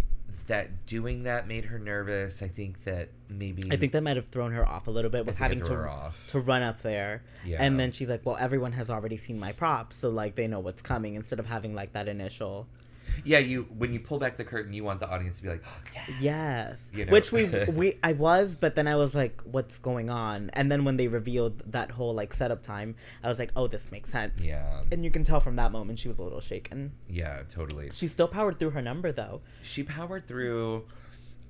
that 0.48 0.86
doing 0.86 1.22
that 1.22 1.46
made 1.46 1.64
her 1.66 1.78
nervous. 1.78 2.42
I 2.42 2.48
think 2.48 2.82
that 2.84 3.08
maybe 3.28 3.62
I 3.70 3.76
think 3.76 3.92
that 3.92 4.02
might 4.02 4.16
have 4.16 4.26
thrown 4.28 4.52
her 4.52 4.68
off 4.68 4.88
a 4.88 4.90
little 4.90 5.10
bit. 5.10 5.24
Was 5.24 5.36
having 5.36 5.62
to 5.62 6.12
to 6.28 6.40
run 6.40 6.62
up 6.62 6.82
there, 6.82 7.22
Yeah. 7.44 7.62
and 7.62 7.78
then 7.78 7.92
she's 7.92 8.08
like, 8.08 8.26
"Well, 8.26 8.36
everyone 8.38 8.72
has 8.72 8.90
already 8.90 9.16
seen 9.16 9.38
my 9.38 9.52
props, 9.52 9.96
so 9.96 10.10
like 10.10 10.34
they 10.34 10.46
know 10.48 10.60
what's 10.60 10.82
coming." 10.82 11.14
Instead 11.14 11.38
of 11.38 11.46
having 11.46 11.74
like 11.74 11.92
that 11.92 12.08
initial, 12.08 12.66
Yeah, 13.24 13.38
you 13.38 13.62
when 13.76 13.92
you 13.92 14.00
pull 14.00 14.18
back 14.18 14.36
the 14.36 14.44
curtain, 14.44 14.72
you 14.72 14.84
want 14.84 15.00
the 15.00 15.08
audience 15.08 15.36
to 15.38 15.42
be 15.42 15.48
like, 15.48 15.62
oh, 15.66 15.90
yes. 16.20 16.20
Yes, 16.20 16.90
You 16.94 17.04
know? 17.06 17.12
which 17.12 17.32
we 17.32 17.46
we 17.68 17.98
I 18.02 18.12
was, 18.12 18.54
but 18.54 18.74
then 18.74 18.86
I 18.88 18.96
was 18.96 19.14
like, 19.14 19.40
"What's 19.42 19.78
going 19.78 20.10
on?" 20.10 20.50
And 20.54 20.70
then 20.70 20.84
when 20.84 20.96
they 20.96 21.08
revealed 21.08 21.62
that 21.72 21.90
whole 21.90 22.14
like 22.14 22.34
setup 22.34 22.62
time, 22.62 22.94
I 23.22 23.28
was 23.28 23.38
like, 23.38 23.50
"Oh, 23.56 23.66
this 23.66 23.90
makes 23.90 24.10
sense." 24.10 24.42
Yeah, 24.42 24.80
And 24.90 25.04
you 25.04 25.10
can 25.10 25.24
tell 25.24 25.40
from 25.40 25.56
that 25.56 25.72
moment 25.72 25.98
she 25.98 26.08
was 26.08 26.18
a 26.18 26.22
little 26.22 26.40
shaken. 26.40 26.92
yeah, 27.08 27.42
totally. 27.50 27.90
She 27.94 28.08
still 28.08 28.28
powered 28.28 28.58
through 28.58 28.70
her 28.70 28.82
number 28.82 29.12
though. 29.12 29.40
She 29.62 29.82
powered 29.82 30.26
through. 30.26 30.84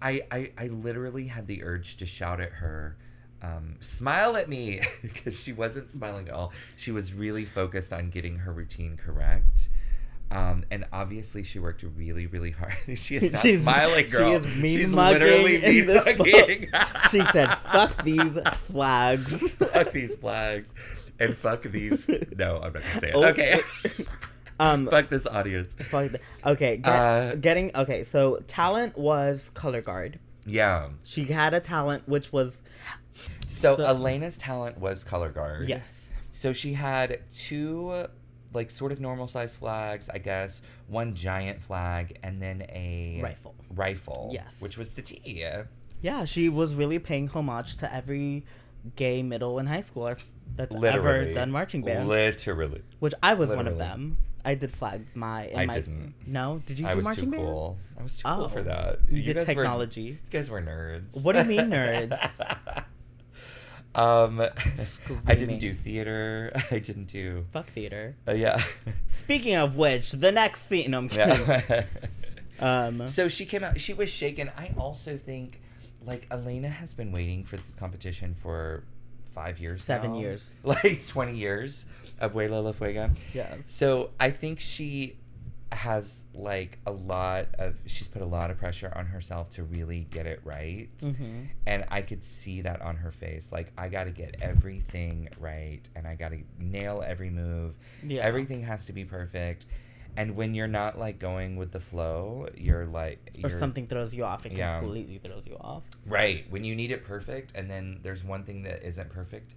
I 0.01 0.23
I, 0.31 0.51
I 0.59 0.67
literally 0.69 1.27
had 1.27 1.47
the 1.47 1.63
urge 1.63 1.97
to 1.99 2.07
shout 2.07 2.41
at 2.41 2.51
her. 2.53 2.97
Um, 3.43 3.75
smile 3.81 4.37
at 4.37 4.49
me 4.49 4.83
because 5.03 5.37
she 5.41 5.53
wasn't 5.53 5.91
smiling 5.91 6.29
at 6.29 6.35
all. 6.35 6.53
She 6.77 6.93
was 6.93 7.13
really 7.13 7.45
focused 7.45 7.93
on 7.93 8.09
getting 8.11 8.37
her 8.39 8.53
routine 8.53 8.97
correct. 8.97 9.69
Um, 10.35 10.65
and 10.71 10.87
obviously, 10.93 11.43
she 11.45 11.59
worked 11.59 11.83
really, 11.97 12.27
really 12.27 12.51
hard. 12.53 12.73
she 12.99 13.17
is 13.17 13.33
not 13.33 13.43
She's- 13.43 13.61
smiling, 13.61 14.07
she 14.11 14.17
is 14.17 14.57
mean 14.57 14.79
She's 14.79 14.89
mugging 14.89 15.21
literally 15.21 15.59
mean 15.61 15.87
mugging. 15.87 16.71
She 17.11 17.21
said, 17.33 17.55
"Fuck 17.71 18.03
these 18.05 18.39
flags." 18.71 19.53
fuck 19.53 19.93
these 19.93 20.15
flags, 20.15 20.73
and 21.21 21.37
fuck 21.37 21.63
these. 21.65 22.05
No, 22.37 22.57
I'm 22.57 22.73
not 22.73 22.83
gonna 22.83 23.01
say 23.01 23.09
it. 23.09 23.15
Oh. 23.15 23.25
Okay. 23.25 23.61
Um, 24.61 24.87
fuck 24.89 25.11
this 25.11 25.27
audience. 25.27 25.75
fuck 25.91 26.13
the- 26.13 26.21
okay, 26.47 26.77
get, 26.79 26.89
Uh, 26.89 27.35
getting 27.35 27.71
okay. 27.77 28.03
So 28.05 28.43
talent 28.47 28.97
was 28.97 29.51
color 29.55 29.83
guard. 29.83 30.19
Yeah. 30.47 30.89
She 31.05 31.25
had 31.27 31.53
a 31.53 31.61
talent 31.61 32.09
which 32.09 32.33
was 32.33 32.57
So, 33.47 33.77
So- 33.77 33.85
Elena's 33.85 34.37
talent 34.39 34.79
was 34.79 35.05
color 35.05 35.31
guard. 35.31 35.69
yes, 35.69 36.11
So 36.33 36.53
she 36.53 36.73
had 36.73 37.21
two, 37.35 38.07
like, 38.55 38.71
sort 38.71 38.93
of 38.93 39.01
normal 39.01 39.29
size 39.29 39.55
flags, 39.57 40.09
I 40.09 40.19
guess. 40.19 40.61
One 40.89 41.15
giant 41.15 41.63
flag, 41.63 42.19
and 42.23 42.41
then 42.41 42.63
a 42.69 43.21
rifle. 43.23 43.55
Rifle. 43.75 44.31
Yes. 44.33 44.61
Which 44.61 44.77
was 44.79 44.93
the 44.93 45.03
T. 45.03 45.45
Yeah, 46.03 46.25
she 46.25 46.49
was 46.49 46.75
really 46.75 46.99
paying 46.99 47.29
homage 47.29 47.77
to 47.77 47.95
every 47.95 48.45
gay 48.97 49.23
middle 49.23 49.59
and 49.61 49.69
high 49.69 49.79
schooler 49.83 50.19
that's 50.57 50.73
Literally. 50.75 51.21
ever 51.27 51.33
done 51.33 51.51
marching 51.53 51.83
band. 51.83 52.09
Literally. 52.09 52.83
which 52.99 53.15
I 53.23 53.35
was 53.35 53.51
one 53.51 53.67
of 53.69 53.79
them. 53.79 54.17
I 54.45 54.57
did 54.57 54.75
flags. 54.75 55.15
My 55.15 55.47
in 55.47 55.57
I 55.57 55.67
my 55.67 55.75
didn't. 55.75 56.15
no. 56.27 56.61
Did 56.67 56.81
you 56.81 56.87
I 56.89 56.91
do 56.91 56.97
was 56.97 57.05
marching 57.05 57.25
too 57.27 57.31
band? 57.37 57.43
cool. 57.45 57.79
I 57.97 58.03
was 58.03 58.17
too 58.17 58.23
cool 58.27 58.49
for 58.49 58.59
Oh. 58.59 58.63
that. 58.65 58.99
You, 59.09 59.23
did 59.23 59.37
guys 59.37 59.43
were- 59.47 59.55
technology. 59.55 60.01
you 60.03 60.19
guys 60.33 60.51
were 60.51 60.61
nerds. 60.61 61.23
What 61.23 61.35
do 61.35 61.39
you 61.39 61.45
mean 61.45 61.71
nerds? 61.71 62.19
Um, 63.95 64.41
I 65.27 65.35
didn't 65.35 65.59
do 65.59 65.75
theater. 65.75 66.53
I 66.71 66.79
didn't 66.79 67.07
do. 67.07 67.45
Fuck 67.53 67.71
theater. 67.73 68.17
Uh, 68.27 68.33
yeah. 68.33 68.63
Speaking 69.11 69.57
of 69.57 69.77
which, 69.77 70.13
the 70.13 70.33
next 70.33 70.69
scene. 70.69 70.91
No, 70.91 70.99
I'm 70.99 71.09
kidding. 71.09 71.47
yeah. 71.47 71.85
Um, 72.59 73.07
so 73.07 73.29
she 73.29 73.45
came 73.45 73.65
out. 73.65 73.81
She 73.81 73.93
was 73.93 74.09
shaken. 74.09 74.51
I 74.57 74.73
also 74.79 75.19
think, 75.19 75.61
like 76.07 76.27
Elena 76.31 76.69
has 76.69 76.93
been 76.93 77.13
waiting 77.13 77.45
for 77.45 77.57
this 77.57 77.75
competition 77.75 78.37
for 78.41 78.85
five 79.35 79.59
years. 79.59 79.83
Seven 79.83 80.13
now. 80.13 80.21
years. 80.21 80.61
Like 80.63 81.07
twenty 81.07 81.37
years. 81.37 81.85
Abuela 82.21 82.63
La 82.63 82.73
Fuega. 82.73 83.11
yes. 83.35 83.59
So 83.69 84.11
I 84.21 84.31
think 84.31 84.61
she 84.61 85.17
has 85.73 86.25
like 86.35 86.79
a 86.87 86.91
lot 86.93 87.47
of. 87.59 87.75
She's 87.87 88.07
put 88.09 88.23
a 88.23 88.27
lot 88.27 88.51
of 88.51 88.59
pressure 88.59 88.93
on 88.95 89.07
herself 89.07 89.51
to 89.51 89.65
really 89.65 90.07
get 90.11 90.27
it 90.27 90.41
right. 90.45 90.89
hmm 91.01 91.45
And 91.67 91.85
I 91.91 92.03
could 92.03 92.23
see 92.23 92.61
that 92.63 92.81
on 92.83 92.97
her 92.97 93.13
face. 93.13 93.51
Like, 93.53 93.73
I 93.79 93.89
got 93.89 94.05
to 94.05 94.11
get 94.11 94.37
everything 94.41 95.29
right 95.39 95.81
and 95.97 96.07
I 96.07 96.15
got 96.15 96.31
to 96.31 96.39
nail 96.59 97.03
every 97.07 97.31
move. 97.31 97.75
Yeah. 98.03 98.23
Everything 98.23 98.63
has 98.63 98.85
to 98.87 98.93
be 98.93 99.05
perfect. 99.05 99.67
And 100.17 100.37
when 100.37 100.55
you're 100.55 100.69
not 100.69 100.99
like 100.99 101.19
going 101.19 101.57
with 101.57 101.73
the 101.73 101.81
flow, 101.81 102.49
you're 102.57 102.87
like. 102.87 103.31
Or 103.43 103.49
you're, 103.49 103.59
something 103.59 103.87
throws 103.87 104.15
you 104.15 104.25
off. 104.25 104.45
It 104.45 104.53
Yeah. 104.53 104.79
completely 104.81 105.19
throws 105.19 105.47
you 105.47 105.57
off. 105.61 105.85
Right. 106.07 106.45
When 106.51 106.65
you 106.65 106.75
need 106.75 106.91
it 106.91 107.05
perfect 107.05 107.53
and 107.55 107.71
then 107.71 108.01
there's 108.03 108.23
one 108.23 108.45
thing 108.45 108.63
that 108.65 108.83
isn't 108.87 109.09
perfect, 109.11 109.53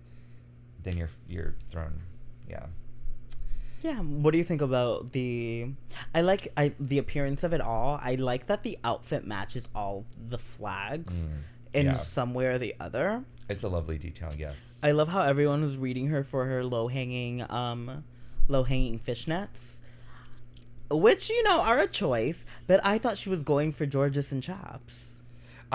then 0.84 0.98
you're 0.98 1.10
you're 1.28 1.56
thrown. 1.72 2.00
Yeah. 2.50 2.68
Yeah. 3.86 4.00
What 4.00 4.32
do 4.32 4.40
you 4.40 4.44
think 4.44 4.62
about 4.64 5.12
the? 5.12 5.68
I 6.16 6.22
like 6.22 6.48
I 6.58 6.74
the 6.80 6.98
appearance 6.98 7.44
of 7.44 7.54
it 7.54 7.62
all. 7.62 8.00
I 8.02 8.16
like 8.16 8.48
that 8.48 8.64
the 8.64 8.80
outfit 8.84 9.28
matches 9.28 9.68
all 9.76 10.06
the 10.30 10.40
flags 10.40 11.28
Mm. 11.28 11.30
in 11.80 11.86
Yeah. 11.86 11.98
some 12.00 12.34
way 12.34 12.48
or 12.48 12.58
the 12.58 12.74
other. 12.80 13.24
It's 13.48 13.62
a 13.62 13.70
lovely 13.70 14.00
detail, 14.00 14.32
yes. 14.36 14.58
I 14.82 14.90
love 14.92 15.10
how 15.10 15.22
everyone 15.22 15.62
was 15.62 15.78
reading 15.78 16.08
her 16.08 16.24
for 16.24 16.46
her 16.46 16.64
low 16.64 16.88
hanging 16.88 17.46
um 17.52 18.04
low 18.48 18.64
hanging 18.64 18.98
fishnets. 19.00 19.76
Which, 20.90 21.30
you 21.30 21.44
know, 21.44 21.62
are 21.62 21.80
a 21.80 21.88
choice, 21.88 22.44
but 22.66 22.80
I 22.84 22.98
thought 22.98 23.18
she 23.20 23.30
was 23.30 23.44
going 23.44 23.72
for 23.72 23.86
Georges 23.86 24.32
and 24.32 24.42
Chaps. 24.42 25.15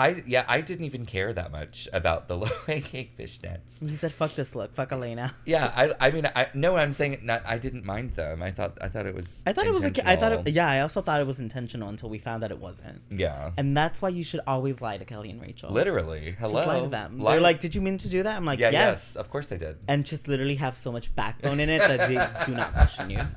I 0.01 0.23
yeah, 0.25 0.45
I 0.47 0.61
didn't 0.61 0.85
even 0.85 1.05
care 1.05 1.31
that 1.33 1.51
much 1.51 1.87
about 1.93 2.27
the 2.27 2.37
low 2.43 2.49
hanging 2.67 3.09
fishnets. 3.17 3.87
He 3.87 3.95
said, 3.95 4.11
"Fuck 4.13 4.35
this 4.35 4.55
look, 4.55 4.73
fuck 4.73 4.91
Elena." 4.91 5.35
Yeah, 5.45 5.71
I 5.75 5.93
I 5.99 6.11
mean 6.11 6.29
I 6.35 6.47
no 6.53 6.75
I'm 6.75 6.93
saying 6.93 7.13
it 7.13 7.23
not 7.23 7.43
I 7.45 7.57
didn't 7.57 7.85
mind 7.85 8.15
them. 8.15 8.41
I 8.41 8.51
thought 8.51 8.77
I 8.81 8.89
thought 8.89 9.05
it 9.05 9.15
was 9.15 9.41
I 9.45 9.53
thought 9.53 9.67
it 9.67 9.73
was. 9.73 9.85
A, 9.85 10.09
I 10.09 10.15
thought. 10.15 10.47
It, 10.47 10.53
yeah, 10.53 10.69
I 10.69 10.81
also 10.81 11.01
thought 11.01 11.19
it 11.21 11.27
was 11.27 11.39
intentional 11.39 11.89
until 11.89 12.09
we 12.09 12.17
found 12.17 12.43
that 12.43 12.51
it 12.51 12.59
wasn't. 12.59 13.01
Yeah. 13.09 13.51
And 13.57 13.75
that's 13.75 14.01
why 14.01 14.09
you 14.09 14.23
should 14.23 14.41
always 14.47 14.81
lie 14.81 14.97
to 14.97 15.05
Kelly 15.05 15.29
and 15.29 15.41
Rachel. 15.41 15.71
Literally. 15.71 16.27
Just 16.31 16.39
Hello. 16.39 16.65
lie 16.65 16.79
to 16.81 16.87
them. 16.87 17.19
Lie- 17.19 17.33
They're 17.33 17.41
like, 17.41 17.59
"Did 17.59 17.75
you 17.75 17.81
mean 17.81 17.97
to 17.99 18.09
do 18.09 18.23
that?" 18.23 18.37
I'm 18.37 18.45
like, 18.45 18.59
yeah, 18.59 18.71
"Yes." 18.71 19.11
yes. 19.13 19.15
of 19.15 19.29
course 19.29 19.47
they 19.47 19.57
did. 19.57 19.77
And 19.87 20.05
just 20.05 20.27
literally 20.27 20.55
have 20.55 20.77
so 20.77 20.91
much 20.91 21.13
backbone 21.15 21.59
in 21.59 21.69
it 21.69 21.79
that 21.79 22.07
they 22.09 22.45
do 22.45 22.55
not 22.55 22.73
question 22.73 23.09
you. 23.09 23.21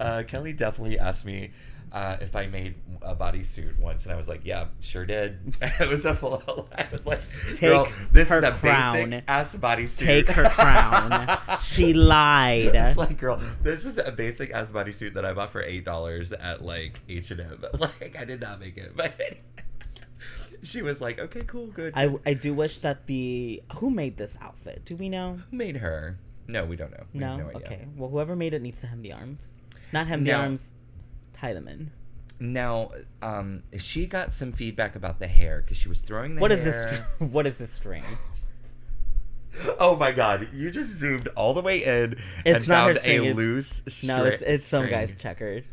Uh, 0.00 0.22
Kelly 0.26 0.52
definitely 0.52 0.98
asked 0.98 1.24
me 1.24 1.50
uh, 1.92 2.16
if 2.20 2.34
I 2.34 2.46
made 2.46 2.74
a 3.02 3.14
bodysuit 3.14 3.78
once, 3.78 4.04
and 4.04 4.12
I 4.12 4.16
was 4.16 4.26
like, 4.26 4.40
"Yeah, 4.44 4.66
sure 4.80 5.04
did." 5.04 5.54
it 5.62 5.88
was 5.88 6.04
a 6.04 6.14
full. 6.14 6.68
I 6.74 6.86
was 6.90 7.04
like, 7.06 7.20
"Girl, 7.60 7.84
Take 7.84 7.94
this 8.12 8.28
her 8.28 8.38
is 8.38 8.44
a 8.44 8.52
crown. 8.52 9.10
basic 9.10 9.24
ass 9.28 9.54
bodysuit." 9.56 9.98
Take 10.06 10.28
her 10.30 10.48
crown. 10.48 11.38
She 11.62 11.92
lied. 11.92 12.74
It's 12.74 12.96
like, 12.96 13.18
girl, 13.18 13.40
this 13.62 13.84
is 13.84 13.98
a 13.98 14.10
basic 14.10 14.50
ass 14.52 14.72
bodysuit 14.72 15.12
that 15.14 15.24
I 15.24 15.32
bought 15.34 15.52
for 15.52 15.62
eight 15.62 15.84
dollars 15.84 16.32
at 16.32 16.64
like 16.64 17.00
H 17.08 17.30
and 17.30 17.40
M. 17.40 17.62
Like, 17.78 18.16
I 18.18 18.24
did 18.24 18.40
not 18.40 18.58
make 18.60 18.76
it, 18.78 18.96
but 18.96 19.14
she 20.62 20.80
was 20.82 21.00
like, 21.00 21.18
"Okay, 21.18 21.42
cool, 21.46 21.66
good." 21.66 21.92
I, 21.96 22.14
I 22.24 22.34
do 22.34 22.54
wish 22.54 22.78
that 22.78 23.06
the 23.06 23.62
who 23.76 23.90
made 23.90 24.16
this 24.16 24.36
outfit? 24.40 24.84
Do 24.84 24.96
we 24.96 25.08
know? 25.08 25.40
Who 25.50 25.56
made 25.56 25.76
her? 25.76 26.18
No, 26.48 26.64
we 26.64 26.76
don't 26.76 26.90
know. 26.90 27.04
We 27.12 27.20
have 27.20 27.38
No. 27.38 27.44
no 27.44 27.48
idea. 27.50 27.66
okay. 27.66 27.86
Well, 27.96 28.10
whoever 28.10 28.34
made 28.36 28.54
it 28.54 28.62
needs 28.62 28.80
to 28.80 28.86
hem 28.86 29.02
the 29.02 29.12
arms, 29.12 29.50
not 29.92 30.06
hem 30.06 30.24
the 30.24 30.30
No. 30.32 30.38
arms, 30.40 30.68
tie 31.42 31.52
them 31.52 31.66
in. 31.68 31.90
Now, 32.40 32.90
um, 33.20 33.62
she 33.78 34.06
got 34.06 34.32
some 34.32 34.52
feedback 34.52 34.96
about 34.96 35.18
the 35.18 35.26
hair 35.26 35.60
because 35.62 35.76
she 35.76 35.88
was 35.88 36.00
throwing 36.00 36.34
the 36.36 36.40
What 36.40 36.52
is 36.52 36.64
hair. 36.64 37.06
this? 37.18 37.28
What 37.32 37.46
is 37.46 37.56
this 37.56 37.72
string? 37.72 38.04
Oh 39.78 39.96
my 39.96 40.12
god, 40.12 40.48
you 40.54 40.70
just 40.70 40.92
zoomed 40.98 41.28
all 41.36 41.52
the 41.52 41.60
way 41.60 41.84
in 41.84 42.16
It's 42.46 42.60
and 42.66 42.68
not 42.68 42.86
her 42.88 42.94
found 42.94 42.98
string, 43.00 43.18
a 43.18 43.22
it's- 43.22 43.36
loose 43.36 43.82
string. 43.86 44.08
No, 44.16 44.24
it's, 44.24 44.42
it's 44.46 44.66
some 44.66 44.88
guy's 44.88 45.14
checkered. 45.16 45.64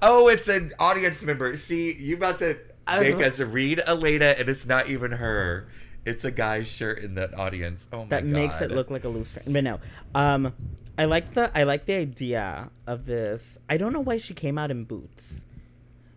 Oh, 0.00 0.28
it's 0.28 0.48
an 0.48 0.72
audience 0.78 1.20
member. 1.22 1.54
See, 1.58 1.92
you 1.92 2.16
about 2.16 2.38
to 2.38 2.56
I 2.86 3.00
make 3.00 3.16
us 3.16 3.38
read 3.38 3.82
Elena, 3.86 4.34
and 4.38 4.48
it's 4.48 4.64
not 4.64 4.88
even 4.88 5.10
her. 5.12 5.68
It's 6.06 6.24
a 6.24 6.30
guy's 6.30 6.66
shirt 6.66 7.00
in 7.00 7.14
the 7.14 7.30
audience. 7.36 7.86
Oh 7.92 8.04
my 8.04 8.08
That 8.08 8.22
god. 8.22 8.30
makes 8.32 8.60
it 8.62 8.70
look 8.70 8.90
like 8.90 9.04
a 9.04 9.08
loose 9.08 9.28
string. 9.28 9.52
But 9.52 9.64
no, 9.64 9.80
um, 10.14 10.54
I 11.00 11.06
like 11.06 11.32
the 11.32 11.50
I 11.56 11.62
like 11.62 11.86
the 11.86 11.94
idea 11.94 12.70
of 12.86 13.06
this. 13.06 13.56
I 13.70 13.78
don't 13.78 13.94
know 13.94 14.00
why 14.00 14.18
she 14.18 14.34
came 14.34 14.58
out 14.58 14.70
in 14.70 14.84
boots. 14.84 15.46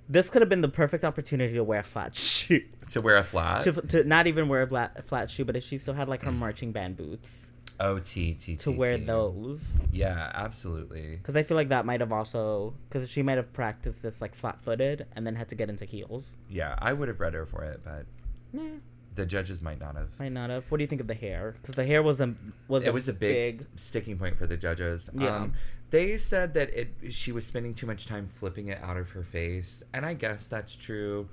This 0.10 0.30
could 0.30 0.42
have 0.42 0.50
been 0.50 0.60
the 0.60 0.68
perfect 0.68 1.06
opportunity 1.06 1.54
to 1.54 1.64
wear 1.64 1.80
a 1.80 1.84
flat 1.84 2.16
shoe. 2.18 2.66
to 2.92 3.00
wear 3.00 3.16
a 3.16 3.24
flat. 3.24 3.62
to, 3.62 3.72
to 3.72 4.04
not 4.04 4.28
even 4.28 4.50
wear 4.50 4.64
a 4.64 4.68
flat, 4.68 5.08
flat 5.08 5.32
shoe, 5.32 5.46
but 5.46 5.56
if 5.56 5.64
she 5.64 5.78
still 5.78 5.94
had 5.94 6.10
like 6.10 6.22
her 6.24 6.32
mm. 6.32 6.38
marching 6.38 6.74
band 6.74 6.98
boots 6.98 7.50
oh, 7.80 8.00
T 8.00 8.34
T 8.34 8.58
to 8.58 8.72
wear 8.72 8.98
those. 8.98 9.80
Yeah, 9.94 10.32
absolutely. 10.34 11.16
Because 11.16 11.38
I 11.38 11.44
feel 11.44 11.56
like 11.56 11.70
that 11.70 11.86
might 11.86 12.02
have 12.02 12.12
also 12.12 12.74
because 12.90 13.10
she 13.10 13.22
might 13.22 13.38
have 13.38 13.54
practiced 13.54 14.02
this 14.04 14.20
like 14.20 14.36
flat 14.36 14.62
footed 14.64 15.06
and 15.16 15.26
then 15.26 15.36
had 15.36 15.48
to 15.50 15.56
get 15.56 15.70
into 15.70 15.86
heels. 15.86 16.36
Yeah, 16.50 16.76
I 16.80 16.92
would 16.92 17.08
have 17.08 17.22
read 17.22 17.34
her 17.34 17.46
for 17.46 17.64
it, 17.64 17.80
but 17.84 18.06
Nah, 18.52 18.80
the 19.16 19.26
judges 19.26 19.62
might 19.62 19.80
not 19.80 19.96
have. 19.96 20.10
might 20.20 20.32
not 20.32 20.50
have. 20.50 20.64
What 20.70 20.78
do 20.78 20.84
you 20.84 20.88
think 20.88 21.02
of 21.02 21.08
the 21.08 21.14
hair? 21.14 21.56
Because 21.62 21.76
the 21.76 21.86
hair 21.86 22.02
was 22.02 22.22
a 22.22 22.34
was 22.68 22.84
it 22.84 22.94
was 22.94 23.08
a 23.08 23.14
big, 23.14 23.60
big 23.60 23.68
sticking 23.76 24.18
point 24.18 24.38
for 24.38 24.48
the 24.48 24.58
judges. 24.58 25.10
Yeah. 25.14 25.36
Um, 25.36 25.54
they 25.92 26.18
said 26.18 26.54
that 26.56 26.72
it 26.74 26.94
she 27.10 27.32
was 27.32 27.46
spending 27.46 27.74
too 27.74 27.86
much 27.86 28.08
time 28.08 28.30
flipping 28.40 28.70
it 28.70 28.82
out 28.82 28.98
of 28.98 29.10
her 29.12 29.24
face, 29.24 29.84
and 29.94 30.06
I 30.06 30.14
guess 30.14 30.48
that's 30.48 30.76
true. 30.76 31.30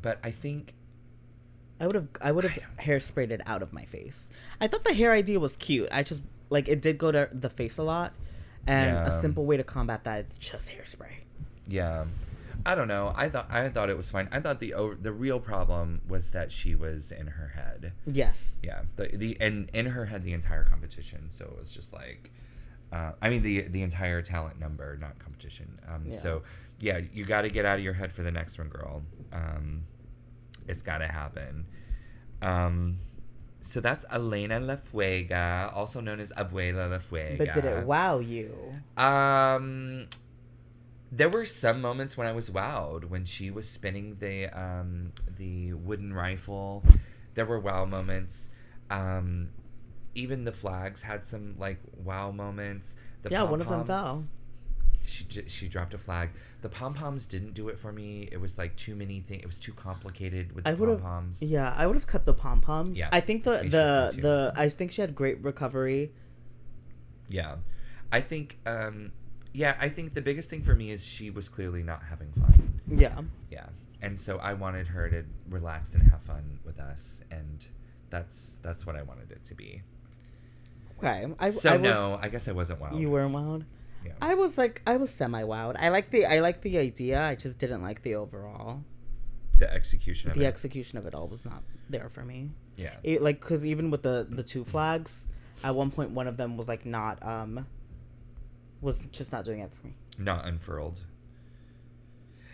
But 0.00 0.18
I 0.22 0.30
think 0.30 0.74
I 1.80 1.86
would 1.86 1.94
have 1.94 2.08
I 2.20 2.32
would 2.32 2.44
have 2.44 2.58
hairsprayed 2.78 3.30
it 3.30 3.40
out 3.46 3.62
of 3.62 3.72
my 3.72 3.84
face. 3.84 4.28
I 4.60 4.68
thought 4.68 4.84
the 4.84 4.94
hair 4.94 5.12
idea 5.12 5.40
was 5.40 5.56
cute. 5.56 5.88
I 5.90 6.02
just 6.02 6.22
like 6.50 6.68
it 6.68 6.80
did 6.80 6.98
go 6.98 7.10
to 7.12 7.28
the 7.32 7.50
face 7.50 7.78
a 7.78 7.82
lot, 7.82 8.12
and 8.66 8.96
a 8.96 9.20
simple 9.20 9.44
way 9.44 9.56
to 9.56 9.64
combat 9.64 10.04
that 10.04 10.26
is 10.30 10.38
just 10.38 10.68
hairspray. 10.68 11.12
Yeah, 11.66 12.04
I 12.66 12.74
don't 12.74 12.88
know. 12.88 13.12
I 13.16 13.28
thought 13.28 13.50
I 13.50 13.68
thought 13.68 13.90
it 13.90 13.96
was 13.96 14.10
fine. 14.10 14.28
I 14.32 14.40
thought 14.40 14.60
the 14.60 14.74
the 15.00 15.12
real 15.12 15.40
problem 15.40 16.00
was 16.08 16.30
that 16.30 16.50
she 16.52 16.74
was 16.74 17.12
in 17.12 17.26
her 17.26 17.48
head. 17.48 17.92
Yes. 18.06 18.56
Yeah, 18.62 18.82
the 18.96 19.08
the 19.16 19.36
and 19.40 19.70
in 19.72 19.86
her 19.86 20.04
head 20.06 20.24
the 20.24 20.32
entire 20.32 20.64
competition. 20.64 21.30
So 21.30 21.44
it 21.44 21.58
was 21.58 21.70
just 21.70 21.92
like, 21.92 22.30
uh, 22.92 23.12
I 23.22 23.28
mean 23.30 23.42
the 23.42 23.62
the 23.62 23.82
entire 23.82 24.22
talent 24.22 24.58
number, 24.58 24.96
not 25.00 25.18
competition. 25.18 25.78
Um, 25.88 26.04
Yeah. 26.06 26.20
So 26.20 26.42
yeah, 26.80 27.00
you 27.12 27.24
got 27.24 27.42
to 27.42 27.48
get 27.50 27.64
out 27.64 27.78
of 27.78 27.84
your 27.84 27.94
head 27.94 28.12
for 28.12 28.22
the 28.22 28.30
next 28.30 28.58
one, 28.58 28.68
girl. 28.68 29.02
Um, 29.32 29.82
it's 30.68 30.82
got 30.82 30.98
to 30.98 31.08
happen. 31.08 31.66
Um, 32.42 32.98
so 33.64 33.80
that's 33.80 34.04
Elena 34.10 34.60
La 34.60 34.76
Fuega, 34.76 35.74
also 35.74 36.00
known 36.00 36.20
as 36.20 36.30
Abuela 36.30 36.90
La 36.90 36.98
Fuega. 36.98 37.38
But 37.38 37.54
did 37.54 37.64
it 37.64 37.84
wow 37.84 38.18
you? 38.20 38.54
Um, 38.96 40.06
there 41.10 41.28
were 41.28 41.46
some 41.46 41.80
moments 41.80 42.16
when 42.16 42.26
I 42.26 42.32
was 42.32 42.50
wowed 42.50 43.04
when 43.04 43.24
she 43.24 43.50
was 43.50 43.68
spinning 43.68 44.16
the 44.20 44.46
um 44.48 45.12
the 45.38 45.72
wooden 45.74 46.12
rifle. 46.12 46.84
There 47.34 47.46
were 47.46 47.60
wow 47.60 47.84
moments. 47.84 48.48
Um, 48.90 49.50
even 50.14 50.44
the 50.44 50.52
flags 50.52 51.00
had 51.00 51.24
some 51.24 51.54
like 51.58 51.78
wow 52.04 52.30
moments. 52.30 52.94
The 53.22 53.30
Yeah, 53.30 53.44
one 53.44 53.60
of 53.60 53.68
them 53.68 53.84
fell. 53.84 54.24
She 55.04 55.24
she 55.46 55.68
dropped 55.68 55.94
a 55.94 55.98
flag. 55.98 56.30
The 56.60 56.68
pom 56.68 56.92
poms 56.92 57.24
didn't 57.24 57.54
do 57.54 57.68
it 57.68 57.78
for 57.78 57.92
me. 57.92 58.28
It 58.30 58.38
was 58.38 58.58
like 58.58 58.76
too 58.76 58.94
many 58.94 59.20
things. 59.20 59.42
It 59.42 59.46
was 59.46 59.58
too 59.58 59.72
complicated 59.72 60.52
with 60.52 60.64
the 60.64 60.76
pom 60.76 61.00
poms. 61.00 61.40
yeah, 61.40 61.72
I 61.76 61.86
would 61.86 61.96
have 61.96 62.06
cut 62.06 62.26
the 62.26 62.34
pom 62.34 62.60
poms. 62.60 62.98
Yeah, 62.98 63.08
I 63.10 63.20
think 63.20 63.44
the 63.44 63.58
the 63.58 63.60
should 63.60 63.70
be, 63.72 64.16
too. 64.16 64.22
the 64.22 64.52
I 64.56 64.68
think 64.68 64.92
she 64.92 65.00
had 65.00 65.14
great 65.14 65.42
recovery. 65.42 66.12
Yeah. 67.28 67.56
I 68.10 68.20
think 68.20 68.58
um 68.66 69.12
yeah, 69.58 69.76
I 69.80 69.88
think 69.88 70.14
the 70.14 70.20
biggest 70.30 70.48
thing 70.50 70.62
for 70.62 70.74
me 70.74 70.86
is 70.92 71.04
she 71.04 71.30
was 71.30 71.48
clearly 71.48 71.82
not 71.82 72.00
having 72.08 72.30
fun. 72.40 72.80
Yeah, 73.04 73.20
Yeah. 73.50 73.66
And 74.00 74.14
so 74.18 74.38
I 74.38 74.52
wanted 74.54 74.86
her 74.86 75.10
to 75.10 75.24
relax 75.50 75.94
and 75.94 76.02
have 76.12 76.22
fun 76.22 76.44
with 76.64 76.78
us 76.78 77.20
and 77.30 77.66
that's 78.10 78.54
that's 78.62 78.86
what 78.86 78.94
I 78.94 79.02
wanted 79.02 79.30
it 79.32 79.42
to 79.48 79.54
be. 79.54 79.82
okay. 80.98 81.26
I, 81.40 81.50
So 81.50 81.70
I 81.70 81.76
was, 81.76 81.82
no, 81.82 82.18
I 82.22 82.28
guess 82.28 82.46
I 82.48 82.52
wasn't 82.52 82.80
wild. 82.80 83.00
you 83.00 83.10
weren't 83.10 83.34
wowed. 83.34 83.64
Yeah. 84.06 84.12
I 84.22 84.34
was 84.34 84.56
like, 84.56 84.80
I 84.86 84.96
was 84.96 85.10
semi 85.10 85.42
wild. 85.42 85.74
I 85.76 85.88
like 85.88 86.10
the 86.12 86.24
I 86.26 86.38
like 86.40 86.60
the 86.62 86.78
idea. 86.78 87.20
I 87.20 87.34
just 87.34 87.58
didn't 87.58 87.82
like 87.82 88.02
the 88.02 88.14
overall. 88.14 88.84
the 89.58 89.68
execution 89.80 90.30
of 90.30 90.36
The 90.38 90.44
it. 90.44 90.54
execution 90.54 90.98
of 90.98 91.04
it 91.06 91.14
all 91.16 91.26
was 91.26 91.44
not 91.44 91.62
there 91.90 92.08
for 92.08 92.24
me. 92.24 92.50
yeah. 92.76 92.94
It, 93.02 93.20
like, 93.22 93.40
cause 93.40 93.64
even 93.64 93.90
with 93.90 94.02
the 94.02 94.26
the 94.30 94.44
two 94.44 94.64
flags, 94.64 95.26
at 95.64 95.74
one 95.74 95.90
point 95.90 96.10
one 96.12 96.28
of 96.28 96.36
them 96.36 96.56
was 96.56 96.68
like 96.68 96.86
not 96.86 97.20
um. 97.26 97.66
Was 98.80 99.00
just 99.12 99.32
not 99.32 99.44
doing 99.44 99.60
it 99.60 99.72
for 99.74 99.88
me. 99.88 99.94
Not 100.18 100.46
unfurled. 100.46 101.00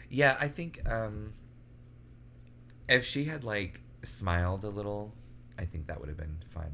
Yeah, 0.08 0.36
I 0.38 0.48
think 0.48 0.80
um 0.88 1.34
if 2.88 3.04
she 3.04 3.24
had 3.24 3.44
like 3.44 3.80
smiled 4.04 4.64
a 4.64 4.68
little, 4.68 5.12
I 5.58 5.64
think 5.64 5.86
that 5.86 5.98
would 6.00 6.08
have 6.08 6.18
been 6.18 6.42
fun. 6.52 6.70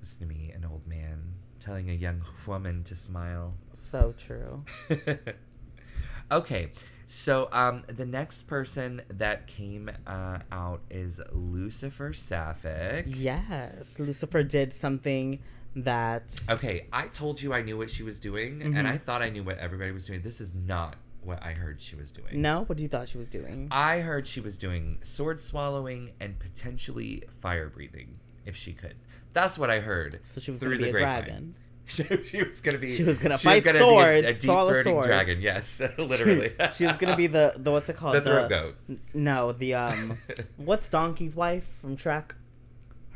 Listen 0.00 0.18
to 0.20 0.26
me, 0.26 0.52
an 0.54 0.64
old 0.64 0.86
man 0.86 1.34
telling 1.60 1.90
a 1.90 1.94
young 1.94 2.22
woman 2.46 2.84
to 2.84 2.96
smile. 2.96 3.54
So 3.90 4.14
true. 4.16 4.64
okay, 6.30 6.72
so 7.06 7.48
um, 7.52 7.84
the 7.88 8.06
next 8.06 8.46
person 8.46 9.02
that 9.08 9.46
came 9.46 9.90
uh, 10.06 10.38
out 10.50 10.80
is 10.90 11.20
Lucifer 11.32 12.12
Sapphic. 12.12 13.04
Yes, 13.06 13.98
Lucifer 13.98 14.42
did 14.42 14.72
something 14.72 15.40
that. 15.76 16.38
Okay, 16.50 16.86
I 16.92 17.06
told 17.08 17.40
you 17.40 17.52
I 17.52 17.62
knew 17.62 17.76
what 17.78 17.90
she 17.90 18.02
was 18.02 18.18
doing, 18.18 18.60
Mhm. 18.60 18.78
and 18.78 18.88
I 18.88 18.98
thought 18.98 19.22
I 19.22 19.28
knew 19.30 19.42
what 19.44 19.58
everybody 19.58 19.90
was 19.92 20.06
doing. 20.06 20.22
This 20.22 20.40
is 20.40 20.54
not 20.54 20.96
what 21.22 21.42
I 21.42 21.52
heard 21.52 21.80
she 21.80 21.96
was 21.96 22.10
doing. 22.12 22.40
No, 22.40 22.62
what 22.64 22.76
do 22.78 22.82
you 22.82 22.88
thought 22.88 23.08
she 23.08 23.18
was 23.18 23.28
doing? 23.28 23.68
I 23.70 24.00
heard 24.00 24.26
she 24.26 24.40
was 24.40 24.56
doing 24.56 24.98
sword 25.02 25.40
swallowing 25.40 26.12
and 26.20 26.38
potentially 26.38 27.24
fire 27.40 27.68
breathing 27.68 28.18
if 28.44 28.56
she 28.56 28.72
could. 28.72 28.94
That's 29.32 29.58
what 29.58 29.68
I 29.70 29.80
heard. 29.80 30.20
so 30.24 30.40
she 30.40 30.50
was 30.50 30.60
through 30.60 30.78
going 30.78 30.80
to 30.80 30.86
be 30.86 30.92
the 30.92 30.98
a 30.98 31.00
dragon. 31.00 31.54
she, 31.84 32.04
she 32.24 32.42
was 32.42 32.60
gonna 32.60 32.78
be. 32.78 32.96
She 32.96 33.02
was 33.02 33.16
gonna 33.18 33.36
she 33.38 33.46
was 33.48 33.54
fight 33.54 33.64
gonna 33.64 33.78
swords, 33.80 34.22
be 34.22 34.26
a, 34.26 34.30
a 34.30 34.34
deep 34.34 34.50
throating 34.50 34.82
swords. 34.84 35.06
dragon. 35.08 35.40
Yes, 35.40 35.80
literally. 35.98 36.52
she 36.74 36.86
was 36.86 36.96
going 36.96 37.10
to 37.10 37.16
be 37.16 37.26
the 37.26 37.54
the 37.56 37.70
what's 37.70 37.88
it 37.88 37.96
called? 37.96 38.16
the 38.16 38.20
throat 38.22 38.48
goat. 38.48 38.76
N- 38.88 39.00
No, 39.12 39.52
the 39.52 39.74
um. 39.74 40.18
what's 40.56 40.88
Donkey's 40.88 41.34
wife 41.36 41.66
from 41.80 41.96
Shrek? 41.96 42.30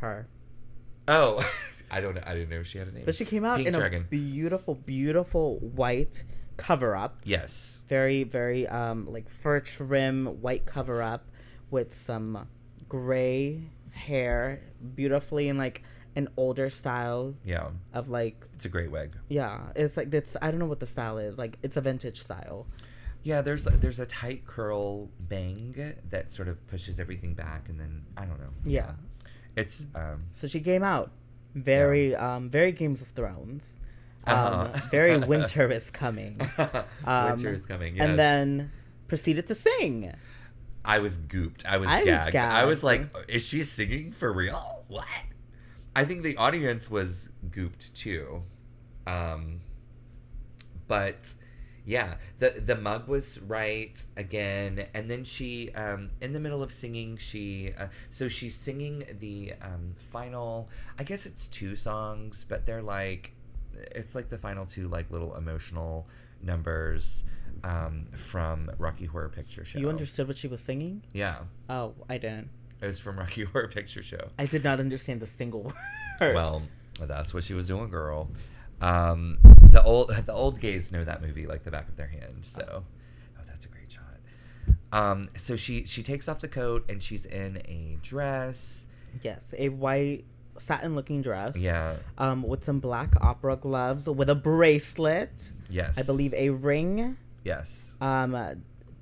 Her. 0.01 0.27
Oh, 1.09 1.43
I 1.91 2.01
don't 2.01 2.15
know. 2.15 2.23
I 2.25 2.35
didn't 2.35 2.51
know 2.51 2.63
she 2.63 2.79
had 2.79 2.89
a 2.89 2.93
name. 2.93 3.05
But 3.05 3.15
she 3.15 3.25
came 3.25 3.45
out 3.45 3.57
Pink 3.57 3.69
in 3.69 3.75
dragon. 3.75 4.03
a 4.03 4.05
beautiful, 4.07 4.75
beautiful 4.75 5.59
white 5.59 6.23
cover 6.57 6.95
up. 6.95 7.21
Yes. 7.25 7.81
Very, 7.89 8.23
very 8.25 8.67
um 8.69 9.11
like 9.11 9.29
fur 9.29 9.61
trim 9.61 10.27
white 10.41 10.67
cover 10.67 11.03
up 11.03 11.27
with 11.71 11.95
some 11.95 12.47
gray 12.89 13.63
hair, 13.93 14.61
beautifully 14.95 15.49
in 15.49 15.57
like 15.59 15.83
an 16.17 16.29
older 16.37 16.71
style 16.71 17.35
Yeah. 17.45 17.69
of 17.93 18.09
like 18.09 18.45
It's 18.55 18.65
a 18.65 18.69
great 18.69 18.91
wig. 18.91 19.17
yeah. 19.29 19.61
It's 19.77 19.97
like 19.97 20.13
it's 20.15 20.37
I 20.43 20.51
don't 20.51 20.59
know 20.61 20.67
what 20.67 20.81
the 20.81 20.87
style 20.87 21.19
is. 21.19 21.39
Like 21.39 21.57
it's 21.63 21.77
a 21.77 21.81
vintage 21.81 22.21
style. 22.23 22.67
Yeah, 23.23 23.43
there's 23.43 23.65
there's 23.65 24.01
a 24.01 24.07
tight 24.07 24.47
curl 24.47 25.09
bang 25.29 25.95
that 26.09 26.33
sort 26.33 26.49
of 26.49 26.67
pushes 26.69 26.99
everything 26.99 27.35
back, 27.35 27.69
and 27.69 27.79
then 27.79 28.03
I 28.17 28.25
don't 28.25 28.41
know. 28.41 28.49
Yeah. 28.65 28.93
It's 29.57 29.85
um. 29.95 30.25
So 30.33 30.47
she 30.49 30.61
came 30.61 30.83
out 30.83 31.11
very 31.55 32.15
um 32.17 32.49
very 32.51 32.73
Games 32.73 33.03
of 33.03 33.09
Thrones. 33.09 33.65
Um, 34.27 34.37
Uh-huh. 34.37 34.81
very 34.91 35.19
winter 35.33 35.71
is 35.71 35.91
coming. 35.91 36.41
Um, 37.05 37.31
Winter 37.37 37.53
is 37.55 37.67
coming. 37.67 37.97
Yes. 37.97 38.09
And 38.09 38.19
then 38.19 38.71
proceeded 39.09 39.47
to 39.49 39.55
sing. 39.55 40.13
I 40.85 40.99
was 40.99 41.17
gooped. 41.17 41.65
I 41.67 41.77
was 41.77 41.89
I 41.89 41.99
was 41.99 42.07
gagged. 42.07 42.37
I 42.37 42.65
was 42.65 42.83
like, 42.83 43.03
is 43.29 43.45
she 43.45 43.65
singing 43.65 44.13
for 44.13 44.33
real? 44.33 44.85
What? 44.89 45.05
I 45.95 46.05
think 46.05 46.23
the 46.23 46.37
audience 46.37 46.91
was 46.91 47.29
gooped 47.51 47.93
too. 47.95 48.43
Um, 49.07 49.61
but 50.87 51.35
yeah, 51.91 52.15
the 52.39 52.63
the 52.65 52.77
mug 52.77 53.09
was 53.09 53.41
right 53.41 54.01
again, 54.17 54.87
and 54.95 55.11
then 55.11 55.25
she, 55.25 55.73
um, 55.75 56.11
in 56.21 56.33
the 56.33 56.39
middle 56.39 56.63
of 56.63 56.71
singing, 56.73 57.17
she, 57.17 57.73
uh, 57.77 57.89
so 58.11 58.29
she's 58.29 58.55
singing 58.55 59.03
the 59.19 59.55
um, 59.61 59.97
final. 60.13 60.69
I 61.01 61.03
guess 61.03 61.27
it's 61.27 61.49
two 61.49 61.75
songs, 61.75 62.47
but 62.49 62.65
they're 62.65 62.81
like, 62.81 63.33
it's 63.91 64.15
like 64.15 64.29
the 64.31 64.39
final 64.39 64.67
two 64.67 64.87
like 64.87 65.11
little 65.11 65.35
emotional 65.35 66.07
numbers 66.43 67.25
um, 67.65 68.07
from 68.31 68.71
Rocky 68.79 69.07
Horror 69.07 69.29
Picture 69.29 69.65
Show. 69.65 69.81
You 69.81 69.89
understood 69.89 70.29
what 70.29 70.39
she 70.39 70.47
was 70.47 70.61
singing? 70.61 71.03
Yeah, 71.13 71.39
Oh, 71.69 71.95
I 72.09 72.19
didn't. 72.19 72.51
it 72.81 72.87
was 72.87 73.01
from 73.01 73.19
Rocky 73.19 73.43
Horror 73.53 73.67
Picture 73.67 74.05
Show. 74.05 74.29
I 74.39 74.47
did 74.47 74.63
not 74.63 74.79
understand 74.79 75.25
a 75.25 75.27
single 75.27 75.65
word. 76.21 76.37
Well, 76.37 76.63
that's 77.01 77.35
what 77.35 77.43
she 77.43 77.55
was 77.55 77.67
doing, 77.67 77.91
girl. 77.91 78.29
Um, 78.81 79.39
the 79.73 79.83
old 79.83 80.09
the 80.27 80.33
old 80.33 80.61
gays 80.61 80.93
know 80.93 81.05
that 81.05 81.23
movie 81.23 81.47
like 81.47 81.65
the 81.65 81.71
back 81.71 81.89
of 81.89 81.97
their 81.97 82.09
hand. 82.09 82.43
So, 82.43 82.83
oh, 83.39 83.43
that's 83.47 83.65
a 83.65 83.69
great 83.69 83.91
shot. 83.91 84.99
Um, 84.99 85.29
so 85.37 85.57
she 85.57 85.87
she 85.87 86.03
takes 86.03 86.29
off 86.29 86.41
the 86.41 86.49
coat 86.49 86.85
and 86.89 87.03
she's 87.03 87.25
in 87.25 87.59
a 87.67 87.99
dress. 88.03 88.87
yes, 89.23 89.55
a 89.59 89.69
white 89.69 90.25
satin-looking 90.59 91.23
dress. 91.23 91.57
Yeah. 91.57 91.97
Um, 92.19 92.43
with 92.43 92.65
some 92.65 92.81
black 92.81 93.15
opera 93.21 93.57
gloves, 93.57 94.07
with 94.07 94.31
a 94.31 94.35
bracelet. 94.35 95.53
Yes. 95.69 95.97
I 95.97 96.03
believe 96.03 96.35
a 96.35 96.51
ring. 96.51 97.17
Yes. 97.45 97.93
Um, 98.01 98.35
uh, 98.35 98.55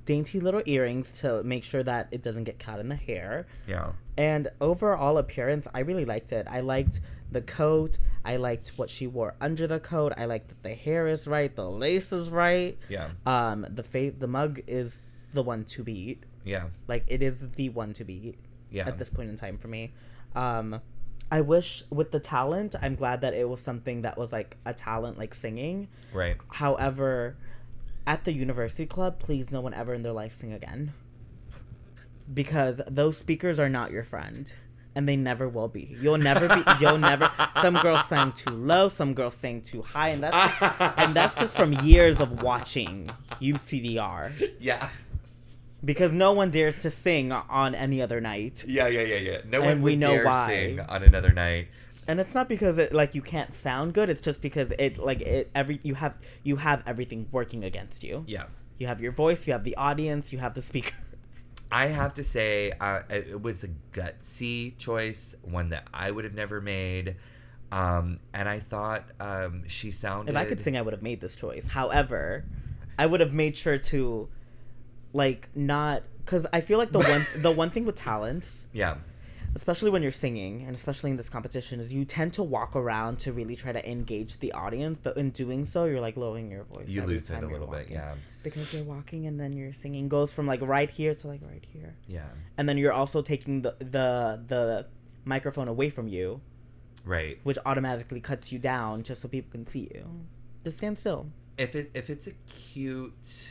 dainty 0.05 0.41
little 0.41 0.63
earrings 0.67 1.13
to 1.13 1.43
make 1.43 1.65
sure 1.65 1.83
that 1.83 2.09
it 2.11 2.23
doesn't 2.23 2.45
get 2.45 2.59
caught 2.59 2.81
in 2.81 2.89
the 2.89 2.97
hair. 2.97 3.47
Yeah. 3.67 3.93
And 4.17 4.49
overall 4.61 5.19
appearance, 5.19 5.67
I 5.75 5.81
really 5.81 6.05
liked 6.05 6.33
it. 6.33 6.47
I 6.49 6.61
liked 6.61 7.01
the 7.31 7.41
coat. 7.43 7.99
I 8.25 8.37
liked 8.37 8.73
what 8.77 8.91
she 8.91 9.07
wore 9.07 9.35
under 9.41 9.67
the 9.67 9.81
coat. 9.81 10.13
I 10.17 10.25
liked 10.27 10.49
that 10.49 10.63
the 10.63 10.75
hair 10.75 11.09
is 11.09 11.27
right, 11.27 11.55
the 11.55 11.69
lace 11.69 12.13
is 12.13 12.31
right. 12.31 12.79
Yeah. 12.89 13.11
Um, 13.27 13.67
the 13.69 13.83
face, 13.83 14.15
the 14.19 14.27
mug 14.27 14.61
is 14.67 15.03
the 15.35 15.43
one 15.43 15.65
to 15.65 15.85
beat. 15.85 16.25
Yeah. 16.45 16.69
Like 16.87 17.05
it 17.07 17.23
is 17.23 17.45
the 17.57 17.69
one 17.71 17.93
to 17.95 18.05
beat 18.05 18.37
Yeah. 18.71 18.87
at 18.89 18.99
this 18.99 19.11
point 19.11 19.31
in 19.31 19.37
time 19.37 19.59
for 19.59 19.69
me. 19.69 19.93
Um, 20.35 20.81
I 21.31 21.43
wish 21.43 21.83
with 21.91 22.11
the 22.11 22.21
talent, 22.21 22.75
I'm 22.81 22.95
glad 22.95 23.21
that 23.21 23.35
it 23.35 23.47
was 23.49 23.61
something 23.61 24.03
that 24.03 24.17
was 24.17 24.33
like 24.33 24.57
a 24.65 24.73
talent, 24.73 25.19
like 25.19 25.35
singing. 25.35 25.89
Right. 26.13 26.37
However, 26.49 27.37
at 28.07 28.25
the 28.25 28.33
university 28.33 28.87
club, 28.87 29.19
please 29.19 29.51
no 29.51 29.61
one 29.61 29.75
ever 29.75 29.93
in 29.93 30.03
their 30.03 30.13
life 30.13 30.35
sing 30.35 30.53
again. 30.55 30.95
Because 32.33 32.81
those 32.87 33.17
speakers 33.17 33.59
are 33.59 33.69
not 33.69 33.91
your 33.91 34.05
friend. 34.05 34.51
And 34.99 35.09
they 35.09 35.15
never 35.15 35.49
will 35.49 35.69
be. 35.69 35.97
You'll 36.03 36.19
never 36.19 36.49
be 36.49 36.61
you'll 36.81 36.99
never 36.99 37.31
some 37.63 37.75
girls 37.77 38.09
sang 38.09 38.33
too 38.33 38.51
low, 38.51 38.89
some 38.89 39.15
girls 39.15 39.37
sang 39.37 39.61
too 39.63 39.81
high, 39.81 40.09
and 40.09 40.25
that's 40.25 40.93
and 40.99 41.15
that's 41.15 41.39
just 41.39 41.55
from 41.57 41.73
years 41.87 42.19
of 42.19 42.43
watching 42.43 43.09
UCDR. 43.41 44.33
Yeah. 44.59 44.89
Because 45.85 46.11
no 46.11 46.33
one 46.33 46.51
dares 46.51 46.81
to 46.81 46.91
sing 46.91 47.31
on 47.31 47.77
any 47.77 48.03
other 48.03 48.21
night. 48.21 48.65
Yeah. 48.67 48.89
Yeah. 48.89 49.03
Yeah. 49.03 49.17
Yeah. 49.19 49.39
No 49.49 49.59
And 49.63 49.79
one 49.79 49.83
we 49.83 49.95
know 49.95 50.21
why. 50.25 50.49
sing 50.49 50.81
on 50.81 51.05
another 51.05 51.33
night. 51.33 51.69
And 52.09 52.19
it's 52.19 52.35
not 52.35 52.49
because 52.49 52.79
it 52.79 52.93
like 52.93 53.15
you 53.15 53.23
can't 53.23 53.55
sound 53.55 53.95
good, 53.95 54.11
it's 54.11 54.21
just 54.21 54.41
because 54.43 54.73
it 54.81 54.99
like 54.99 55.21
it 55.21 55.49
every 55.55 55.79
you 55.85 55.95
have 55.95 56.15
you 56.43 56.57
have 56.57 56.83
everything 56.89 57.29
working 57.31 57.63
against 57.63 58.03
you. 58.03 58.25
Yeah. 58.27 58.47
You 58.79 58.89
have 58.89 59.01
your 59.01 59.13
voice, 59.13 59.47
you 59.47 59.53
have 59.53 59.63
the 59.63 59.77
audience, 59.77 60.33
you 60.33 60.39
have 60.41 60.55
the 60.55 60.63
speakers. 60.63 60.95
I 61.71 61.87
have 61.87 62.15
to 62.15 62.25
say, 62.25 62.73
uh, 62.81 63.03
it 63.11 63.43
was 63.43 63.65
a 63.65 63.69
gutsy 63.93 64.77
choice, 64.79 65.35
one 65.43 65.71
that 65.71 65.87
I 65.93 66.11
would 66.11 66.25
have 66.25 66.35
never 66.35 66.61
made. 66.61 67.17
Um, 67.71 68.21
and 68.33 68.49
I 68.49 68.61
thought 68.61 69.05
um, 69.21 69.65
she 69.69 69.91
sounded. 69.91 70.33
If 70.33 70.37
I 70.39 70.45
could 70.45 70.63
sing, 70.63 70.77
I 70.77 70.83
would 70.83 70.95
have 70.95 71.03
made 71.03 71.21
this 71.21 71.37
choice. 71.37 71.69
However, 71.69 72.45
I 72.99 73.05
would 73.05 73.21
have 73.21 73.35
made 73.35 73.57
sure 73.57 73.77
to, 73.77 74.29
like, 75.13 75.51
not 75.55 76.03
because 76.25 76.47
I 76.53 76.63
feel 76.63 76.79
like 76.79 76.93
the 76.93 77.01
one 77.01 77.27
the 77.37 77.51
one 77.51 77.71
thing 77.71 77.85
with 77.85 77.97
talents, 77.97 78.67
Yeah. 78.73 78.97
Especially 79.55 79.91
when 79.91 80.03
you're 80.03 80.11
singing 80.13 80.63
and 80.67 80.75
especially 80.75 81.11
in 81.11 81.17
this 81.17 81.29
competition, 81.29 81.81
is 81.81 81.93
you 81.93 82.05
tend 82.05 82.33
to 82.35 82.43
walk 82.43 82.77
around 82.77 83.19
to 83.21 83.33
really 83.33 83.57
try 83.57 83.73
to 83.73 83.91
engage 83.91 84.39
the 84.41 84.53
audience, 84.53 84.99
but 85.03 85.17
in 85.17 85.31
doing 85.31 85.65
so, 85.65 85.85
you're 85.85 86.01
like 86.01 86.17
lowering 86.17 86.51
your 86.51 86.65
voice. 86.65 86.89
You 86.89 87.05
lose 87.05 87.31
it 87.31 87.43
a 87.43 87.47
little 87.47 87.67
bit. 87.67 87.89
Yeah. 87.91 88.15
because 88.43 88.73
you're 88.73 88.85
walking 88.85 89.27
and 89.27 89.39
then 89.39 89.53
your 89.53 89.73
singing 89.73 90.09
goes 90.09 90.33
from 90.33 90.47
like 90.47 90.61
right 90.63 90.91
here 90.91 91.15
to 91.15 91.27
like 91.27 91.41
right 91.43 91.65
here, 91.73 91.95
Yeah. 92.07 92.23
and 92.57 92.69
then 92.69 92.79
you're 92.79 92.93
also 92.93 93.23
taking 93.23 93.63
the 93.63 93.75
the 93.79 94.41
the 94.47 94.87
microphone 95.25 95.69
away 95.69 95.91
from 95.91 96.09
you, 96.09 96.41
Right. 97.05 97.39
which 97.43 97.59
automatically 97.67 98.21
cuts 98.21 98.53
you 98.53 98.59
down 98.59 99.03
just 99.03 99.21
so 99.23 99.29
people 99.29 99.51
can 99.53 99.67
see 99.67 99.91
you. 99.95 100.07
Just 100.65 100.79
stand 100.79 100.99
still. 100.99 101.27
if 101.59 101.75
it 101.75 101.91
if 101.95 102.09
it's 102.11 102.27
a 102.29 102.33
cute 102.47 103.49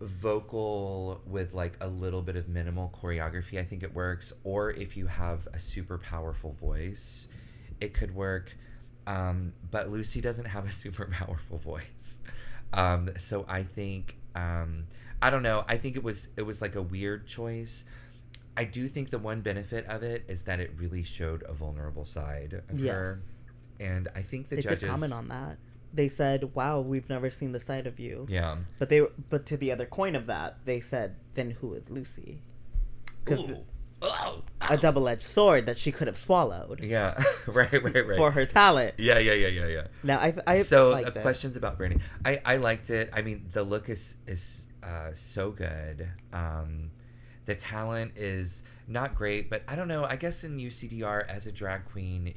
vocal 0.00 1.20
with 1.26 1.54
like 1.54 1.76
a 1.80 1.88
little 1.88 2.22
bit 2.22 2.36
of 2.36 2.48
minimal 2.48 2.92
choreography, 3.02 3.58
I 3.58 3.64
think 3.64 3.82
it 3.82 3.94
works. 3.94 4.32
Or 4.44 4.70
if 4.70 4.96
you 4.96 5.06
have 5.06 5.46
a 5.52 5.58
super 5.58 5.98
powerful 5.98 6.52
voice, 6.60 7.26
it 7.80 7.94
could 7.94 8.14
work. 8.14 8.54
Um, 9.06 9.52
but 9.70 9.90
Lucy 9.90 10.20
doesn't 10.20 10.46
have 10.46 10.66
a 10.66 10.72
super 10.82 11.06
powerful 11.06 11.58
voice, 11.58 12.18
um, 12.72 13.10
so 13.18 13.44
I 13.48 13.62
think 13.62 14.16
um, 14.34 14.84
I 15.22 15.30
don't 15.30 15.42
know. 15.42 15.64
I 15.68 15.76
think 15.78 15.96
it 15.96 16.02
was 16.02 16.28
it 16.36 16.42
was 16.42 16.60
like 16.60 16.74
a 16.74 16.82
weird 16.82 17.26
choice. 17.26 17.84
I 18.56 18.64
do 18.64 18.88
think 18.88 19.10
the 19.10 19.18
one 19.18 19.42
benefit 19.42 19.86
of 19.86 20.02
it 20.02 20.24
is 20.28 20.42
that 20.42 20.60
it 20.60 20.72
really 20.78 21.02
showed 21.04 21.42
a 21.46 21.52
vulnerable 21.52 22.04
side 22.06 22.62
of 22.70 22.78
her, 22.78 23.18
Yes. 23.18 23.42
and 23.78 24.08
I 24.16 24.22
think 24.22 24.48
the 24.48 24.56
they 24.56 24.62
judges 24.62 24.80
did 24.80 24.88
comment 24.88 25.12
on 25.12 25.28
that. 25.28 25.58
They 25.96 26.08
said, 26.08 26.54
"Wow, 26.54 26.80
we've 26.80 27.08
never 27.08 27.30
seen 27.30 27.52
the 27.52 27.60
side 27.60 27.86
of 27.86 27.98
you." 27.98 28.26
Yeah. 28.28 28.56
But 28.78 28.90
they, 28.90 29.00
but 29.30 29.46
to 29.46 29.56
the 29.56 29.72
other 29.72 29.86
coin 29.86 30.14
of 30.14 30.26
that, 30.26 30.58
they 30.64 30.80
said, 30.80 31.16
"Then 31.34 31.50
who 31.50 31.74
is 31.74 31.90
Lucy?" 31.90 32.42
'Cause 33.24 33.40
Ooh. 33.40 33.64
Oh, 34.02 34.42
A 34.60 34.76
double-edged 34.76 35.22
sword 35.22 35.64
that 35.66 35.78
she 35.78 35.90
could 35.90 36.06
have 36.06 36.18
swallowed 36.18 36.80
Yeah, 36.80 37.22
right, 37.46 37.72
right, 37.72 38.06
right. 38.06 38.16
for 38.18 38.30
her 38.30 38.44
talent. 38.44 38.94
Yeah, 38.98 39.18
yeah, 39.18 39.32
yeah, 39.32 39.48
yeah, 39.48 39.66
yeah. 39.66 39.86
Now, 40.02 40.18
I, 40.18 40.34
I 40.46 40.62
so 40.62 40.92
uh, 40.92 41.10
questions 41.22 41.56
about 41.56 41.78
Brandy. 41.78 42.00
I 42.24 42.40
I 42.44 42.56
liked 42.56 42.90
it. 42.90 43.08
I 43.14 43.22
mean, 43.22 43.48
the 43.54 43.62
look 43.62 43.88
is 43.88 44.14
is 44.26 44.64
uh, 44.82 45.12
so 45.14 45.50
good. 45.50 46.06
Um, 46.34 46.90
the 47.46 47.54
talent 47.54 48.12
is 48.16 48.62
not 48.86 49.14
great, 49.14 49.48
but 49.48 49.62
I 49.66 49.74
don't 49.74 49.88
know. 49.88 50.04
I 50.04 50.16
guess 50.16 50.44
in 50.44 50.58
UCDR 50.58 51.26
as 51.28 51.46
a 51.46 51.52
drag 51.52 51.86
queen, 51.86 52.34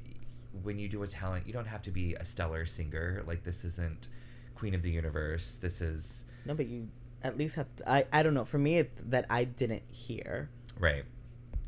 when 0.64 0.80
you 0.80 0.90
do 0.90 1.04
a 1.04 1.08
talent, 1.08 1.46
you 1.48 1.54
don't 1.54 1.68
have 1.68 1.82
to 1.84 1.92
be 1.92 2.16
a 2.16 2.26
stellar 2.26 2.66
singer. 2.66 3.24
Like 3.28 3.44
this 3.44 3.64
isn't 3.66 4.08
Queen 4.56 4.74
of 4.76 4.82
the 4.82 4.90
Universe. 4.92 5.58
This 5.62 5.82
is 5.82 6.24
No, 6.46 6.54
but 6.54 6.68
you 6.68 6.88
at 7.24 7.38
least 7.38 7.56
have. 7.56 7.68
I, 7.86 8.06
I 8.12 8.24
don't 8.24 8.34
know. 8.34 8.46
For 8.46 8.58
me, 8.58 8.80
it's 8.80 9.00
that 9.08 9.26
I 9.30 9.44
didn't 9.44 9.84
hear. 9.92 10.50
right. 10.80 11.04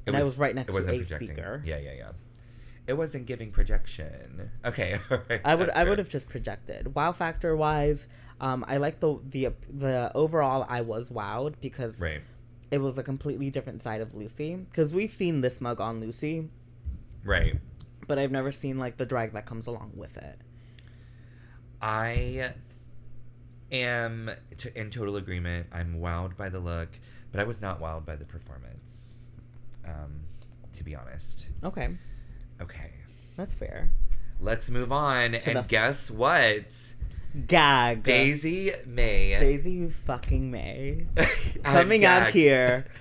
And 0.07 0.17
I 0.17 0.23
was 0.23 0.38
right 0.39 0.55
next 0.55 0.73
it 0.73 0.75
to 0.75 0.79
a 0.79 0.84
projecting. 0.84 1.27
speaker. 1.29 1.61
Yeah, 1.63 1.77
yeah, 1.77 1.93
yeah. 1.93 2.11
It 2.88 2.93
wasn't 2.93 3.27
giving 3.27 3.51
projection. 3.51 4.49
Okay, 4.65 4.99
right, 5.29 5.39
I 5.45 5.53
would 5.53 5.69
I 5.69 5.84
would 5.84 5.99
have 5.99 6.09
just 6.09 6.27
projected. 6.27 6.95
Wow 6.95 7.11
factor 7.11 7.55
wise, 7.55 8.07
um, 8.41 8.65
I 8.67 8.77
like 8.77 8.99
the 8.99 9.19
the 9.29 9.49
the 9.71 10.11
overall. 10.15 10.65
I 10.67 10.82
was 10.82 11.09
wowed 11.09 11.53
because 11.61 12.01
Right, 12.01 12.21
it 12.71 12.79
was 12.79 12.97
a 12.97 13.03
completely 13.03 13.51
different 13.51 13.84
side 13.84 14.01
of 14.01 14.15
Lucy. 14.15 14.55
Because 14.55 14.91
we've 14.91 15.13
seen 15.13 15.41
this 15.41 15.61
mug 15.61 15.79
on 15.79 15.99
Lucy, 16.01 16.49
right. 17.23 17.55
But 18.07 18.19
I've 18.19 18.31
never 18.31 18.51
seen 18.51 18.77
like 18.77 18.97
the 18.97 19.05
drag 19.05 19.33
that 19.33 19.45
comes 19.45 19.67
along 19.67 19.91
with 19.95 20.15
it. 20.17 20.39
I 21.81 22.53
am 23.71 24.29
to, 24.57 24.79
in 24.79 24.89
total 24.89 25.15
agreement. 25.17 25.67
I'm 25.71 25.99
wowed 25.99 26.37
by 26.37 26.49
the 26.49 26.59
look, 26.59 26.89
but 27.31 27.39
I 27.39 27.43
was 27.43 27.61
not 27.61 27.81
wowed 27.81 28.05
by 28.05 28.15
the 28.15 28.25
performance. 28.25 29.21
Um, 29.85 30.21
to 30.73 30.83
be 30.83 30.95
honest. 30.95 31.47
Okay, 31.63 31.89
Okay, 32.61 32.91
that's 33.35 33.53
fair. 33.55 33.89
let's 34.39 34.69
move 34.69 34.91
on. 34.91 35.31
To 35.31 35.49
and 35.57 35.67
guess 35.67 36.11
what? 36.11 36.65
Gag. 37.47 38.03
Daisy 38.03 38.73
May. 38.85 39.39
Daisy 39.39 39.89
fucking 40.05 40.51
May. 40.51 41.07
Coming 41.63 42.05
out 42.05 42.29
here 42.29 42.85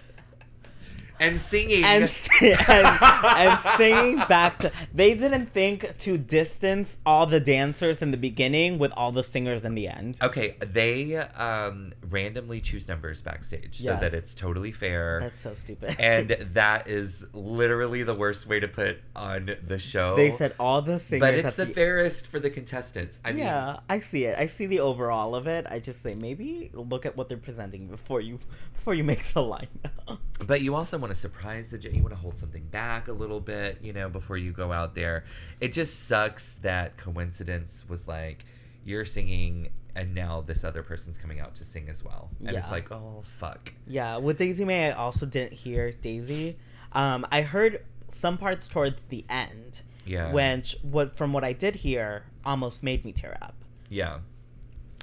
and 1.20 1.40
singing 1.40 1.84
and, 1.84 2.10
and 2.40 2.98
and 3.02 3.60
singing 3.76 4.16
back 4.28 4.58
to. 4.60 4.72
They 4.92 5.14
didn't 5.14 5.52
think 5.52 5.98
to 5.98 6.18
distance 6.18 6.96
all 7.06 7.26
the 7.26 7.38
dancers 7.38 8.02
in 8.02 8.10
the 8.10 8.16
beginning 8.16 8.78
with 8.78 8.90
all 8.92 9.12
the 9.12 9.22
singers 9.22 9.64
in 9.64 9.74
the 9.74 9.86
end. 9.86 10.18
Okay, 10.22 10.56
they 10.66 11.16
um, 11.16 11.92
randomly 12.08 12.60
choose 12.60 12.88
numbers 12.88 13.20
backstage 13.20 13.82
so 13.82 13.96
that 14.00 14.14
it's 14.14 14.34
totally 14.34 14.72
fair. 14.72 15.20
That's 15.20 15.42
so 15.42 15.54
stupid. 15.54 15.96
and 15.98 16.30
that 16.54 16.88
is 16.88 17.24
literally 17.32 18.02
the 18.02 18.14
worst 18.14 18.46
way 18.46 18.58
to 18.58 18.68
put 18.68 18.98
on 19.14 19.54
the 19.66 19.78
show. 19.78 20.16
they 20.16 20.30
said 20.30 20.54
all 20.58 20.80
the 20.80 20.98
singers. 20.98 21.20
but 21.20 21.34
it's 21.34 21.58
at 21.58 21.68
the 21.68 21.74
fairest 21.74 22.26
for 22.28 22.40
the 22.40 22.50
contestants. 22.50 23.18
I 23.24 23.32
mean, 23.32 23.44
yeah, 23.44 23.80
I 23.88 24.00
see 24.00 24.24
it. 24.24 24.38
I 24.38 24.46
see 24.46 24.66
the 24.66 24.80
overall 24.80 25.34
of 25.34 25.46
it. 25.46 25.66
I 25.70 25.78
just 25.78 26.02
say 26.02 26.14
maybe 26.14 26.70
look 26.72 27.04
at 27.04 27.16
what 27.16 27.28
they're 27.28 27.36
presenting 27.36 27.86
before 27.88 28.22
you 28.22 28.38
before 28.74 28.94
you 28.94 29.04
make 29.04 29.22
the 29.34 29.40
lineup. 29.40 30.18
but 30.46 30.62
you 30.62 30.74
also 30.74 30.96
want 30.96 31.09
to 31.10 31.20
surprise 31.20 31.68
the 31.68 31.78
you 31.78 32.02
want 32.02 32.14
to 32.14 32.20
hold 32.20 32.38
something 32.38 32.64
back 32.66 33.08
a 33.08 33.12
little 33.12 33.40
bit, 33.40 33.78
you 33.82 33.92
know, 33.92 34.08
before 34.08 34.36
you 34.36 34.52
go 34.52 34.72
out 34.72 34.94
there. 34.94 35.24
It 35.60 35.72
just 35.72 36.06
sucks 36.08 36.54
that 36.62 36.96
coincidence 36.96 37.84
was 37.88 38.06
like 38.06 38.44
you're 38.84 39.04
singing 39.04 39.70
and 39.94 40.14
now 40.14 40.40
this 40.40 40.64
other 40.64 40.82
person's 40.82 41.18
coming 41.18 41.40
out 41.40 41.54
to 41.56 41.64
sing 41.64 41.88
as 41.88 42.04
well. 42.04 42.30
And 42.46 42.56
it's 42.56 42.70
like, 42.70 42.90
"Oh, 42.92 43.22
fuck." 43.38 43.72
Yeah, 43.86 44.16
with 44.18 44.38
Daisy 44.38 44.64
May, 44.64 44.90
I 44.90 44.92
also 44.92 45.26
didn't 45.26 45.52
hear 45.52 45.92
Daisy. 45.92 46.56
Um, 46.92 47.26
I 47.30 47.42
heard 47.42 47.84
some 48.08 48.38
parts 48.38 48.68
towards 48.68 49.02
the 49.04 49.24
end, 49.28 49.82
Yeah. 50.06 50.32
which, 50.32 50.76
what 50.82 51.16
from 51.16 51.32
what 51.32 51.44
I 51.44 51.52
did 51.52 51.76
hear, 51.76 52.24
almost 52.44 52.82
made 52.82 53.04
me 53.04 53.12
tear 53.12 53.36
up. 53.42 53.54
Yeah. 53.88 54.18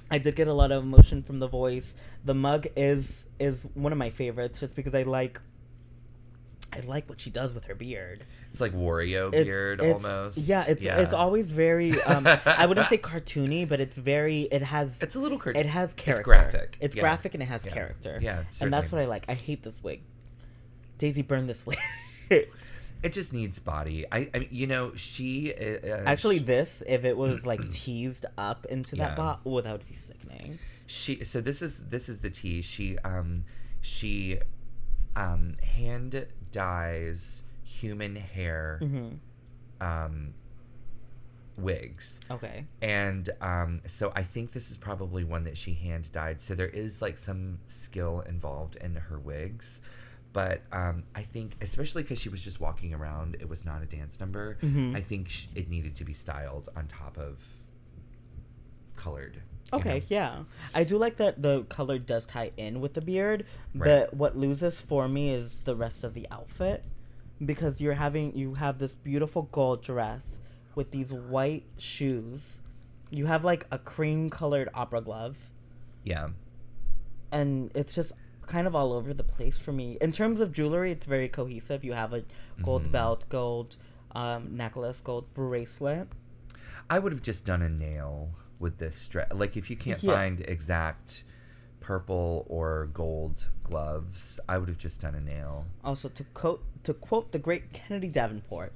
I 0.09 0.17
did 0.19 0.35
get 0.37 0.47
a 0.47 0.53
lot 0.53 0.71
of 0.71 0.83
emotion 0.83 1.21
from 1.21 1.39
the 1.39 1.47
voice. 1.47 1.95
The 2.23 2.33
mug 2.33 2.67
is 2.75 3.27
is 3.39 3.65
one 3.73 3.91
of 3.91 3.97
my 3.97 4.09
favorites, 4.09 4.59
just 4.61 4.73
because 4.75 4.95
I 4.95 5.03
like. 5.03 5.39
I 6.77 6.85
like 6.85 7.09
what 7.09 7.19
she 7.19 7.29
does 7.29 7.53
with 7.53 7.63
her 7.65 7.75
beard. 7.75 8.25
It's 8.51 8.61
like 8.61 8.73
Wario 8.73 9.33
It's, 9.33 9.45
beard 9.45 9.79
it's- 9.81 9.95
almost. 10.03 10.37
Yeah, 10.37 10.63
it's 10.67 10.81
it's 10.81 11.13
always 11.13 11.49
very. 11.51 11.99
Um, 12.03 12.27
I 12.45 12.65
wouldn't 12.65 12.87
say 12.89 12.97
cartoony, 13.11 13.67
but 13.67 13.79
it's 13.79 13.97
very. 13.97 14.43
It 14.43 14.61
has. 14.61 15.01
It's 15.01 15.15
a 15.15 15.19
little 15.19 15.39
cur- 15.39 15.51
it 15.51 15.65
has 15.65 15.93
character. 15.93 16.21
It's 16.21 16.25
graphic. 16.25 16.77
It's 16.81 16.95
Yeah. 16.95 17.01
graphic 17.01 17.33
and 17.33 17.43
it 17.43 17.47
has 17.47 17.65
Yeah. 17.65 17.73
character. 17.73 18.19
Yeah, 18.21 18.43
and 18.61 18.71
that's 18.71 18.91
what 18.91 19.01
I 19.01 19.05
like. 19.05 19.25
I 19.27 19.33
hate 19.33 19.63
this 19.63 19.77
wig. 19.83 20.01
Daisy 20.97 21.21
burned 21.21 21.49
this 21.49 21.65
wig. 21.65 21.77
It 23.03 23.13
just 23.13 23.31
needs 23.31 23.59
body. 23.59 24.05
I, 24.11 24.27
I 24.33 24.39
mean, 24.39 24.49
you 24.51 24.65
know, 24.65 24.91
she 24.95 25.53
uh, 25.53 25.97
Actually, 26.07 26.39
she, 26.39 26.45
this 26.45 26.81
if 26.87 27.05
it 27.05 27.15
was 27.15 27.45
like 27.45 27.69
teased 27.71 28.25
up 28.39 28.65
into 28.65 28.95
Yeah. 28.95 29.09
that 29.09 29.17
bot, 29.17 29.41
oh, 29.45 29.61
that 29.61 29.71
would 29.71 29.87
be 29.87 29.93
sickening. 29.93 30.57
she. 30.87 31.23
So 31.23 31.39
this 31.39 31.61
is 31.61 31.79
this 31.89 32.09
is 32.09 32.17
the 32.17 32.31
tea. 32.31 32.63
She 32.63 32.97
um 33.05 33.43
she 33.81 34.39
um 35.17 35.55
hand 35.63 36.25
dyes 36.51 37.43
human 37.63 38.15
hair 38.15 38.77
hmm 38.81 39.09
um 39.81 40.33
wigs. 41.57 42.19
Okay. 42.29 42.65
And 42.81 43.29
um, 43.41 43.81
so 43.87 44.11
I 44.15 44.23
think 44.23 44.51
this 44.51 44.69
is 44.69 44.77
probably 44.77 45.23
one 45.23 45.43
that 45.45 45.57
she 45.57 45.73
hand 45.73 46.11
dyed. 46.11 46.39
So 46.39 46.53
there 46.53 46.67
is 46.69 47.01
like 47.01 47.17
some 47.17 47.57
skill 47.65 48.21
involved 48.27 48.75
in 48.75 48.93
her 48.95 49.17
wigs. 49.17 49.81
But 50.33 50.61
um, 50.71 51.03
I 51.15 51.23
think, 51.23 51.55
especially 51.61 52.03
because 52.03 52.19
she 52.19 52.29
was 52.29 52.41
just 52.41 52.59
walking 52.59 52.93
around, 52.93 53.37
it 53.39 53.49
was 53.49 53.65
not 53.65 53.81
a 53.81 53.85
dance 53.87 54.19
number. 54.19 54.57
Mhm. 54.61 54.95
I 54.95 55.01
think 55.01 55.29
sh- 55.29 55.45
it 55.55 55.67
needed 55.67 55.95
to 55.95 56.03
be 56.05 56.13
styled 56.13 56.69
on 56.75 56.87
top 56.87 57.17
of 57.17 57.39
colored. 58.95 59.41
You 59.71 59.79
Okay, 59.79 59.99
know? 59.99 60.05
yeah. 60.09 60.43
I 60.73 60.83
do 60.83 60.97
like 60.97 61.17
that 61.17 61.41
the 61.41 61.63
color 61.63 61.97
does 61.99 62.25
tie 62.25 62.51
in 62.57 62.79
with 62.81 62.93
the 62.93 63.01
beard, 63.01 63.45
Right. 63.75 64.07
but 64.09 64.13
what 64.13 64.37
loses 64.37 64.77
for 64.79 65.07
me 65.07 65.31
is 65.31 65.53
the 65.65 65.75
rest 65.75 66.03
of 66.03 66.13
the 66.13 66.27
outfit 66.31 66.83
because 67.45 67.79
you're 67.81 67.93
having 67.93 68.35
you 68.35 68.53
have 68.55 68.79
this 68.79 68.95
beautiful 68.95 69.43
gold 69.51 69.83
dress 69.83 70.39
with 70.75 70.91
these 70.91 71.11
white 71.13 71.65
shoes. 71.77 72.61
You 73.09 73.25
have 73.27 73.43
like 73.43 73.65
a 73.71 73.77
cream 73.77 74.29
colored 74.29 74.69
opera 74.73 75.01
glove 75.01 75.37
Yeah. 76.03 76.29
and 77.31 77.71
it's 77.75 77.93
just 77.93 78.13
kind 78.45 78.65
of 78.67 78.75
all 78.75 78.93
over 78.93 79.13
the 79.13 79.23
place 79.23 79.57
for 79.59 79.73
me. 79.73 79.97
In 79.99 80.11
terms 80.13 80.39
of 80.39 80.53
jewelry, 80.53 80.91
it's 80.93 81.05
very 81.05 81.27
cohesive. 81.27 81.83
You 81.83 81.93
have 81.93 82.13
a 82.13 82.23
gold 82.63 82.85
Mhm. 82.85 82.91
belt, 82.91 83.25
gold 83.29 83.75
um, 84.15 84.55
necklace, 84.55 85.01
gold 85.01 85.31
bracelet. 85.33 86.07
I 86.89 86.97
would 86.97 87.11
have 87.11 87.21
just 87.21 87.43
done 87.45 87.61
a 87.61 87.69
nail 87.69 88.29
with 88.59 88.77
this 88.77 89.07
dress. 89.07 89.31
Like, 89.33 89.55
if 89.57 89.69
you 89.69 89.75
can't 89.75 90.01
Yeah. 90.01 90.13
find 90.15 90.41
exact 90.41 91.23
purple 91.79 92.45
or 92.49 92.89
gold 92.93 93.45
gloves, 93.63 94.39
I 94.49 94.57
would 94.57 94.67
have 94.69 94.77
just 94.77 95.01
done 95.01 95.15
a 95.15 95.21
nail. 95.21 95.65
Also, 95.83 96.09
to 96.09 96.23
quote 96.33 96.63
to 96.83 96.93
quote 96.93 97.31
the 97.31 97.39
great 97.39 97.71
Kennedy 97.73 98.07
Davenport, 98.07 98.71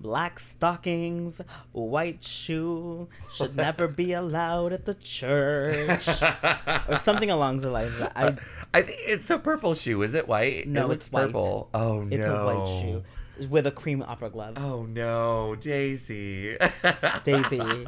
black 0.00 0.38
stockings, 0.40 1.40
white 1.72 2.22
shoe 2.22 3.08
should 3.34 3.56
never 3.66 3.88
be 3.88 4.12
allowed 4.12 4.72
at 4.72 4.84
the 4.84 4.94
church, 4.94 6.06
or 6.88 6.96
something 7.02 7.30
along 7.30 7.60
the 7.60 7.70
lines. 7.70 7.92
Of 7.94 7.98
that. 8.00 8.12
I 8.16 8.36
I 8.74 8.82
think 8.82 8.98
it's 9.06 9.30
a 9.30 9.38
purple 9.38 9.74
shoe. 9.74 10.02
Is 10.02 10.14
it 10.14 10.28
white? 10.28 10.68
No, 10.68 10.90
it 10.90 10.96
it's 10.96 11.10
white. 11.12 11.26
purple. 11.26 11.70
Oh 11.74 12.02
no, 12.02 12.16
it's 12.16 12.26
a 12.26 12.44
white 12.44 12.66
shoe 12.82 13.02
with 13.48 13.66
a 13.66 13.70
cream 13.72 14.02
opera 14.02 14.30
glove. 14.30 14.54
Oh 14.58 14.84
no, 14.84 15.54
Daisy. 15.56 16.56
Daisy. 17.24 17.86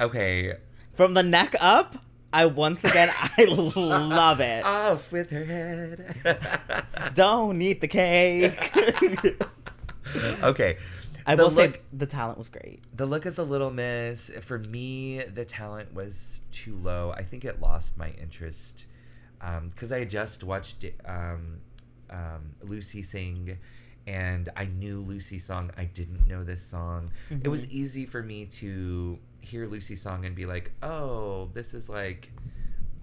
Okay. 0.00 0.54
From 0.92 1.14
the 1.14 1.22
neck 1.22 1.54
up, 1.60 1.96
I 2.32 2.46
once 2.46 2.82
again 2.84 3.10
I 3.14 3.44
love 3.44 4.40
it. 4.40 4.64
Off 4.64 5.10
with 5.12 5.30
her 5.30 5.44
head. 5.44 6.84
Don't 7.14 7.60
eat 7.62 7.80
the 7.80 7.88
cake. 7.88 8.72
okay. 10.42 10.76
I 11.26 11.36
The 11.36 11.42
will 11.44 11.50
say 11.50 11.74
the 11.92 12.06
talent 12.06 12.38
was 12.38 12.48
great. 12.48 12.82
The 12.96 13.06
look 13.06 13.24
is 13.24 13.38
a 13.38 13.42
little 13.44 13.70
miss. 13.70 14.30
For 14.42 14.58
me, 14.58 15.22
the 15.22 15.44
talent 15.44 15.94
was 15.94 16.40
too 16.52 16.76
low. 16.76 17.12
I 17.16 17.22
think 17.22 17.44
it 17.44 17.60
lost 17.60 17.96
my 17.96 18.10
interest 18.20 18.84
because 19.70 19.92
I 19.92 20.04
just 20.04 20.42
watched 20.44 20.84
um, 21.06 21.58
um, 22.10 22.54
Lucy 22.62 23.02
sing, 23.02 23.56
and 24.06 24.48
I 24.56 24.66
knew 24.66 25.00
Lucy's 25.00 25.44
song. 25.44 25.70
I 25.78 25.84
didn't 25.84 26.26
know 26.26 26.44
this 26.44 26.62
song. 26.62 27.10
It 27.42 27.48
was 27.48 27.62
Mhm. 27.62 27.70
easy 27.70 28.06
for 28.06 28.22
me 28.22 28.44
to 28.46 29.18
hear 29.44 29.66
Lucy's 29.66 30.02
song 30.02 30.24
and 30.24 30.34
be 30.34 30.46
like, 30.46 30.72
"Oh, 30.82 31.50
this 31.54 31.74
is 31.74 31.88
like." 31.88 32.30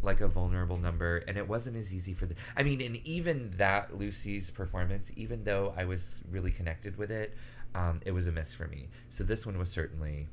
like 0.04 0.20
a 0.22 0.28
vulnerable 0.28 0.78
number 0.78 1.18
and 1.28 1.38
it 1.38 1.48
wasn't 1.48 1.78
as 1.78 1.94
easy 1.94 2.12
for 2.12 2.26
the 2.26 2.34
i 2.58 2.64
mean 2.64 2.82
and 2.82 2.96
even 3.06 3.54
that 3.58 3.96
lucy's 3.96 4.50
performance 4.50 5.12
even 5.16 5.44
though 5.44 5.76
i 5.78 5.86
was 5.86 6.16
really 6.32 6.50
connected 6.50 6.98
with 6.98 7.12
it 7.12 7.36
um, 7.76 8.02
it 8.04 8.10
was 8.12 8.26
a 8.26 8.32
miss 8.32 8.52
for 8.52 8.66
me 8.68 8.90
so 9.10 9.24
this 9.24 9.46
one 9.46 9.60
was 9.60 9.70
certainly 9.70 10.28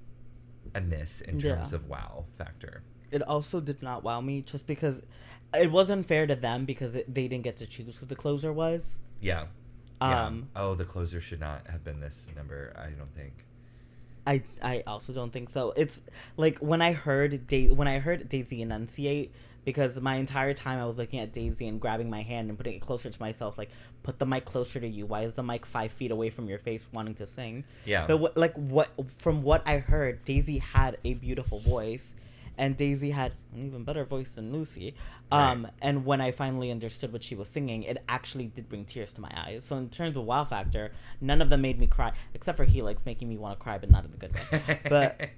a 0.75 0.81
miss 0.81 1.21
in 1.21 1.39
terms 1.39 1.71
Yeah. 1.71 1.77
of 1.77 1.87
wow 1.87 2.25
factor 2.39 2.83
It 3.11 3.21
also 3.21 3.61
did 3.61 3.83
not 3.83 4.03
wow 4.03 4.23
me 4.23 4.41
just 4.41 4.67
because 4.67 5.03
it 5.55 5.71
wasn't 5.71 6.07
fair 6.07 6.27
to 6.27 6.35
them 6.35 6.65
because 6.65 6.97
it, 6.97 7.13
they 7.15 7.29
didn't 7.29 7.45
get 7.45 7.59
to 7.59 7.67
choose 7.67 7.97
who 7.97 8.07
the 8.07 8.17
closer 8.17 8.55
was. 8.55 9.03
yeah 9.21 9.49
yeah. 10.01 10.25
Um, 10.29 10.49
oh 10.57 10.75
the 10.77 10.87
closer 10.87 11.21
should 11.21 11.41
not 11.41 11.67
have 11.67 11.85
been 11.85 12.01
this 12.01 12.27
number 12.35 12.73
i 12.79 12.89
don't 12.99 13.15
think 13.15 13.45
I 14.29 14.43
I 14.63 14.83
also 14.87 15.13
don't 15.13 15.33
think 15.33 15.49
so. 15.49 15.73
It's 15.77 16.01
like 16.37 16.59
when 16.59 16.83
I 16.83 16.93
heard 16.93 17.47
da- 17.47 17.71
when 17.71 17.89
I 17.89 17.99
heard 17.99 18.29
Daisy 18.29 18.63
enunciate 18.63 19.33
because 19.65 19.99
my 20.01 20.17
entire 20.17 20.55
time 20.55 20.79
I 20.79 20.87
was 20.87 20.97
looking 20.97 21.21
at 21.21 21.33
Daisy 21.33 21.67
and 21.69 21.81
grabbing 21.81 22.09
my 22.09 22.23
hand 22.23 22.49
and 22.49 22.57
putting 22.57 22.75
it 22.75 22.81
closer 22.81 23.11
to 23.11 23.21
myself 23.21 23.59
like 23.59 23.71
put 24.03 24.19
the 24.19 24.27
mic 24.27 24.45
closer 24.45 24.79
to 24.81 24.87
you. 24.87 25.07
Why 25.07 25.23
is 25.23 25.35
the 25.35 25.43
mic 25.43 25.67
5 25.67 25.93
feet 25.93 26.11
away 26.11 26.31
from 26.31 26.49
your 26.49 26.59
face 26.59 26.87
wanting 26.93 27.15
to 27.17 27.27
sing? 27.27 27.65
yeah 27.85 28.07
But 28.07 28.19
what, 28.19 28.37
like 28.37 28.55
what 28.55 28.89
from 29.19 29.43
what 29.43 29.63
I 29.67 29.79
heard, 29.79 30.25
Daisy 30.25 30.59
had 30.59 30.99
a 31.05 31.15
beautiful 31.15 31.61
voice, 31.61 32.15
and 32.59 32.77
Daisy 32.77 33.11
had 33.11 33.33
an 33.55 33.65
even 33.67 33.85
better 33.85 34.05
voice 34.05 34.31
than 34.33 34.53
Lucy. 34.53 34.95
Um, 35.31 35.65
Right. 35.65 35.73
and 35.81 36.05
when 36.05 36.21
I 36.21 36.33
finally 36.33 36.71
understood 36.71 37.13
what 37.13 37.23
she 37.23 37.35
was 37.35 37.49
singing, 37.49 37.85
it 37.85 38.03
actually 38.09 38.47
did 38.47 38.69
bring 38.69 38.85
tears 38.85 39.13
to 39.13 39.21
my 39.21 39.33
eyes. 39.35 39.65
So 39.65 39.77
in 39.77 39.89
terms 39.89 40.17
of 40.17 40.25
wow 40.25 40.45
factor, 40.45 40.93
none 41.21 41.41
of 41.41 41.49
them 41.49 41.63
made 41.63 41.79
me 41.79 41.87
cry, 41.87 42.13
except 42.35 42.57
for 42.59 42.65
Helix 42.65 43.07
making 43.07 43.29
me 43.29 43.39
want 43.39 43.59
to 43.59 43.63
cry, 43.63 43.79
but 43.79 43.91
not 43.91 44.05
in 44.05 44.11
the 44.11 44.19
good 44.19 44.35
way. 44.35 44.79
But 44.89 45.31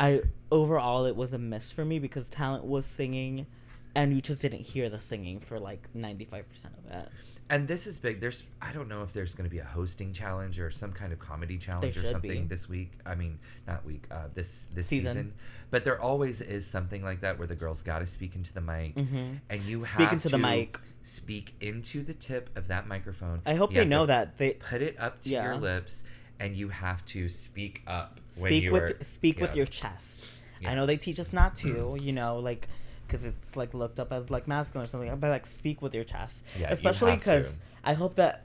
I 0.00 0.22
overall 0.50 1.04
it 1.06 1.14
was 1.14 1.32
a 1.34 1.38
miss 1.38 1.70
for 1.70 1.84
me 1.84 1.98
because 1.98 2.28
talent 2.30 2.64
was 2.64 2.86
singing, 2.86 3.46
and 3.94 4.14
you 4.14 4.20
just 4.22 4.40
didn't 4.40 4.60
hear 4.62 4.88
the 4.88 5.00
singing 5.00 5.40
for 5.40 5.60
like 5.60 5.86
ninety 5.94 6.24
five 6.24 6.48
percent 6.48 6.74
of 6.78 6.90
it. 6.90 7.08
And 7.50 7.68
this 7.68 7.86
is 7.86 7.98
big. 7.98 8.20
There's 8.20 8.44
I 8.62 8.72
don't 8.72 8.88
know 8.88 9.02
if 9.02 9.12
there's 9.12 9.34
going 9.34 9.44
to 9.48 9.50
be 9.50 9.58
a 9.58 9.64
hosting 9.64 10.12
challenge 10.12 10.58
or 10.58 10.70
some 10.70 10.90
kind 10.92 11.12
of 11.12 11.18
comedy 11.18 11.58
challenge 11.58 11.96
or 11.98 12.10
something 12.10 12.42
be. 12.42 12.48
this 12.48 12.68
week. 12.68 12.92
I 13.04 13.14
mean, 13.14 13.38
not 13.66 13.84
week. 13.84 14.04
Uh, 14.10 14.28
this 14.34 14.66
this 14.74 14.88
Season. 14.88 15.12
season. 15.12 15.32
But 15.70 15.84
there 15.84 16.00
always 16.00 16.40
is 16.40 16.66
something 16.66 17.02
like 17.02 17.20
that 17.20 17.38
where 17.38 17.46
the 17.46 17.54
girls 17.54 17.82
got 17.82 17.98
to 17.98 18.06
speak 18.06 18.36
into 18.36 18.52
the 18.54 18.60
mic, 18.62 18.94
Mm-hmm. 18.94 19.34
and 19.50 19.62
you 19.64 19.80
Speak 19.84 19.90
have 19.90 20.12
into 20.14 20.28
the 20.30 20.38
mic. 20.38 20.78
Speak 21.02 21.54
into 21.60 22.02
the 22.04 22.14
tip 22.14 22.48
of 22.56 22.68
that 22.68 22.86
microphone. 22.86 23.42
I 23.44 23.54
hope 23.54 23.72
You 23.72 23.80
they 23.80 23.84
know 23.86 24.06
that 24.06 24.38
they 24.38 24.52
Put 24.52 24.80
it 24.80 24.96
up 24.98 25.20
to 25.22 25.28
Yeah. 25.28 25.44
your 25.44 25.56
lips, 25.56 26.04
and 26.40 26.56
you 26.56 26.68
have 26.70 27.04
to 27.06 27.28
speak 27.28 27.82
up 27.86 28.20
speak 28.30 28.70
with 28.72 29.06
speak 29.06 29.40
with 29.40 29.50
yeah. 29.50 29.56
your 29.56 29.66
chest. 29.66 30.28
Yeah. 30.60 30.70
I 30.70 30.74
know 30.74 30.86
they 30.86 30.96
teach 30.96 31.18
us 31.20 31.32
not 31.32 31.56
to, 31.56 31.98
you 32.00 32.12
know, 32.12 32.38
like 32.38 32.68
because 33.12 33.26
it's 33.26 33.56
like 33.56 33.74
looked 33.74 34.00
up 34.00 34.10
as 34.12 34.30
like 34.30 34.48
masculine 34.48 34.86
or 34.86 34.88
something. 34.88 35.14
But 35.16 35.30
like 35.30 35.46
speak 35.46 35.82
with 35.82 35.94
your 35.94 36.04
chest, 36.04 36.42
Yeah, 36.58 36.70
especially 36.70 37.16
because. 37.16 37.58
I 37.84 37.94
hope 37.94 38.14
that 38.14 38.44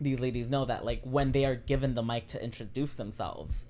these 0.00 0.18
ladies 0.20 0.48
know 0.48 0.64
that 0.64 0.84
like 0.84 1.02
when 1.04 1.32
they 1.32 1.44
are 1.44 1.54
given 1.54 1.94
the 1.94 2.02
mic 2.02 2.26
to 2.28 2.42
introduce 2.42 2.94
themselves. 2.94 3.66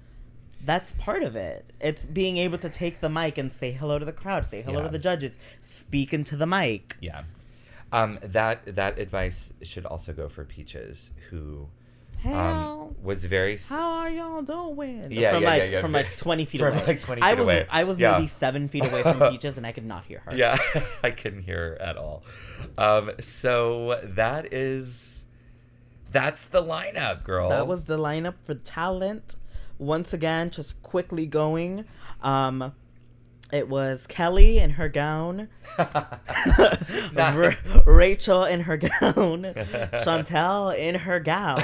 That's 0.65 0.93
part 0.93 1.25
of 1.25 1.35
it. 1.35 1.73
It's 1.81 2.05
being 2.05 2.37
able 2.37 2.59
to 2.59 2.71
take 2.71 3.01
the 3.01 3.09
mic 3.09 3.37
and 3.37 3.51
say 3.51 3.73
hello 3.73 3.99
to 3.99 4.05
the 4.05 4.13
crowd, 4.13 4.47
say 4.47 4.63
hello 4.63 4.79
Yeah. 4.79 4.85
to 4.85 4.91
the 4.91 4.99
judges, 5.01 5.37
speak 5.61 6.15
into 6.15 6.37
the 6.37 6.47
mic. 6.47 6.97
Yeah. 7.01 7.25
Um, 7.91 8.19
that 8.23 8.77
that 8.77 8.99
advice 8.99 9.51
should 9.63 9.85
also 9.85 10.13
go 10.13 10.29
for 10.29 10.45
Peaches, 10.45 11.11
who 11.29 11.69
um, 12.25 12.95
was 13.03 13.25
very 13.25 13.59
how 13.59 13.99
are 13.99 14.11
y'all 14.11 14.43
doing? 14.43 15.11
Yeah, 15.11 15.33
from 15.33 15.43
yeah, 15.43 15.49
like 15.49 15.63
yeah, 15.63 15.69
yeah. 15.69 15.81
from 15.81 15.93
like 15.93 16.17
twenty 16.17 16.45
feet 16.45 16.61
From, 16.61 16.75
away. 16.77 16.87
like, 16.87 17.01
20 17.01 17.23
I 17.23 17.31
feet 17.31 17.39
was 17.39 17.49
away. 17.49 17.67
I 17.71 17.85
was 17.85 17.99
Yeah. 17.99 18.13
maybe 18.13 18.29
seven 18.29 18.69
feet 18.69 18.85
away 18.85 19.03
from 19.03 19.19
Peaches 19.31 19.57
and 19.57 19.67
I 19.67 19.73
could 19.73 19.85
not 19.87 20.05
hear 20.05 20.21
her. 20.27 20.35
Yeah, 20.37 20.57
I 21.03 21.11
couldn't 21.11 21.43
hear 21.43 21.77
at 21.81 21.97
all. 21.97 22.23
Um, 22.79 23.11
so 23.21 24.01
that 24.03 24.53
is 24.53 25.25
that's 26.11 26.45
the 26.45 26.63
lineup, 26.63 27.25
girl. 27.25 27.49
That 27.49 27.67
was 27.67 27.85
the 27.85 27.99
lineup 27.99 28.35
for 28.45 28.55
talent. 28.55 29.37
Once 29.79 30.13
again, 30.13 30.51
just 30.51 30.81
quickly 30.83 31.27
going. 31.27 31.85
Um, 32.23 32.73
it 33.53 33.69
was 33.69 34.07
Kelly 34.07 34.59
in 34.59 34.71
her 34.71 34.89
gown, 34.89 35.49
Ra- 37.15 37.55
Rachel 37.87 38.45
in 38.45 38.61
her 38.61 38.77
gown, 38.79 38.91
Chantel 40.05 40.77
in 40.77 40.95
her 40.95 41.21
gown, 41.21 41.61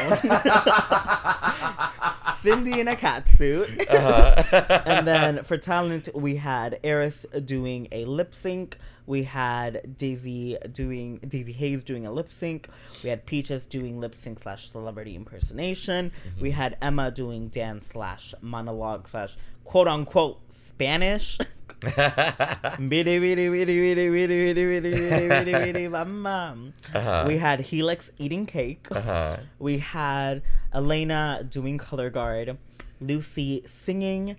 Cindi 2.42 2.78
in 2.78 2.88
a 2.88 2.94
catsuit. 2.96 3.88
Uh-huh. 3.90 4.80
and 4.84 5.06
then 5.06 5.42
for 5.44 5.56
talent, 5.56 6.08
we 6.14 6.36
had 6.36 6.78
Eris 6.84 7.24
doing 7.44 7.88
a 7.90 8.04
lip 8.04 8.34
sync. 8.34 8.76
We 9.06 9.22
had 9.22 9.96
Daisy 9.96 10.58
doing 10.72 11.18
Daisy 11.26 11.52
Hayes 11.52 11.82
doing 11.82 12.06
a 12.06 12.12
lip 12.12 12.30
sync. 12.30 12.68
We 13.02 13.08
had 13.08 13.24
Peaches 13.24 13.64
doing 13.64 13.98
lip 13.98 14.14
sync 14.14 14.38
slash 14.40 14.70
celebrity 14.70 15.16
impersonation. 15.16 16.12
We 16.38 16.50
had 16.50 16.76
Emma 16.82 17.10
doing 17.10 17.48
dance 17.48 17.86
slash 17.86 18.34
monologue 18.42 19.08
slash 19.08 19.36
quote 19.64 19.88
unquote 19.88 20.40
Spanish. 20.52 21.38
Bidi, 21.80 23.20
bidi, 23.20 23.46
bidi, 23.48 23.76
bidi, 23.78 24.10
bidi, 24.10 24.38
bidi, 24.44 24.80
bidi, 24.82 25.52
bidi, 25.52 25.90
bam, 25.90 26.22
bam. 26.22 26.74
Uh-huh. 26.94 27.24
We 27.26 27.38
had 27.38 27.60
Helix 27.60 28.10
eating 28.18 28.46
cake. 28.46 28.88
uh-huh. 28.90 29.36
We 29.58 29.78
had 29.78 30.42
Elena 30.74 31.46
doing 31.48 31.78
color 31.78 32.10
guard, 32.10 32.58
Lucy 33.00 33.62
singing, 33.66 34.36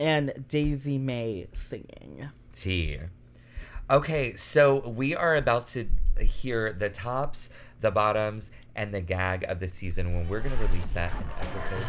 and 0.00 0.32
Daisy 0.48 0.98
May 0.98 1.46
singing. 1.52 2.28
T. 2.52 2.98
Okay, 3.88 4.34
so 4.36 4.88
we 4.88 5.14
are 5.14 5.36
about 5.36 5.66
to 5.68 5.88
hear 6.20 6.72
the 6.72 6.88
tops, 6.90 7.48
the 7.80 7.90
bottoms, 7.90 8.50
and 8.76 8.92
the 8.94 9.00
gag 9.00 9.44
of 9.44 9.58
the 9.60 9.68
season 9.68 10.14
when 10.14 10.28
we're 10.28 10.40
going 10.40 10.56
to 10.56 10.62
release 10.64 10.88
that 10.90 11.12
in 11.12 11.24
episode 11.40 11.86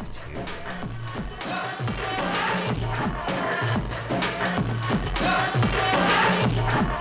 two. 3.88 3.91
Cut! 4.92 5.54
Cut! 5.54 6.92
Cut! 6.92 7.01